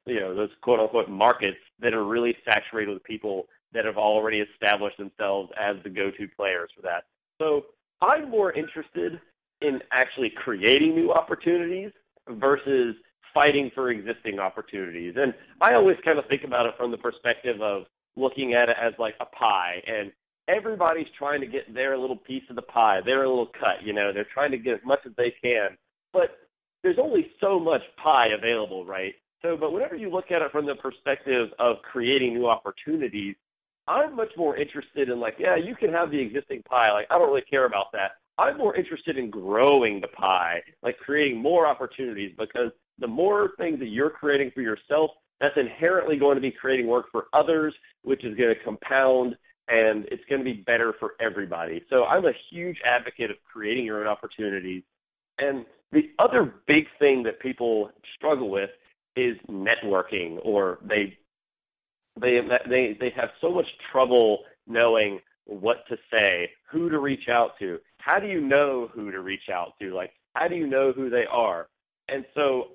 you 0.05 0.19
know, 0.19 0.35
those 0.35 0.49
quote 0.61 0.79
unquote 0.79 1.09
markets 1.09 1.57
that 1.79 1.93
are 1.93 2.05
really 2.05 2.35
saturated 2.45 2.93
with 2.93 3.03
people 3.03 3.47
that 3.73 3.85
have 3.85 3.97
already 3.97 4.39
established 4.39 4.97
themselves 4.97 5.49
as 5.59 5.75
the 5.83 5.89
go 5.89 6.11
to 6.11 6.27
players 6.35 6.69
for 6.75 6.81
that. 6.81 7.05
So 7.39 7.65
I'm 8.01 8.29
more 8.29 8.51
interested 8.51 9.19
in 9.61 9.79
actually 9.91 10.31
creating 10.31 10.95
new 10.95 11.11
opportunities 11.11 11.91
versus 12.29 12.95
fighting 13.33 13.71
for 13.73 13.91
existing 13.91 14.39
opportunities. 14.39 15.15
And 15.17 15.33
I 15.61 15.75
always 15.75 15.97
kind 16.03 16.19
of 16.19 16.25
think 16.27 16.43
about 16.43 16.65
it 16.65 16.73
from 16.77 16.91
the 16.91 16.97
perspective 16.97 17.61
of 17.61 17.83
looking 18.15 18.53
at 18.53 18.69
it 18.69 18.75
as 18.81 18.93
like 18.99 19.15
a 19.19 19.25
pie 19.25 19.81
and 19.87 20.11
everybody's 20.47 21.07
trying 21.17 21.39
to 21.41 21.47
get 21.47 21.73
their 21.73 21.97
little 21.97 22.17
piece 22.17 22.43
of 22.49 22.55
the 22.55 22.61
pie, 22.61 22.99
their 23.05 23.27
little 23.27 23.47
cut, 23.47 23.83
you 23.83 23.93
know, 23.93 24.11
they're 24.11 24.27
trying 24.33 24.51
to 24.51 24.57
get 24.57 24.73
as 24.73 24.85
much 24.85 24.99
as 25.05 25.11
they 25.17 25.33
can. 25.41 25.77
But 26.11 26.37
there's 26.83 26.97
only 26.99 27.31
so 27.39 27.59
much 27.59 27.81
pie 28.03 28.29
available, 28.37 28.85
right? 28.85 29.13
So, 29.41 29.55
but 29.55 29.71
whenever 29.71 29.95
you 29.95 30.09
look 30.09 30.31
at 30.31 30.41
it 30.41 30.51
from 30.51 30.65
the 30.65 30.75
perspective 30.75 31.49
of 31.57 31.77
creating 31.83 32.33
new 32.33 32.47
opportunities, 32.47 33.35
I'm 33.91 34.15
much 34.15 34.31
more 34.37 34.55
interested 34.55 35.09
in 35.09 35.19
like, 35.19 35.35
yeah, 35.37 35.57
you 35.57 35.75
can 35.75 35.91
have 35.91 36.11
the 36.11 36.19
existing 36.19 36.63
pie. 36.63 36.91
Like, 36.93 37.07
I 37.11 37.17
don't 37.17 37.27
really 37.27 37.41
care 37.49 37.65
about 37.65 37.91
that. 37.91 38.11
I'm 38.37 38.57
more 38.57 38.75
interested 38.75 39.17
in 39.17 39.29
growing 39.29 39.99
the 39.99 40.07
pie, 40.07 40.61
like 40.81 40.97
creating 40.97 41.41
more 41.41 41.67
opportunities 41.67 42.33
because 42.37 42.71
the 42.99 43.07
more 43.07 43.51
things 43.57 43.79
that 43.79 43.89
you're 43.89 44.09
creating 44.09 44.51
for 44.55 44.61
yourself, 44.61 45.11
that's 45.41 45.57
inherently 45.57 46.17
going 46.17 46.35
to 46.35 46.41
be 46.41 46.51
creating 46.51 46.87
work 46.87 47.07
for 47.11 47.25
others, 47.33 47.73
which 48.03 48.23
is 48.23 48.37
going 48.37 48.55
to 48.55 48.63
compound 48.63 49.35
and 49.67 50.05
it's 50.05 50.23
going 50.29 50.39
to 50.39 50.45
be 50.45 50.61
better 50.65 50.93
for 50.99 51.13
everybody. 51.19 51.83
So 51.89 52.05
I'm 52.05 52.25
a 52.25 52.33
huge 52.49 52.77
advocate 52.85 53.29
of 53.29 53.37
creating 53.51 53.85
your 53.85 54.01
own 54.01 54.07
opportunities. 54.07 54.83
And 55.37 55.65
the 55.91 56.09
other 56.19 56.53
big 56.67 56.85
thing 56.99 57.23
that 57.23 57.39
people 57.39 57.91
struggle 58.15 58.49
with 58.49 58.69
is 59.15 59.35
networking 59.49 60.39
or 60.43 60.79
they 60.83 61.17
they 62.19 62.39
they 62.69 62.97
they 62.99 63.09
have 63.15 63.29
so 63.39 63.51
much 63.51 63.67
trouble 63.91 64.39
knowing 64.67 65.19
what 65.45 65.77
to 65.89 65.97
say, 66.13 66.49
who 66.71 66.89
to 66.89 66.99
reach 66.99 67.27
out 67.29 67.51
to. 67.59 67.79
How 67.97 68.19
do 68.19 68.27
you 68.27 68.41
know 68.41 68.89
who 68.93 69.11
to 69.11 69.21
reach 69.21 69.49
out 69.51 69.73
to? 69.81 69.93
Like 69.93 70.11
how 70.33 70.47
do 70.47 70.55
you 70.55 70.67
know 70.67 70.91
who 70.91 71.09
they 71.09 71.25
are? 71.29 71.67
And 72.07 72.25
so 72.35 72.69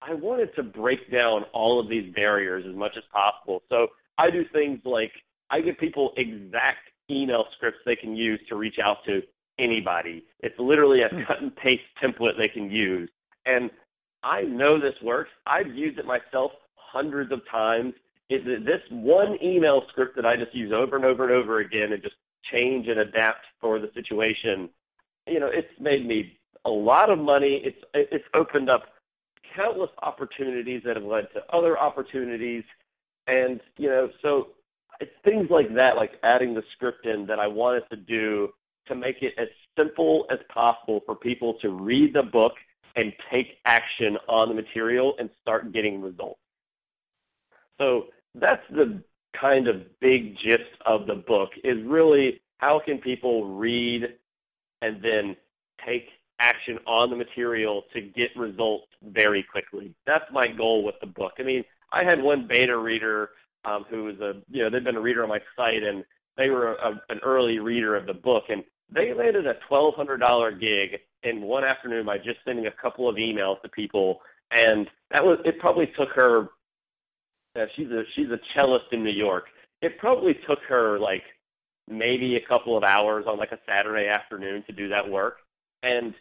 I 0.00 0.14
wanted 0.14 0.54
to 0.56 0.62
break 0.62 1.10
down 1.10 1.44
all 1.52 1.78
of 1.78 1.88
these 1.88 2.12
barriers 2.14 2.64
as 2.68 2.74
much 2.74 2.92
as 2.96 3.04
possible. 3.12 3.62
So 3.68 3.88
I 4.18 4.30
do 4.30 4.44
things 4.52 4.80
like 4.84 5.12
I 5.50 5.60
give 5.60 5.78
people 5.78 6.12
exact 6.16 6.90
email 7.10 7.44
scripts 7.56 7.80
they 7.84 7.96
can 7.96 8.16
use 8.16 8.40
to 8.48 8.56
reach 8.56 8.76
out 8.82 8.98
to 9.06 9.22
anybody. 9.58 10.24
It's 10.40 10.58
literally 10.58 11.02
a 11.02 11.08
hmm. 11.08 11.22
cut 11.26 11.42
and 11.42 11.54
paste 11.54 11.82
template 12.02 12.36
they 12.40 12.48
can 12.48 12.70
use. 12.70 13.10
And 13.46 13.70
I 14.22 14.42
know 14.42 14.78
this 14.80 14.94
works. 15.02 15.30
I've 15.46 15.68
used 15.74 15.98
it 15.98 16.06
myself 16.06 16.52
hundreds 16.74 17.32
of 17.32 17.40
times. 17.50 17.94
Is 18.30 18.44
this 18.44 18.80
one 18.90 19.36
email 19.42 19.82
script 19.90 20.16
that 20.16 20.24
I 20.24 20.36
just 20.36 20.54
use 20.54 20.72
over 20.72 20.96
and 20.96 21.04
over 21.04 21.24
and 21.24 21.32
over 21.32 21.60
again 21.60 21.92
and 21.92 22.02
just 22.02 22.14
change 22.50 22.88
and 22.88 23.00
adapt 23.00 23.44
for 23.60 23.78
the 23.78 23.90
situation? 23.94 24.70
You 25.26 25.40
know, 25.40 25.50
it's 25.52 25.68
made 25.78 26.06
me 26.06 26.38
a 26.64 26.70
lot 26.70 27.10
of 27.10 27.18
money. 27.18 27.60
It's 27.64 27.78
it's 27.94 28.24
opened 28.34 28.70
up 28.70 28.84
countless 29.54 29.90
opportunities 30.02 30.82
that 30.84 30.96
have 30.96 31.04
led 31.04 31.28
to 31.34 31.42
other 31.52 31.78
opportunities, 31.78 32.64
and 33.26 33.60
you 33.76 33.88
know, 33.88 34.08
so 34.22 34.48
it's 35.00 35.12
things 35.24 35.48
like 35.50 35.74
that, 35.74 35.96
like 35.96 36.12
adding 36.22 36.54
the 36.54 36.62
script 36.74 37.06
in 37.06 37.26
that 37.26 37.38
I 37.38 37.46
wanted 37.46 37.82
to 37.90 37.96
do 37.96 38.48
to 38.86 38.94
make 38.94 39.16
it 39.22 39.34
as 39.38 39.48
simple 39.78 40.26
as 40.30 40.38
possible 40.52 41.00
for 41.06 41.14
people 41.14 41.54
to 41.62 41.70
read 41.70 42.14
the 42.14 42.22
book 42.22 42.52
and 42.96 43.12
take 43.32 43.58
action 43.64 44.16
on 44.28 44.48
the 44.48 44.54
material 44.54 45.14
and 45.18 45.30
start 45.40 45.72
getting 45.72 46.00
results. 46.00 46.38
So 47.82 48.06
that's 48.34 48.62
the 48.70 49.02
kind 49.38 49.66
of 49.66 49.98
big 50.00 50.36
gist 50.36 50.70
of 50.86 51.06
the 51.06 51.14
book 51.14 51.50
is 51.64 51.82
really 51.84 52.40
how 52.58 52.80
can 52.84 52.98
people 52.98 53.56
read 53.56 54.02
and 54.82 55.02
then 55.02 55.36
take 55.84 56.08
action 56.38 56.78
on 56.86 57.10
the 57.10 57.16
material 57.16 57.82
to 57.92 58.00
get 58.00 58.30
results 58.36 58.86
very 59.02 59.42
quickly. 59.42 59.94
That's 60.06 60.24
my 60.32 60.46
goal 60.46 60.84
with 60.84 60.94
the 61.00 61.06
book. 61.06 61.32
I 61.38 61.42
mean, 61.42 61.64
I 61.92 62.04
had 62.04 62.22
one 62.22 62.46
beta 62.48 62.76
reader 62.76 63.30
um, 63.64 63.84
who 63.90 64.04
was 64.04 64.20
a, 64.20 64.34
you 64.50 64.62
know, 64.62 64.70
they've 64.70 64.84
been 64.84 64.96
a 64.96 65.00
reader 65.00 65.22
on 65.22 65.28
my 65.28 65.40
site 65.56 65.82
and 65.82 66.04
they 66.36 66.50
were 66.50 66.74
a, 66.74 67.00
an 67.08 67.18
early 67.24 67.58
reader 67.58 67.96
of 67.96 68.06
the 68.06 68.14
book 68.14 68.44
and 68.48 68.62
they 68.94 69.12
landed 69.12 69.46
a 69.46 69.54
$1,200 69.70 70.60
gig 70.60 71.00
in 71.22 71.42
one 71.42 71.64
afternoon 71.64 72.06
by 72.06 72.18
just 72.18 72.38
sending 72.44 72.66
a 72.66 72.82
couple 72.82 73.08
of 73.08 73.16
emails 73.16 73.60
to 73.62 73.68
people. 73.68 74.20
And 74.50 74.88
that 75.10 75.24
was, 75.24 75.38
it 75.44 75.58
probably 75.58 75.86
took 75.98 76.10
her, 76.14 76.48
uh, 77.56 77.66
she's 77.76 77.88
a, 77.88 78.02
she's 78.14 78.28
a 78.28 78.38
cellist 78.54 78.86
in 78.92 79.02
New 79.02 79.10
York. 79.10 79.46
It 79.80 79.98
probably 79.98 80.34
took 80.48 80.60
her 80.68 80.98
like 80.98 81.22
maybe 81.88 82.36
a 82.36 82.46
couple 82.46 82.76
of 82.76 82.84
hours 82.84 83.24
on 83.26 83.38
like 83.38 83.52
a 83.52 83.58
Saturday 83.66 84.08
afternoon 84.08 84.64
to 84.66 84.72
do 84.72 84.88
that 84.88 85.08
work. 85.08 85.38
And 85.82 86.14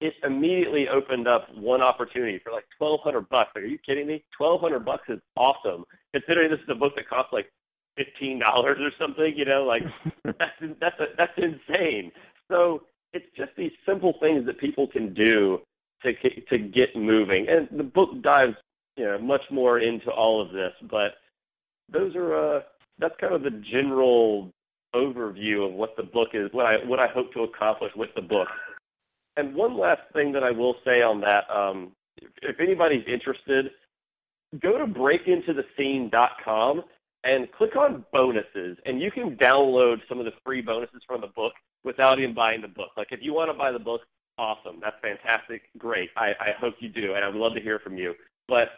it 0.00 0.14
immediately 0.24 0.88
opened 0.88 1.28
up 1.28 1.54
one 1.54 1.82
opportunity 1.82 2.40
for 2.42 2.52
like 2.52 2.64
twelve 2.78 3.00
hundred 3.02 3.28
bucks. 3.28 3.50
Like, 3.54 3.64
are 3.64 3.66
you 3.66 3.78
kidding 3.78 4.06
me? 4.06 4.24
Twelve 4.36 4.60
hundred 4.60 4.84
bucks 4.84 5.04
is 5.08 5.20
awesome, 5.36 5.84
considering 6.12 6.50
this 6.50 6.60
is 6.60 6.68
a 6.70 6.74
book 6.74 6.94
that 6.96 7.08
costs 7.08 7.32
like 7.32 7.50
fifteen 7.96 8.38
dollars 8.38 8.78
or 8.80 8.90
something. 8.98 9.34
You 9.36 9.44
know, 9.44 9.64
like 9.64 9.82
that's 10.24 10.74
that's 10.80 11.00
a, 11.00 11.06
that's 11.18 11.36
insane. 11.36 12.12
So 12.50 12.82
it's 13.12 13.26
just 13.36 13.50
these 13.56 13.72
simple 13.86 14.14
things 14.20 14.46
that 14.46 14.58
people 14.58 14.86
can 14.86 15.12
do 15.12 15.60
to 16.02 16.14
to 16.48 16.58
get 16.58 16.96
moving, 16.96 17.48
and 17.48 17.68
the 17.70 17.84
book 17.84 18.22
dives 18.22 18.56
you 18.96 19.04
know 19.04 19.18
much 19.18 19.42
more 19.50 19.78
into 19.80 20.10
all 20.10 20.40
of 20.40 20.52
this. 20.52 20.72
But 20.90 21.12
those 21.92 22.14
are 22.16 22.56
uh, 22.56 22.60
that's 22.98 23.14
kind 23.20 23.34
of 23.34 23.42
the 23.42 23.62
general 23.72 24.52
overview 24.94 25.66
of 25.66 25.72
what 25.72 25.96
the 25.96 26.02
book 26.02 26.28
is, 26.34 26.48
what 26.52 26.66
I 26.66 26.76
what 26.86 27.00
I 27.00 27.08
hope 27.08 27.32
to 27.34 27.42
accomplish 27.42 27.92
with 27.96 28.10
the 28.14 28.22
book. 28.22 28.48
And 29.36 29.54
one 29.54 29.78
last 29.78 30.02
thing 30.12 30.32
that 30.32 30.42
I 30.42 30.50
will 30.50 30.74
say 30.84 31.02
on 31.02 31.20
that, 31.22 31.44
um, 31.54 31.92
if 32.42 32.58
anybody's 32.60 33.04
interested, 33.06 33.70
go 34.60 34.76
to 34.76 34.86
breakintothescene.com 34.86 36.82
and 37.22 37.52
click 37.52 37.76
on 37.76 38.04
bonuses, 38.12 38.78
and 38.84 39.00
you 39.00 39.10
can 39.10 39.36
download 39.36 39.98
some 40.08 40.18
of 40.18 40.24
the 40.24 40.32
free 40.44 40.62
bonuses 40.62 41.02
from 41.06 41.20
the 41.20 41.28
book 41.28 41.52
without 41.84 42.18
even 42.18 42.34
buying 42.34 42.60
the 42.60 42.68
book. 42.68 42.90
Like 42.96 43.08
if 43.10 43.20
you 43.22 43.32
want 43.32 43.50
to 43.50 43.56
buy 43.56 43.72
the 43.72 43.78
book, 43.78 44.00
awesome, 44.38 44.80
that's 44.82 44.96
fantastic, 45.02 45.62
great. 45.78 46.10
I, 46.16 46.32
I 46.40 46.52
hope 46.58 46.74
you 46.80 46.88
do, 46.88 47.14
and 47.14 47.24
I 47.24 47.28
would 47.28 47.36
love 47.36 47.54
to 47.54 47.60
hear 47.60 47.78
from 47.78 47.96
you. 47.96 48.14
But 48.50 48.68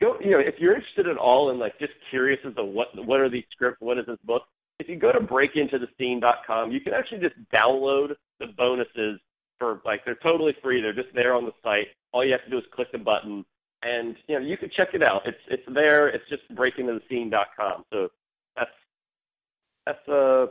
go, 0.00 0.16
you 0.18 0.30
know, 0.30 0.38
if 0.38 0.54
you're 0.58 0.74
interested 0.74 1.06
at 1.06 1.18
all 1.18 1.50
and 1.50 1.60
like 1.60 1.78
just 1.78 1.92
curious 2.08 2.40
as 2.46 2.54
to 2.56 2.64
what 2.64 2.88
what 3.06 3.20
are 3.20 3.28
these 3.28 3.44
scripts, 3.52 3.80
what 3.80 3.98
is 3.98 4.06
this 4.06 4.18
book, 4.24 4.42
if 4.78 4.88
you 4.88 4.96
go 4.96 5.12
to 5.12 5.20
breakintothescene.com, 5.20 6.72
you 6.72 6.80
can 6.80 6.94
actually 6.94 7.20
just 7.20 7.36
download 7.54 8.14
the 8.40 8.46
bonuses 8.56 9.20
for 9.58 9.82
like 9.84 10.04
they're 10.06 10.18
totally 10.22 10.56
free. 10.62 10.80
They're 10.80 10.94
just 10.94 11.14
there 11.14 11.34
on 11.34 11.44
the 11.44 11.52
site. 11.62 11.88
All 12.12 12.24
you 12.24 12.32
have 12.32 12.44
to 12.44 12.50
do 12.50 12.58
is 12.58 12.64
click 12.74 12.90
the 12.90 12.98
button, 12.98 13.44
and 13.82 14.16
you 14.26 14.38
know 14.38 14.44
you 14.44 14.56
can 14.56 14.70
check 14.74 14.94
it 14.94 15.02
out. 15.02 15.22
It's 15.26 15.38
it's 15.48 15.74
there. 15.74 16.08
It's 16.08 16.28
just 16.30 16.42
breakintothescene.com. 16.54 17.84
So 17.92 18.08
that's 18.56 18.70
that's 19.84 20.08
uh 20.08 20.46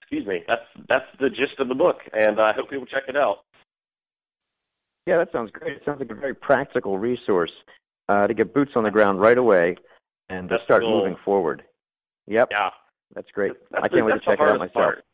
excuse 0.00 0.26
me. 0.26 0.42
That's 0.48 0.64
that's 0.88 1.06
the 1.20 1.28
gist 1.28 1.58
of 1.58 1.68
the 1.68 1.74
book, 1.74 1.98
and 2.18 2.40
I 2.40 2.54
hope 2.54 2.70
people 2.70 2.86
check 2.86 3.04
it 3.06 3.16
out. 3.16 3.44
Yeah, 5.08 5.16
that 5.16 5.32
sounds 5.32 5.50
great. 5.50 5.72
It 5.72 5.82
sounds 5.86 6.00
like 6.00 6.10
a 6.10 6.14
very 6.14 6.34
practical 6.34 6.98
resource 6.98 7.50
uh, 8.10 8.26
to 8.26 8.34
get 8.34 8.52
boots 8.52 8.72
on 8.76 8.84
the 8.84 8.90
ground 8.90 9.18
right 9.18 9.38
away 9.38 9.74
and 10.28 10.50
to 10.50 10.58
start 10.64 10.82
moving 10.82 11.16
forward. 11.24 11.62
Yep. 12.26 12.48
Yeah. 12.50 12.68
That's 13.14 13.30
great. 13.30 13.52
That's, 13.70 13.84
I 13.84 13.88
can't 13.88 14.04
wait 14.04 14.12
to 14.12 14.20
check 14.20 14.38
it 14.38 14.46
out 14.46 14.58
myself. 14.58 14.74
Part. 14.74 15.04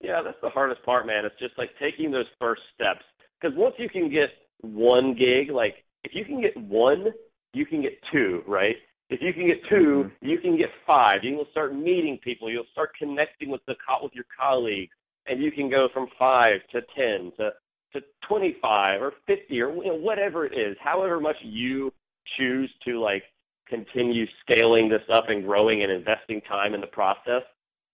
Yeah, 0.00 0.22
that's 0.22 0.36
the 0.40 0.50
hardest 0.50 0.84
part, 0.84 1.04
man. 1.04 1.24
It's 1.24 1.34
just 1.40 1.58
like 1.58 1.70
taking 1.80 2.12
those 2.12 2.26
first 2.40 2.62
steps. 2.76 3.04
Because 3.40 3.58
once 3.58 3.74
you 3.76 3.88
can 3.88 4.08
get 4.08 4.28
one 4.60 5.16
gig, 5.16 5.50
like 5.50 5.82
if 6.04 6.14
you 6.14 6.24
can 6.24 6.40
get 6.40 6.56
one, 6.56 7.06
you 7.54 7.66
can 7.66 7.82
get 7.82 7.98
two, 8.12 8.44
right? 8.46 8.76
If 9.10 9.20
you 9.20 9.32
can 9.32 9.48
get 9.48 9.58
2 9.68 9.74
mm-hmm. 9.74 10.26
you 10.26 10.38
can 10.38 10.56
get 10.56 10.70
five. 10.86 11.24
You 11.24 11.38
can 11.38 11.46
start 11.50 11.74
meeting 11.74 12.20
people. 12.22 12.48
You'll 12.48 12.70
start 12.70 12.90
connecting 12.96 13.50
with 13.50 13.62
the 13.66 13.74
with 14.00 14.12
your 14.14 14.26
colleagues, 14.38 14.94
and 15.26 15.42
you 15.42 15.50
can 15.50 15.68
go 15.68 15.88
from 15.92 16.06
five 16.16 16.60
to 16.70 16.82
ten 16.96 17.32
to 17.38 17.50
to 17.94 18.02
25 18.28 19.00
or 19.00 19.12
50 19.26 19.60
or 19.60 19.74
you 19.74 19.84
know, 19.86 19.94
whatever 19.94 20.44
it 20.44 20.56
is. 20.56 20.76
However 20.82 21.20
much 21.20 21.36
you 21.42 21.92
choose 22.36 22.70
to 22.84 23.00
like 23.00 23.22
continue 23.68 24.26
scaling 24.42 24.88
this 24.88 25.02
up 25.12 25.28
and 25.28 25.44
growing 25.44 25.82
and 25.82 25.90
investing 25.90 26.40
time 26.42 26.74
in 26.74 26.80
the 26.80 26.86
process, 26.86 27.42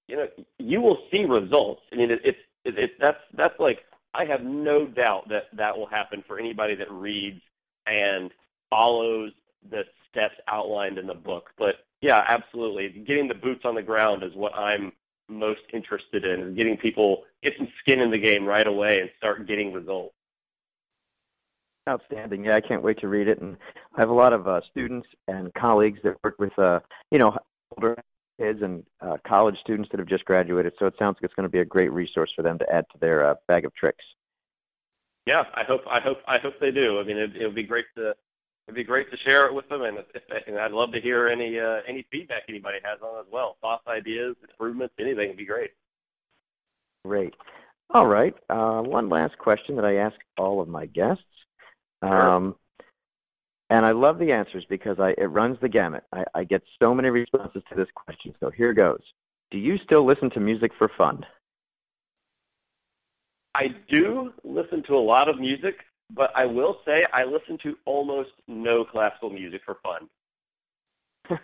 you 0.08 0.16
know, 0.16 0.26
you 0.58 0.80
will 0.80 0.98
see 1.10 1.24
results. 1.24 1.82
I 1.92 1.96
mean, 1.96 2.10
it, 2.10 2.20
it's 2.24 2.38
it, 2.64 2.78
it, 2.78 2.90
that's 3.00 3.18
that's 3.36 3.58
like 3.58 3.78
I 4.14 4.24
have 4.24 4.42
no 4.42 4.86
doubt 4.86 5.28
that 5.28 5.44
that 5.56 5.76
will 5.76 5.86
happen 5.86 6.24
for 6.26 6.38
anybody 6.38 6.74
that 6.74 6.90
reads 6.90 7.40
and 7.86 8.30
follows 8.68 9.32
the 9.70 9.82
steps 10.10 10.34
outlined 10.48 10.98
in 10.98 11.06
the 11.06 11.14
book. 11.14 11.50
But 11.58 11.76
yeah, 12.00 12.22
absolutely, 12.28 13.04
getting 13.06 13.28
the 13.28 13.34
boots 13.34 13.62
on 13.64 13.74
the 13.74 13.82
ground 13.82 14.22
is 14.22 14.34
what 14.34 14.54
I'm 14.54 14.92
most 15.30 15.60
interested 15.72 16.24
in. 16.24 16.40
Is 16.40 16.56
getting 16.56 16.76
people 16.76 17.24
get 17.42 17.54
some 17.56 17.68
skin 17.80 18.00
in 18.00 18.10
the 18.10 18.18
game 18.18 18.44
right 18.44 18.66
away 18.66 19.00
and 19.00 19.10
start 19.16 19.46
getting 19.46 19.72
results. 19.72 20.14
Outstanding. 21.88 22.44
Yeah, 22.44 22.56
I 22.56 22.60
can't 22.60 22.82
wait 22.82 23.00
to 23.00 23.08
read 23.08 23.28
it. 23.28 23.40
And 23.40 23.56
I 23.96 24.00
have 24.00 24.10
a 24.10 24.14
lot 24.14 24.32
of 24.32 24.46
uh, 24.46 24.60
students 24.70 25.08
and 25.28 25.52
colleagues 25.54 25.98
that 26.04 26.16
work 26.22 26.36
with, 26.38 26.56
uh, 26.58 26.80
you 27.10 27.18
know, 27.18 27.36
older 27.76 27.96
kids 28.38 28.60
and 28.62 28.84
uh, 29.00 29.16
college 29.26 29.56
students 29.60 29.88
that 29.90 29.98
have 29.98 30.08
just 30.08 30.24
graduated. 30.24 30.74
So 30.78 30.86
it 30.86 30.94
sounds 30.98 31.16
like 31.16 31.24
it's 31.24 31.34
going 31.34 31.48
to 31.48 31.52
be 31.52 31.60
a 31.60 31.64
great 31.64 31.92
resource 31.92 32.30
for 32.36 32.42
them 32.42 32.58
to 32.58 32.72
add 32.72 32.84
to 32.92 32.98
their 32.98 33.24
uh, 33.26 33.34
bag 33.48 33.64
of 33.64 33.74
tricks. 33.74 34.04
Yeah, 35.26 35.44
I 35.54 35.64
hope 35.64 35.82
I 35.88 36.00
hope 36.00 36.18
I 36.26 36.38
hope 36.38 36.54
they 36.60 36.70
do. 36.70 36.98
I 36.98 37.04
mean, 37.04 37.18
it, 37.18 37.36
it 37.36 37.46
would 37.46 37.54
be 37.54 37.62
great 37.62 37.84
to 37.96 38.14
it'd 38.70 38.76
be 38.76 38.84
great 38.84 39.10
to 39.10 39.16
share 39.18 39.46
it 39.46 39.54
with 39.54 39.68
them, 39.68 39.82
and, 39.82 39.98
if, 39.98 40.22
and 40.46 40.58
I'd 40.58 40.70
love 40.70 40.92
to 40.92 41.00
hear 41.00 41.28
any 41.28 41.58
uh, 41.58 41.80
any 41.86 42.06
feedback 42.10 42.44
anybody 42.48 42.78
has 42.84 43.00
on 43.02 43.16
it 43.16 43.20
as 43.20 43.32
well. 43.32 43.56
Thoughts, 43.60 43.86
ideas, 43.88 44.36
improvements, 44.48 44.94
anything 44.98 45.28
would 45.28 45.36
be 45.36 45.44
great. 45.44 45.70
Great. 47.04 47.34
All 47.90 48.06
right. 48.06 48.34
Uh, 48.48 48.80
one 48.82 49.08
last 49.08 49.36
question 49.38 49.74
that 49.76 49.84
I 49.84 49.96
ask 49.96 50.16
all 50.38 50.60
of 50.60 50.68
my 50.68 50.86
guests. 50.86 51.24
Um, 52.02 52.54
And 53.72 53.86
I 53.86 53.92
love 53.92 54.18
the 54.18 54.32
answers 54.32 54.64
because 54.68 54.98
I, 54.98 55.14
it 55.16 55.26
runs 55.26 55.56
the 55.60 55.68
gamut. 55.68 56.02
I, 56.12 56.24
I 56.34 56.44
get 56.44 56.62
so 56.82 56.92
many 56.92 57.08
responses 57.08 57.62
to 57.68 57.76
this 57.76 57.86
question. 57.94 58.34
So 58.40 58.50
here 58.50 58.72
goes. 58.72 59.02
Do 59.52 59.58
you 59.58 59.78
still 59.84 60.04
listen 60.04 60.28
to 60.30 60.40
music 60.40 60.72
for 60.76 60.90
fun? 60.98 61.24
I 63.54 63.68
do 63.88 64.32
listen 64.42 64.82
to 64.88 64.96
a 64.96 65.04
lot 65.12 65.28
of 65.28 65.38
music, 65.38 65.76
but 66.14 66.30
I 66.34 66.46
will 66.46 66.78
say 66.84 67.04
I 67.12 67.24
listen 67.24 67.58
to 67.62 67.76
almost 67.84 68.30
no 68.48 68.84
classical 68.84 69.30
music 69.30 69.62
for 69.64 69.78
fun. 69.82 70.08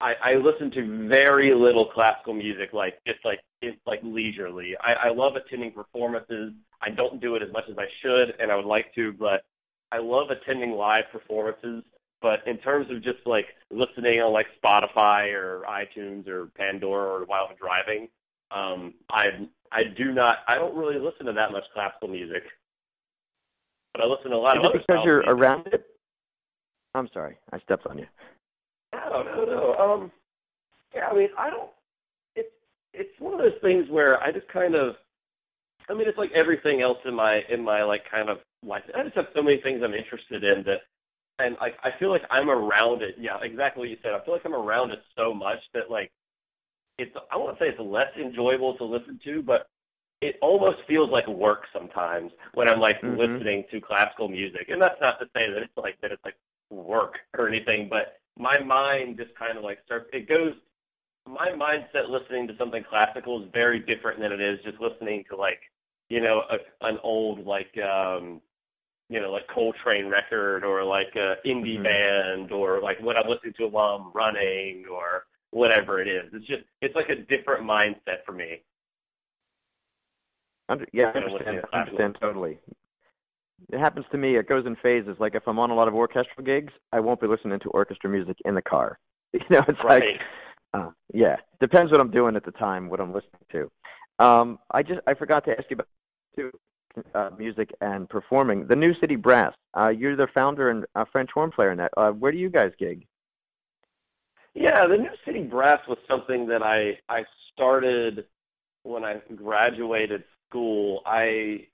I, 0.00 0.14
I 0.22 0.34
listen 0.34 0.70
to 0.72 1.08
very 1.08 1.52
little 1.54 1.86
classical 1.86 2.32
music, 2.32 2.72
like 2.72 2.98
just 3.06 3.18
like 3.24 3.40
it's 3.62 3.80
like 3.86 4.00
leisurely. 4.02 4.76
I, 4.80 4.92
I 4.92 5.08
love 5.10 5.34
attending 5.34 5.72
performances. 5.72 6.52
I 6.80 6.90
don't 6.90 7.20
do 7.20 7.34
it 7.34 7.42
as 7.42 7.52
much 7.52 7.64
as 7.68 7.76
I 7.76 7.86
should, 8.00 8.34
and 8.38 8.52
I 8.52 8.56
would 8.56 8.64
like 8.64 8.94
to, 8.94 9.12
but 9.12 9.44
I 9.90 9.98
love 9.98 10.30
attending 10.30 10.72
live 10.72 11.04
performances. 11.10 11.82
But 12.22 12.46
in 12.46 12.58
terms 12.58 12.90
of 12.90 13.02
just 13.02 13.18
like 13.26 13.46
listening 13.70 14.20
on 14.20 14.32
like 14.32 14.46
Spotify 14.62 15.32
or 15.32 15.64
iTunes 15.68 16.28
or 16.28 16.46
Pandora 16.56 17.20
or 17.20 17.24
while 17.24 17.48
I'm 17.50 17.56
driving, 17.56 18.08
um, 18.50 18.94
I 19.10 19.48
I 19.72 19.82
do 19.96 20.12
not. 20.12 20.38
I 20.46 20.54
don't 20.54 20.76
really 20.76 20.98
listen 20.98 21.26
to 21.26 21.32
that 21.32 21.50
much 21.50 21.64
classical 21.74 22.08
music, 22.08 22.44
but 23.98 24.04
I 24.04 24.08
listen 24.08 24.30
to 24.30 24.36
a 24.36 24.38
lot 24.38 24.56
Is 24.56 24.60
of 24.60 24.64
it 24.64 24.68
other. 24.70 24.78
because 24.86 25.04
you're 25.04 25.22
music. 25.22 25.40
around 25.40 25.66
it? 25.72 25.86
I'm 26.94 27.08
sorry, 27.12 27.36
I 27.52 27.58
stepped 27.60 27.86
on 27.86 27.98
you. 27.98 28.06
No, 28.92 29.22
no, 29.22 29.44
no. 29.44 29.74
Um, 29.74 30.12
yeah, 30.94 31.08
I 31.08 31.14
mean, 31.14 31.28
I 31.38 31.50
don't. 31.50 31.70
It's 32.34 32.48
it's 32.94 33.10
one 33.20 33.34
of 33.34 33.40
those 33.40 33.60
things 33.60 33.86
where 33.90 34.20
I 34.22 34.32
just 34.32 34.48
kind 34.48 34.74
of. 34.74 34.94
I 35.90 35.94
mean, 35.94 36.08
it's 36.08 36.18
like 36.18 36.30
everything 36.34 36.80
else 36.82 36.98
in 37.04 37.14
my 37.14 37.40
in 37.50 37.62
my 37.62 37.82
like 37.82 38.02
kind 38.10 38.28
of 38.30 38.38
life. 38.64 38.82
I 38.96 39.02
just 39.02 39.16
have 39.16 39.26
so 39.34 39.42
many 39.42 39.60
things 39.60 39.82
I'm 39.84 39.94
interested 39.94 40.44
in 40.44 40.64
that, 40.64 40.80
and 41.38 41.56
I 41.60 41.68
I 41.86 41.90
feel 41.98 42.10
like 42.10 42.22
I'm 42.30 42.48
around 42.50 43.02
it. 43.02 43.16
Yeah, 43.18 43.36
exactly 43.42 43.80
what 43.80 43.88
you 43.90 43.96
said. 44.02 44.12
I 44.12 44.24
feel 44.24 44.34
like 44.34 44.44
I'm 44.46 44.54
around 44.54 44.90
it 44.92 45.00
so 45.16 45.34
much 45.34 45.58
that 45.74 45.90
like, 45.90 46.10
it's. 46.98 47.14
I 47.30 47.36
won't 47.36 47.58
say 47.58 47.66
it's 47.66 47.80
less 47.80 48.10
enjoyable 48.18 48.76
to 48.78 48.84
listen 48.84 49.20
to, 49.24 49.42
but 49.42 49.66
it 50.20 50.36
almost 50.42 50.78
feels 50.88 51.10
like 51.10 51.26
work 51.28 51.64
sometimes 51.72 52.32
when 52.54 52.68
I'm 52.68 52.80
like 52.80 53.00
Mhm. 53.02 53.16
listening 53.18 53.64
to 53.70 53.80
classical 53.80 54.28
music. 54.28 54.68
And 54.68 54.82
that's 54.82 55.00
not 55.00 55.18
to 55.20 55.26
say 55.34 55.48
that 55.48 55.62
it's 55.62 55.76
like 55.76 56.00
that 56.00 56.10
it's 56.12 56.24
like 56.24 56.36
work 56.70 57.18
or 57.36 57.48
anything, 57.48 57.88
but 57.88 58.20
my 58.36 58.58
mind 58.58 59.16
just 59.16 59.34
kind 59.34 59.56
of 59.56 59.64
like 59.64 59.78
starts 59.84 60.08
it 60.12 60.28
goes 60.28 60.54
my 61.26 61.50
mindset 61.50 62.08
listening 62.08 62.46
to 62.48 62.56
something 62.56 62.82
classical 62.88 63.42
is 63.42 63.50
very 63.52 63.80
different 63.80 64.20
than 64.20 64.32
it 64.32 64.40
is 64.40 64.58
just 64.64 64.80
listening 64.80 65.24
to 65.28 65.36
like 65.36 65.60
you 66.08 66.20
know 66.20 66.42
a, 66.50 66.86
an 66.86 66.98
old 67.02 67.44
like 67.46 67.76
um 67.78 68.40
you 69.08 69.20
know 69.20 69.30
like 69.32 69.46
Coltrane 69.48 70.08
record 70.08 70.64
or 70.64 70.84
like 70.84 71.14
a 71.16 71.36
indie 71.46 71.78
Mhm. 71.78 71.84
band 71.84 72.52
or 72.52 72.80
like 72.80 73.00
what 73.00 73.16
I'm 73.16 73.28
listening 73.28 73.54
to 73.58 73.68
while 73.68 73.96
I'm 73.96 74.12
running 74.12 74.86
or 74.90 75.26
whatever 75.50 76.00
it 76.00 76.08
is. 76.08 76.32
It's 76.32 76.46
just 76.46 76.64
it's 76.80 76.94
like 76.94 77.08
a 77.08 77.16
different 77.16 77.64
mindset 77.64 78.24
for 78.24 78.32
me. 78.32 78.62
Under, 80.68 80.86
yeah, 80.92 81.12
I 81.14 81.18
understand, 81.18 81.62
classical? 81.70 81.78
understand 81.78 82.16
totally. 82.20 82.58
It 83.72 83.78
happens 83.78 84.06
to 84.12 84.18
me. 84.18 84.36
It 84.36 84.48
goes 84.48 84.66
in 84.66 84.76
phases. 84.76 85.16
Like 85.18 85.34
if 85.34 85.46
I'm 85.46 85.58
on 85.58 85.70
a 85.70 85.74
lot 85.74 85.88
of 85.88 85.94
orchestral 85.94 86.44
gigs, 86.44 86.72
I 86.92 87.00
won't 87.00 87.20
be 87.20 87.26
listening 87.26 87.58
to 87.60 87.68
orchestra 87.70 88.08
music 88.08 88.36
in 88.44 88.54
the 88.54 88.62
car. 88.62 88.98
You 89.34 89.44
know, 89.50 89.64
it's 89.68 89.78
like, 89.84 90.04
uh, 90.72 90.88
yeah, 91.12 91.36
depends 91.60 91.92
what 91.92 92.00
I'm 92.00 92.10
doing 92.10 92.34
at 92.34 92.46
the 92.46 92.50
time, 92.52 92.88
what 92.88 92.98
I'm 92.98 93.12
listening 93.12 93.44
to. 93.52 93.70
Um, 94.18 94.58
I 94.70 94.82
just 94.82 95.00
I 95.06 95.12
forgot 95.12 95.44
to 95.44 95.50
ask 95.50 95.64
you 95.68 95.74
about 95.74 95.88
too, 96.34 96.50
uh, 97.14 97.30
music 97.38 97.70
and 97.82 98.08
performing. 98.08 98.66
The 98.66 98.74
New 98.74 98.94
City 99.00 99.16
Brass. 99.16 99.54
Uh, 99.78 99.88
you're 99.88 100.16
the 100.16 100.28
founder 100.34 100.70
and 100.70 100.86
uh, 100.94 101.04
French 101.12 101.30
horn 101.32 101.50
player 101.50 101.72
in 101.72 101.78
that. 101.78 101.92
Uh, 101.96 102.10
where 102.12 102.32
do 102.32 102.38
you 102.38 102.48
guys 102.48 102.72
gig? 102.78 103.06
Yeah, 104.54 104.86
the 104.86 104.96
New 104.96 105.10
City 105.26 105.42
Brass 105.42 105.80
was 105.86 105.98
something 106.08 106.46
that 106.48 106.62
I 106.62 106.98
I 107.08 107.24
started 107.52 108.24
when 108.82 109.04
I 109.04 109.20
graduated 109.36 110.24
school. 110.48 111.02
I 111.06 111.66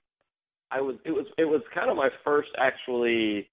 I 0.71 0.81
was 0.81 0.95
it 1.05 1.11
was 1.11 1.25
it 1.37 1.45
was 1.45 1.61
kind 1.73 1.89
of 1.89 1.97
my 1.97 2.09
first 2.23 2.49
actually 2.57 3.49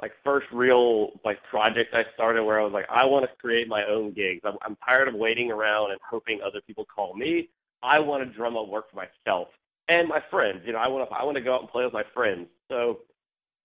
like 0.00 0.12
first 0.24 0.46
real 0.52 1.20
like 1.24 1.42
project 1.44 1.94
I 1.94 2.04
started 2.14 2.42
where 2.44 2.60
I 2.60 2.64
was 2.64 2.72
like 2.72 2.86
I 2.90 3.04
want 3.06 3.24
to 3.24 3.30
create 3.38 3.68
my 3.68 3.84
own 3.86 4.12
gigs. 4.12 4.42
I'm 4.44 4.56
I'm 4.62 4.76
tired 4.88 5.08
of 5.08 5.14
waiting 5.14 5.50
around 5.50 5.90
and 5.90 6.00
hoping 6.08 6.40
other 6.44 6.60
people 6.66 6.84
call 6.84 7.14
me. 7.14 7.48
I 7.82 8.00
want 8.00 8.24
to 8.24 8.36
drum 8.36 8.56
up 8.56 8.68
work 8.68 8.90
for 8.90 8.96
myself 8.96 9.48
and 9.88 10.08
my 10.08 10.22
friends. 10.30 10.62
You 10.64 10.72
know, 10.72 10.78
I 10.78 10.88
want 10.88 11.08
to 11.08 11.16
I 11.16 11.24
want 11.24 11.36
to 11.36 11.42
go 11.42 11.54
out 11.54 11.62
and 11.62 11.70
play 11.70 11.84
with 11.84 11.92
my 11.92 12.04
friends. 12.14 12.48
So 12.68 13.00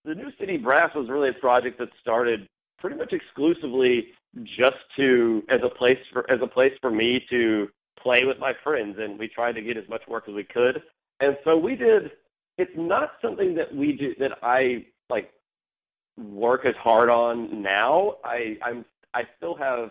the 0.06 0.16
New 0.16 0.32
City 0.39 0.58
Brass 0.58 0.93
was 0.95 1.10
really 1.10 1.30
a 1.30 1.34
project 1.34 1.80
that 1.80 1.89
started 2.02 2.47
pretty 2.80 2.97
much 2.97 3.14
exclusively 3.14 4.08
just 4.45 4.78
to 4.97 5.43
as 5.49 5.60
a 5.64 5.70
place 5.70 5.99
for 6.12 6.30
as 6.32 6.39
a 6.41 6.47
place 6.47 6.74
for 6.82 6.91
me 6.91 7.24
to 7.30 7.70
play 7.99 8.25
with 8.25 8.39
my 8.39 8.53
friends 8.63 8.97
and 8.99 9.17
we 9.17 9.27
tried 9.27 9.53
to 9.53 9.61
get 9.61 9.77
as 9.77 9.87
much 9.89 10.01
work 10.07 10.25
as 10.27 10.33
we 10.33 10.43
could. 10.43 10.81
And 11.19 11.37
so 11.43 11.57
we 11.57 11.75
did 11.75 12.11
it's 12.57 12.71
not 12.75 13.13
something 13.21 13.55
that 13.55 13.73
we 13.73 13.93
do 13.93 14.13
that 14.19 14.31
i 14.43 14.85
like 15.09 15.31
work 16.17 16.65
as 16.65 16.75
hard 16.75 17.09
on 17.09 17.61
now. 17.61 18.15
I 18.23 18.57
i'm 18.63 18.85
i 19.13 19.23
still 19.37 19.55
have 19.55 19.89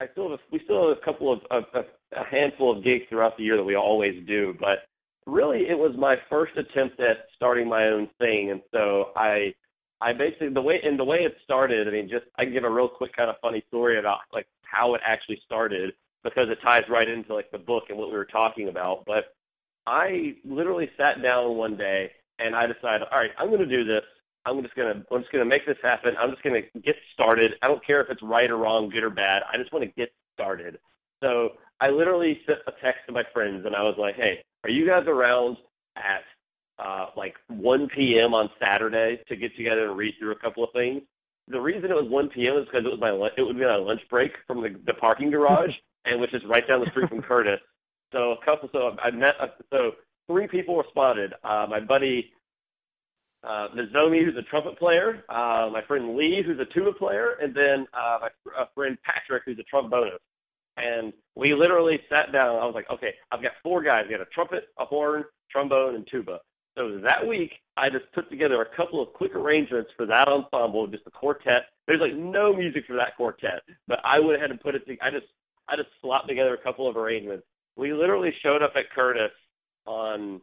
i 0.00 0.06
still 0.12 0.30
have 0.30 0.40
we 0.52 0.60
still 0.64 0.88
have 0.88 0.98
a 0.98 1.04
couple 1.04 1.32
of, 1.32 1.40
of 1.50 1.64
a 1.74 2.24
handful 2.24 2.76
of 2.76 2.84
gigs 2.84 3.04
throughout 3.08 3.36
the 3.36 3.44
year 3.44 3.56
that 3.56 3.64
we 3.64 3.74
always 3.74 4.24
do 4.26 4.54
but 4.60 4.80
really 5.28 5.68
it 5.68 5.78
was 5.78 5.94
my 5.96 6.16
first 6.28 6.56
attempt 6.56 6.98
at 7.00 7.26
starting 7.36 7.68
my 7.68 7.86
own 7.86 8.08
thing. 8.18 8.50
And 8.50 8.62
so 8.72 9.12
i 9.16 9.54
I 10.00 10.12
basically 10.12 10.50
the 10.50 10.62
way 10.62 10.80
and 10.82 10.98
the 10.98 11.04
way 11.04 11.18
it 11.18 11.36
started. 11.44 11.88
I 11.88 11.90
mean, 11.90 12.08
just 12.08 12.24
I 12.36 12.44
can 12.44 12.52
give 12.52 12.64
a 12.64 12.70
real 12.70 12.88
quick 12.88 13.14
kind 13.16 13.28
of 13.30 13.36
funny 13.42 13.62
story 13.68 13.98
about 13.98 14.18
like 14.32 14.46
how 14.62 14.94
it 14.94 15.00
actually 15.04 15.40
started 15.44 15.92
because 16.24 16.48
it 16.50 16.58
ties 16.62 16.82
right 16.88 17.08
into 17.08 17.34
like 17.34 17.50
the 17.50 17.58
book 17.58 17.84
and 17.88 17.98
what 17.98 18.08
we 18.08 18.16
were 18.16 18.24
talking 18.24 18.68
about. 18.68 19.04
But 19.06 19.34
I 19.86 20.34
literally 20.44 20.90
sat 20.96 21.22
down 21.22 21.56
one 21.56 21.76
day 21.76 22.10
and 22.38 22.54
I 22.54 22.66
decided, 22.66 23.08
all 23.10 23.18
right, 23.18 23.30
I'm 23.38 23.48
going 23.48 23.60
to 23.60 23.66
do 23.66 23.84
this. 23.84 24.02
I'm 24.46 24.62
just 24.62 24.74
gonna 24.76 25.04
I'm 25.12 25.20
just 25.20 25.32
gonna 25.32 25.44
make 25.44 25.66
this 25.66 25.76
happen. 25.82 26.14
I'm 26.18 26.30
just 26.30 26.42
gonna 26.42 26.62
get 26.82 26.94
started. 27.12 27.54
I 27.60 27.68
don't 27.68 27.84
care 27.84 28.00
if 28.00 28.08
it's 28.08 28.22
right 28.22 28.50
or 28.50 28.56
wrong, 28.56 28.88
good 28.88 29.02
or 29.02 29.10
bad. 29.10 29.42
I 29.52 29.58
just 29.58 29.72
want 29.74 29.84
to 29.84 29.90
get 29.90 30.10
started. 30.32 30.78
So 31.22 31.50
I 31.82 31.90
literally 31.90 32.40
sent 32.46 32.60
a 32.66 32.72
text 32.82 33.00
to 33.08 33.12
my 33.12 33.24
friends 33.34 33.66
and 33.66 33.76
I 33.76 33.82
was 33.82 33.96
like, 33.98 34.14
hey, 34.14 34.38
are 34.64 34.70
you 34.70 34.86
guys 34.86 35.04
around 35.06 35.58
at 35.96 36.22
uh, 36.78 37.06
like 37.16 37.34
1 37.48 37.88
p.m. 37.94 38.34
on 38.34 38.48
Saturday 38.62 39.20
to 39.28 39.36
get 39.36 39.56
together 39.56 39.88
and 39.88 39.96
read 39.96 40.14
through 40.18 40.32
a 40.32 40.38
couple 40.38 40.62
of 40.62 40.70
things. 40.72 41.02
The 41.48 41.60
reason 41.60 41.90
it 41.90 41.94
was 41.94 42.08
1 42.08 42.28
p.m. 42.28 42.56
is 42.58 42.66
because 42.66 42.84
it 42.84 42.90
was 42.90 43.00
my 43.00 43.10
it 43.36 43.42
would 43.42 43.58
be 43.58 43.64
my 43.64 43.76
lunch 43.76 44.00
break 44.10 44.32
from 44.46 44.62
the, 44.62 44.78
the 44.86 44.94
parking 44.94 45.30
garage, 45.30 45.70
and 46.08 46.20
which 46.20 46.34
is 46.34 46.42
right 46.46 46.66
down 46.66 46.80
the 46.80 46.90
street 46.90 47.08
from 47.08 47.22
Curtis. 47.22 47.60
So 48.12 48.32
a 48.32 48.44
couple, 48.44 48.68
so 48.72 48.96
I 49.02 49.10
met, 49.10 49.34
so 49.70 49.92
three 50.26 50.46
people 50.46 50.76
responded. 50.76 51.34
Uh, 51.44 51.66
my 51.68 51.80
buddy 51.80 52.32
uh, 53.44 53.68
Nozomi, 53.76 54.24
who's 54.24 54.36
a 54.36 54.42
trumpet 54.42 54.78
player, 54.78 55.24
uh, 55.28 55.68
my 55.72 55.82
friend 55.86 56.16
Lee, 56.16 56.42
who's 56.44 56.58
a 56.58 56.72
tuba 56.72 56.92
player, 56.92 57.36
and 57.40 57.54
then 57.54 57.86
uh, 57.94 58.18
my 58.22 58.28
fr- 58.42 58.56
uh, 58.58 58.64
friend 58.74 58.96
Patrick, 59.04 59.42
who's 59.46 59.58
a 59.58 59.76
trombonist. 59.76 60.18
And 60.76 61.12
we 61.34 61.54
literally 61.54 62.00
sat 62.08 62.32
down. 62.32 62.56
I 62.56 62.64
was 62.64 62.74
like, 62.74 62.88
okay, 62.90 63.14
I've 63.32 63.42
got 63.42 63.52
four 63.62 63.82
guys. 63.82 64.04
I 64.06 64.10
got 64.10 64.20
a 64.20 64.26
trumpet, 64.26 64.68
a 64.78 64.84
horn, 64.84 65.24
trombone, 65.50 65.96
and 65.96 66.06
tuba. 66.10 66.38
So 66.76 67.00
that 67.02 67.26
week, 67.26 67.52
I 67.76 67.90
just 67.90 68.04
put 68.14 68.30
together 68.30 68.62
a 68.62 68.76
couple 68.76 69.02
of 69.02 69.12
quick 69.12 69.34
arrangements 69.34 69.90
for 69.96 70.06
that 70.06 70.28
ensemble, 70.28 70.86
just 70.86 71.02
a 71.06 71.10
quartet. 71.10 71.62
There's 71.86 72.00
like 72.00 72.14
no 72.14 72.54
music 72.54 72.84
for 72.86 72.94
that 72.94 73.16
quartet, 73.16 73.62
but 73.88 73.98
I 74.04 74.20
went 74.20 74.36
ahead 74.36 74.52
and 74.52 74.60
put 74.60 74.76
it. 74.76 74.86
To, 74.86 74.96
I 75.02 75.10
just 75.10 75.26
I 75.68 75.76
just 75.76 75.88
slapped 76.00 76.28
together 76.28 76.54
a 76.54 76.62
couple 76.62 76.88
of 76.88 76.96
arrangements. 76.96 77.44
We 77.76 77.92
literally 77.92 78.32
showed 78.42 78.62
up 78.62 78.72
at 78.76 78.90
Curtis 78.94 79.30
on 79.86 80.40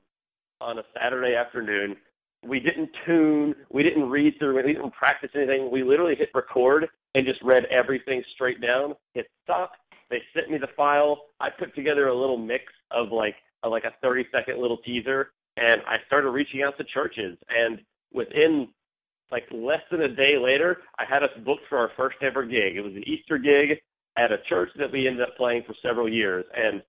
on 0.61 0.79
a 0.79 0.83
Saturday 0.97 1.35
afternoon. 1.35 1.97
We 2.47 2.59
didn't 2.59 2.89
tune, 3.05 3.55
we 3.71 3.83
didn't 3.83 4.09
read 4.09 4.35
through, 4.39 4.55
we 4.63 4.73
didn't 4.73 4.91
practice 4.91 5.31
anything. 5.35 5.69
We 5.71 5.83
literally 5.83 6.15
hit 6.15 6.29
record 6.33 6.87
and 7.13 7.25
just 7.25 7.41
read 7.41 7.65
everything 7.65 8.23
straight 8.33 8.61
down. 8.61 8.93
Hit 9.13 9.27
stop. 9.43 9.73
They 10.09 10.21
sent 10.33 10.51
me 10.51 10.57
the 10.57 10.69
file. 10.77 11.23
I 11.39 11.49
put 11.49 11.75
together 11.75 12.07
a 12.07 12.15
little 12.15 12.37
mix 12.37 12.65
of 12.91 13.11
like 13.11 13.35
a, 13.63 13.69
like 13.69 13.83
a 13.83 13.93
30 14.01 14.27
second 14.31 14.61
little 14.61 14.77
teaser 14.77 15.31
and 15.57 15.81
I 15.87 15.97
started 16.05 16.29
reaching 16.29 16.61
out 16.61 16.77
to 16.77 16.83
churches. 16.83 17.37
And 17.49 17.79
within 18.13 18.69
like 19.31 19.45
less 19.51 19.81
than 19.89 20.01
a 20.01 20.07
day 20.07 20.37
later, 20.37 20.83
I 20.99 21.05
had 21.09 21.23
us 21.23 21.31
booked 21.43 21.63
for 21.67 21.77
our 21.79 21.91
first 21.97 22.17
ever 22.21 22.43
gig. 22.43 22.75
It 22.75 22.81
was 22.81 22.93
an 22.93 23.03
Easter 23.07 23.37
gig 23.37 23.79
at 24.17 24.31
a 24.31 24.37
church 24.49 24.69
that 24.77 24.91
we 24.91 25.07
ended 25.07 25.23
up 25.27 25.35
playing 25.37 25.63
for 25.67 25.73
several 25.81 26.07
years, 26.11 26.45
and 26.55 26.81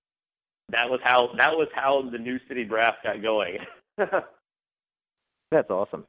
that 0.69 0.89
was 0.89 0.99
how 1.03 1.29
that 1.37 1.51
was 1.51 1.67
how 1.73 2.03
the 2.11 2.17
New 2.17 2.39
City 2.47 2.63
Brass 2.63 2.93
got 3.03 3.21
going. 3.21 3.57
That's 5.51 5.69
awesome. 5.69 6.05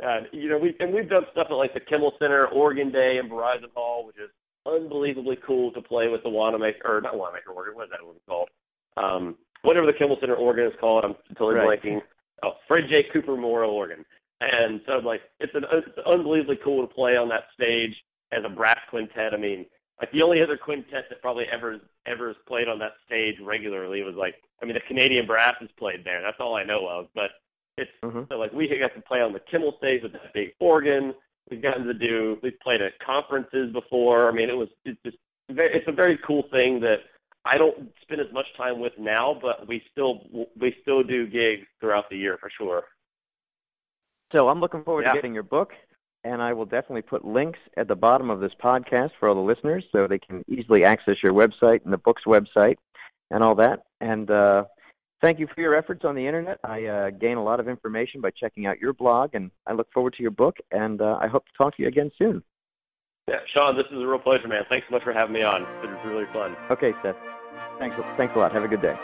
and 0.00 0.26
you 0.32 0.48
know, 0.48 0.58
we 0.58 0.74
and 0.80 0.92
we've 0.92 1.08
done 1.08 1.24
stuff 1.32 1.46
at 1.50 1.54
like 1.54 1.74
the 1.74 1.80
Kimmel 1.80 2.12
Center, 2.18 2.46
Organ 2.48 2.90
Day, 2.92 3.18
and 3.18 3.30
Verizon 3.30 3.70
Hall, 3.74 4.06
which 4.06 4.16
is 4.16 4.30
unbelievably 4.66 5.38
cool 5.46 5.72
to 5.72 5.80
play 5.82 6.08
with 6.08 6.22
the 6.22 6.28
Wanamaker 6.28 6.96
or 6.98 7.00
not 7.00 7.16
Wanamaker 7.16 7.50
organ. 7.52 7.74
What 7.74 7.84
is 7.84 7.90
that 7.90 8.00
organ 8.04 8.20
called? 8.28 8.48
Um, 8.96 9.36
whatever 9.62 9.86
the 9.86 9.92
Kimmel 9.94 10.18
Center 10.20 10.34
organ 10.34 10.66
is 10.66 10.72
called. 10.80 11.04
I'm 11.04 11.14
totally 11.36 11.54
Right. 11.54 11.82
blanking. 11.82 12.02
Oh, 12.42 12.52
Fred 12.68 12.84
J. 12.90 13.04
Cooper 13.12 13.32
Memorial 13.34 13.70
organ. 13.72 14.04
And 14.42 14.80
so 14.86 14.94
like 14.98 15.20
it's 15.38 15.54
an 15.54 15.64
it's 15.72 15.88
unbelievably 16.06 16.58
cool 16.64 16.86
to 16.86 16.92
play 16.94 17.16
on 17.16 17.28
that 17.28 17.44
stage 17.54 17.94
as 18.32 18.42
a 18.44 18.48
brass 18.48 18.78
quintet. 18.90 19.34
I 19.34 19.36
mean, 19.36 19.66
like 20.00 20.12
the 20.12 20.22
only 20.22 20.42
other 20.42 20.56
quintet 20.56 21.04
that 21.08 21.20
probably 21.20 21.44
ever 21.52 21.78
ever 22.06 22.28
has 22.28 22.36
played 22.48 22.68
on 22.68 22.78
that 22.78 22.92
stage 23.06 23.36
regularly 23.42 24.02
was 24.02 24.14
like 24.16 24.34
I 24.62 24.64
mean 24.64 24.74
the 24.74 24.80
Canadian 24.88 25.26
Brass 25.26 25.54
has 25.60 25.68
played 25.78 26.04
there. 26.04 26.22
That's 26.22 26.38
all 26.40 26.56
I 26.56 26.64
know 26.64 26.88
of. 26.88 27.06
But 27.14 27.30
it's 27.76 27.90
mm-hmm. 28.02 28.22
so 28.28 28.36
like 28.36 28.52
we 28.52 28.68
got 28.68 28.94
to 28.94 29.02
play 29.02 29.20
on 29.20 29.32
the 29.32 29.40
Kimmel 29.50 29.74
stage 29.78 30.02
with 30.02 30.12
that 30.12 30.32
big 30.34 30.50
organ. 30.58 31.14
We've 31.50 31.62
gotten 31.62 31.84
to 31.86 31.94
do 31.94 32.38
we've 32.42 32.58
played 32.60 32.80
at 32.80 32.98
conferences 33.04 33.72
before. 33.72 34.28
I 34.28 34.32
mean 34.32 34.48
it 34.48 34.56
was 34.56 34.68
it's 34.84 35.00
just 35.04 35.18
it's 35.48 35.88
a 35.88 35.92
very 35.92 36.18
cool 36.26 36.44
thing 36.50 36.80
that 36.80 36.98
I 37.44 37.56
don't 37.56 37.90
spend 38.02 38.20
as 38.20 38.32
much 38.32 38.46
time 38.56 38.80
with 38.80 38.92
now, 38.98 39.38
but 39.40 39.66
we 39.66 39.82
still 39.90 40.20
we 40.58 40.74
still 40.82 41.02
do 41.02 41.26
gigs 41.26 41.66
throughout 41.80 42.08
the 42.10 42.16
year 42.16 42.38
for 42.38 42.50
sure. 42.56 42.84
So 44.32 44.48
I'm 44.48 44.60
looking 44.60 44.84
forward 44.84 45.04
yeah. 45.06 45.12
to 45.12 45.18
getting 45.18 45.34
your 45.34 45.42
book, 45.42 45.72
and 46.24 46.42
I 46.42 46.52
will 46.52 46.66
definitely 46.66 47.02
put 47.02 47.24
links 47.24 47.58
at 47.76 47.88
the 47.88 47.96
bottom 47.96 48.30
of 48.30 48.40
this 48.40 48.52
podcast 48.62 49.10
for 49.18 49.28
all 49.28 49.34
the 49.34 49.40
listeners 49.40 49.84
so 49.92 50.06
they 50.06 50.18
can 50.18 50.44
easily 50.48 50.84
access 50.84 51.16
your 51.22 51.32
website 51.32 51.84
and 51.84 51.92
the 51.92 51.98
book's 51.98 52.24
website 52.24 52.76
and 53.30 53.42
all 53.42 53.54
that. 53.56 53.84
And 54.00 54.30
uh, 54.30 54.64
thank 55.20 55.38
you 55.38 55.46
for 55.54 55.60
your 55.60 55.74
efforts 55.74 56.04
on 56.04 56.14
the 56.14 56.26
internet. 56.26 56.58
I 56.64 56.84
uh, 56.84 57.10
gain 57.10 57.36
a 57.36 57.42
lot 57.42 57.60
of 57.60 57.68
information 57.68 58.20
by 58.20 58.30
checking 58.30 58.66
out 58.66 58.78
your 58.78 58.92
blog, 58.92 59.34
and 59.34 59.50
I 59.66 59.72
look 59.72 59.92
forward 59.92 60.14
to 60.14 60.22
your 60.22 60.30
book, 60.30 60.56
and 60.70 61.00
uh, 61.00 61.18
I 61.20 61.28
hope 61.28 61.46
to 61.46 61.52
talk 61.56 61.76
to 61.76 61.82
you 61.82 61.88
again 61.88 62.10
soon. 62.18 62.42
Yeah, 63.28 63.36
Sean, 63.54 63.76
this 63.76 63.86
is 63.92 64.02
a 64.02 64.06
real 64.06 64.18
pleasure, 64.18 64.48
man. 64.48 64.64
Thanks 64.68 64.86
so 64.88 64.94
much 64.94 65.04
for 65.04 65.12
having 65.12 65.32
me 65.32 65.42
on. 65.42 65.62
It 65.62 65.90
was 65.90 65.98
really 66.04 66.26
fun. 66.32 66.56
Okay, 66.70 66.92
Seth. 67.02 67.16
Thanks. 67.78 67.96
Thanks 68.16 68.34
a 68.34 68.38
lot. 68.38 68.52
Have 68.52 68.64
a 68.64 68.68
good 68.68 68.82
day. 68.82 68.96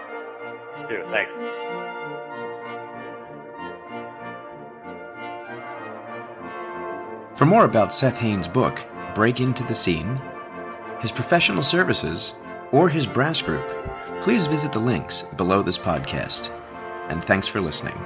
You 0.81 0.89
too. 0.89 1.05
Thanks. 1.11 1.86
For 7.37 7.45
more 7.45 7.67
about 7.67 7.93
Seth 7.93 8.17
Hanes' 8.17 8.49
book, 8.49 8.83
Break 9.15 9.41
Into 9.41 9.63
the 9.65 9.75
Scene, 9.75 10.19
his 11.01 11.13
professional 11.13 11.63
services, 11.63 12.33
or 12.73 12.89
his 12.89 13.07
brass 13.07 13.43
group, 13.43 13.71
please 14.23 14.47
visit 14.47 14.73
the 14.73 14.79
links 14.79 15.21
below 15.37 15.61
this 15.61 15.77
podcast. 15.77 16.49
And 17.11 17.23
thanks 17.23 17.47
for 17.47 17.61
listening. 17.61 17.99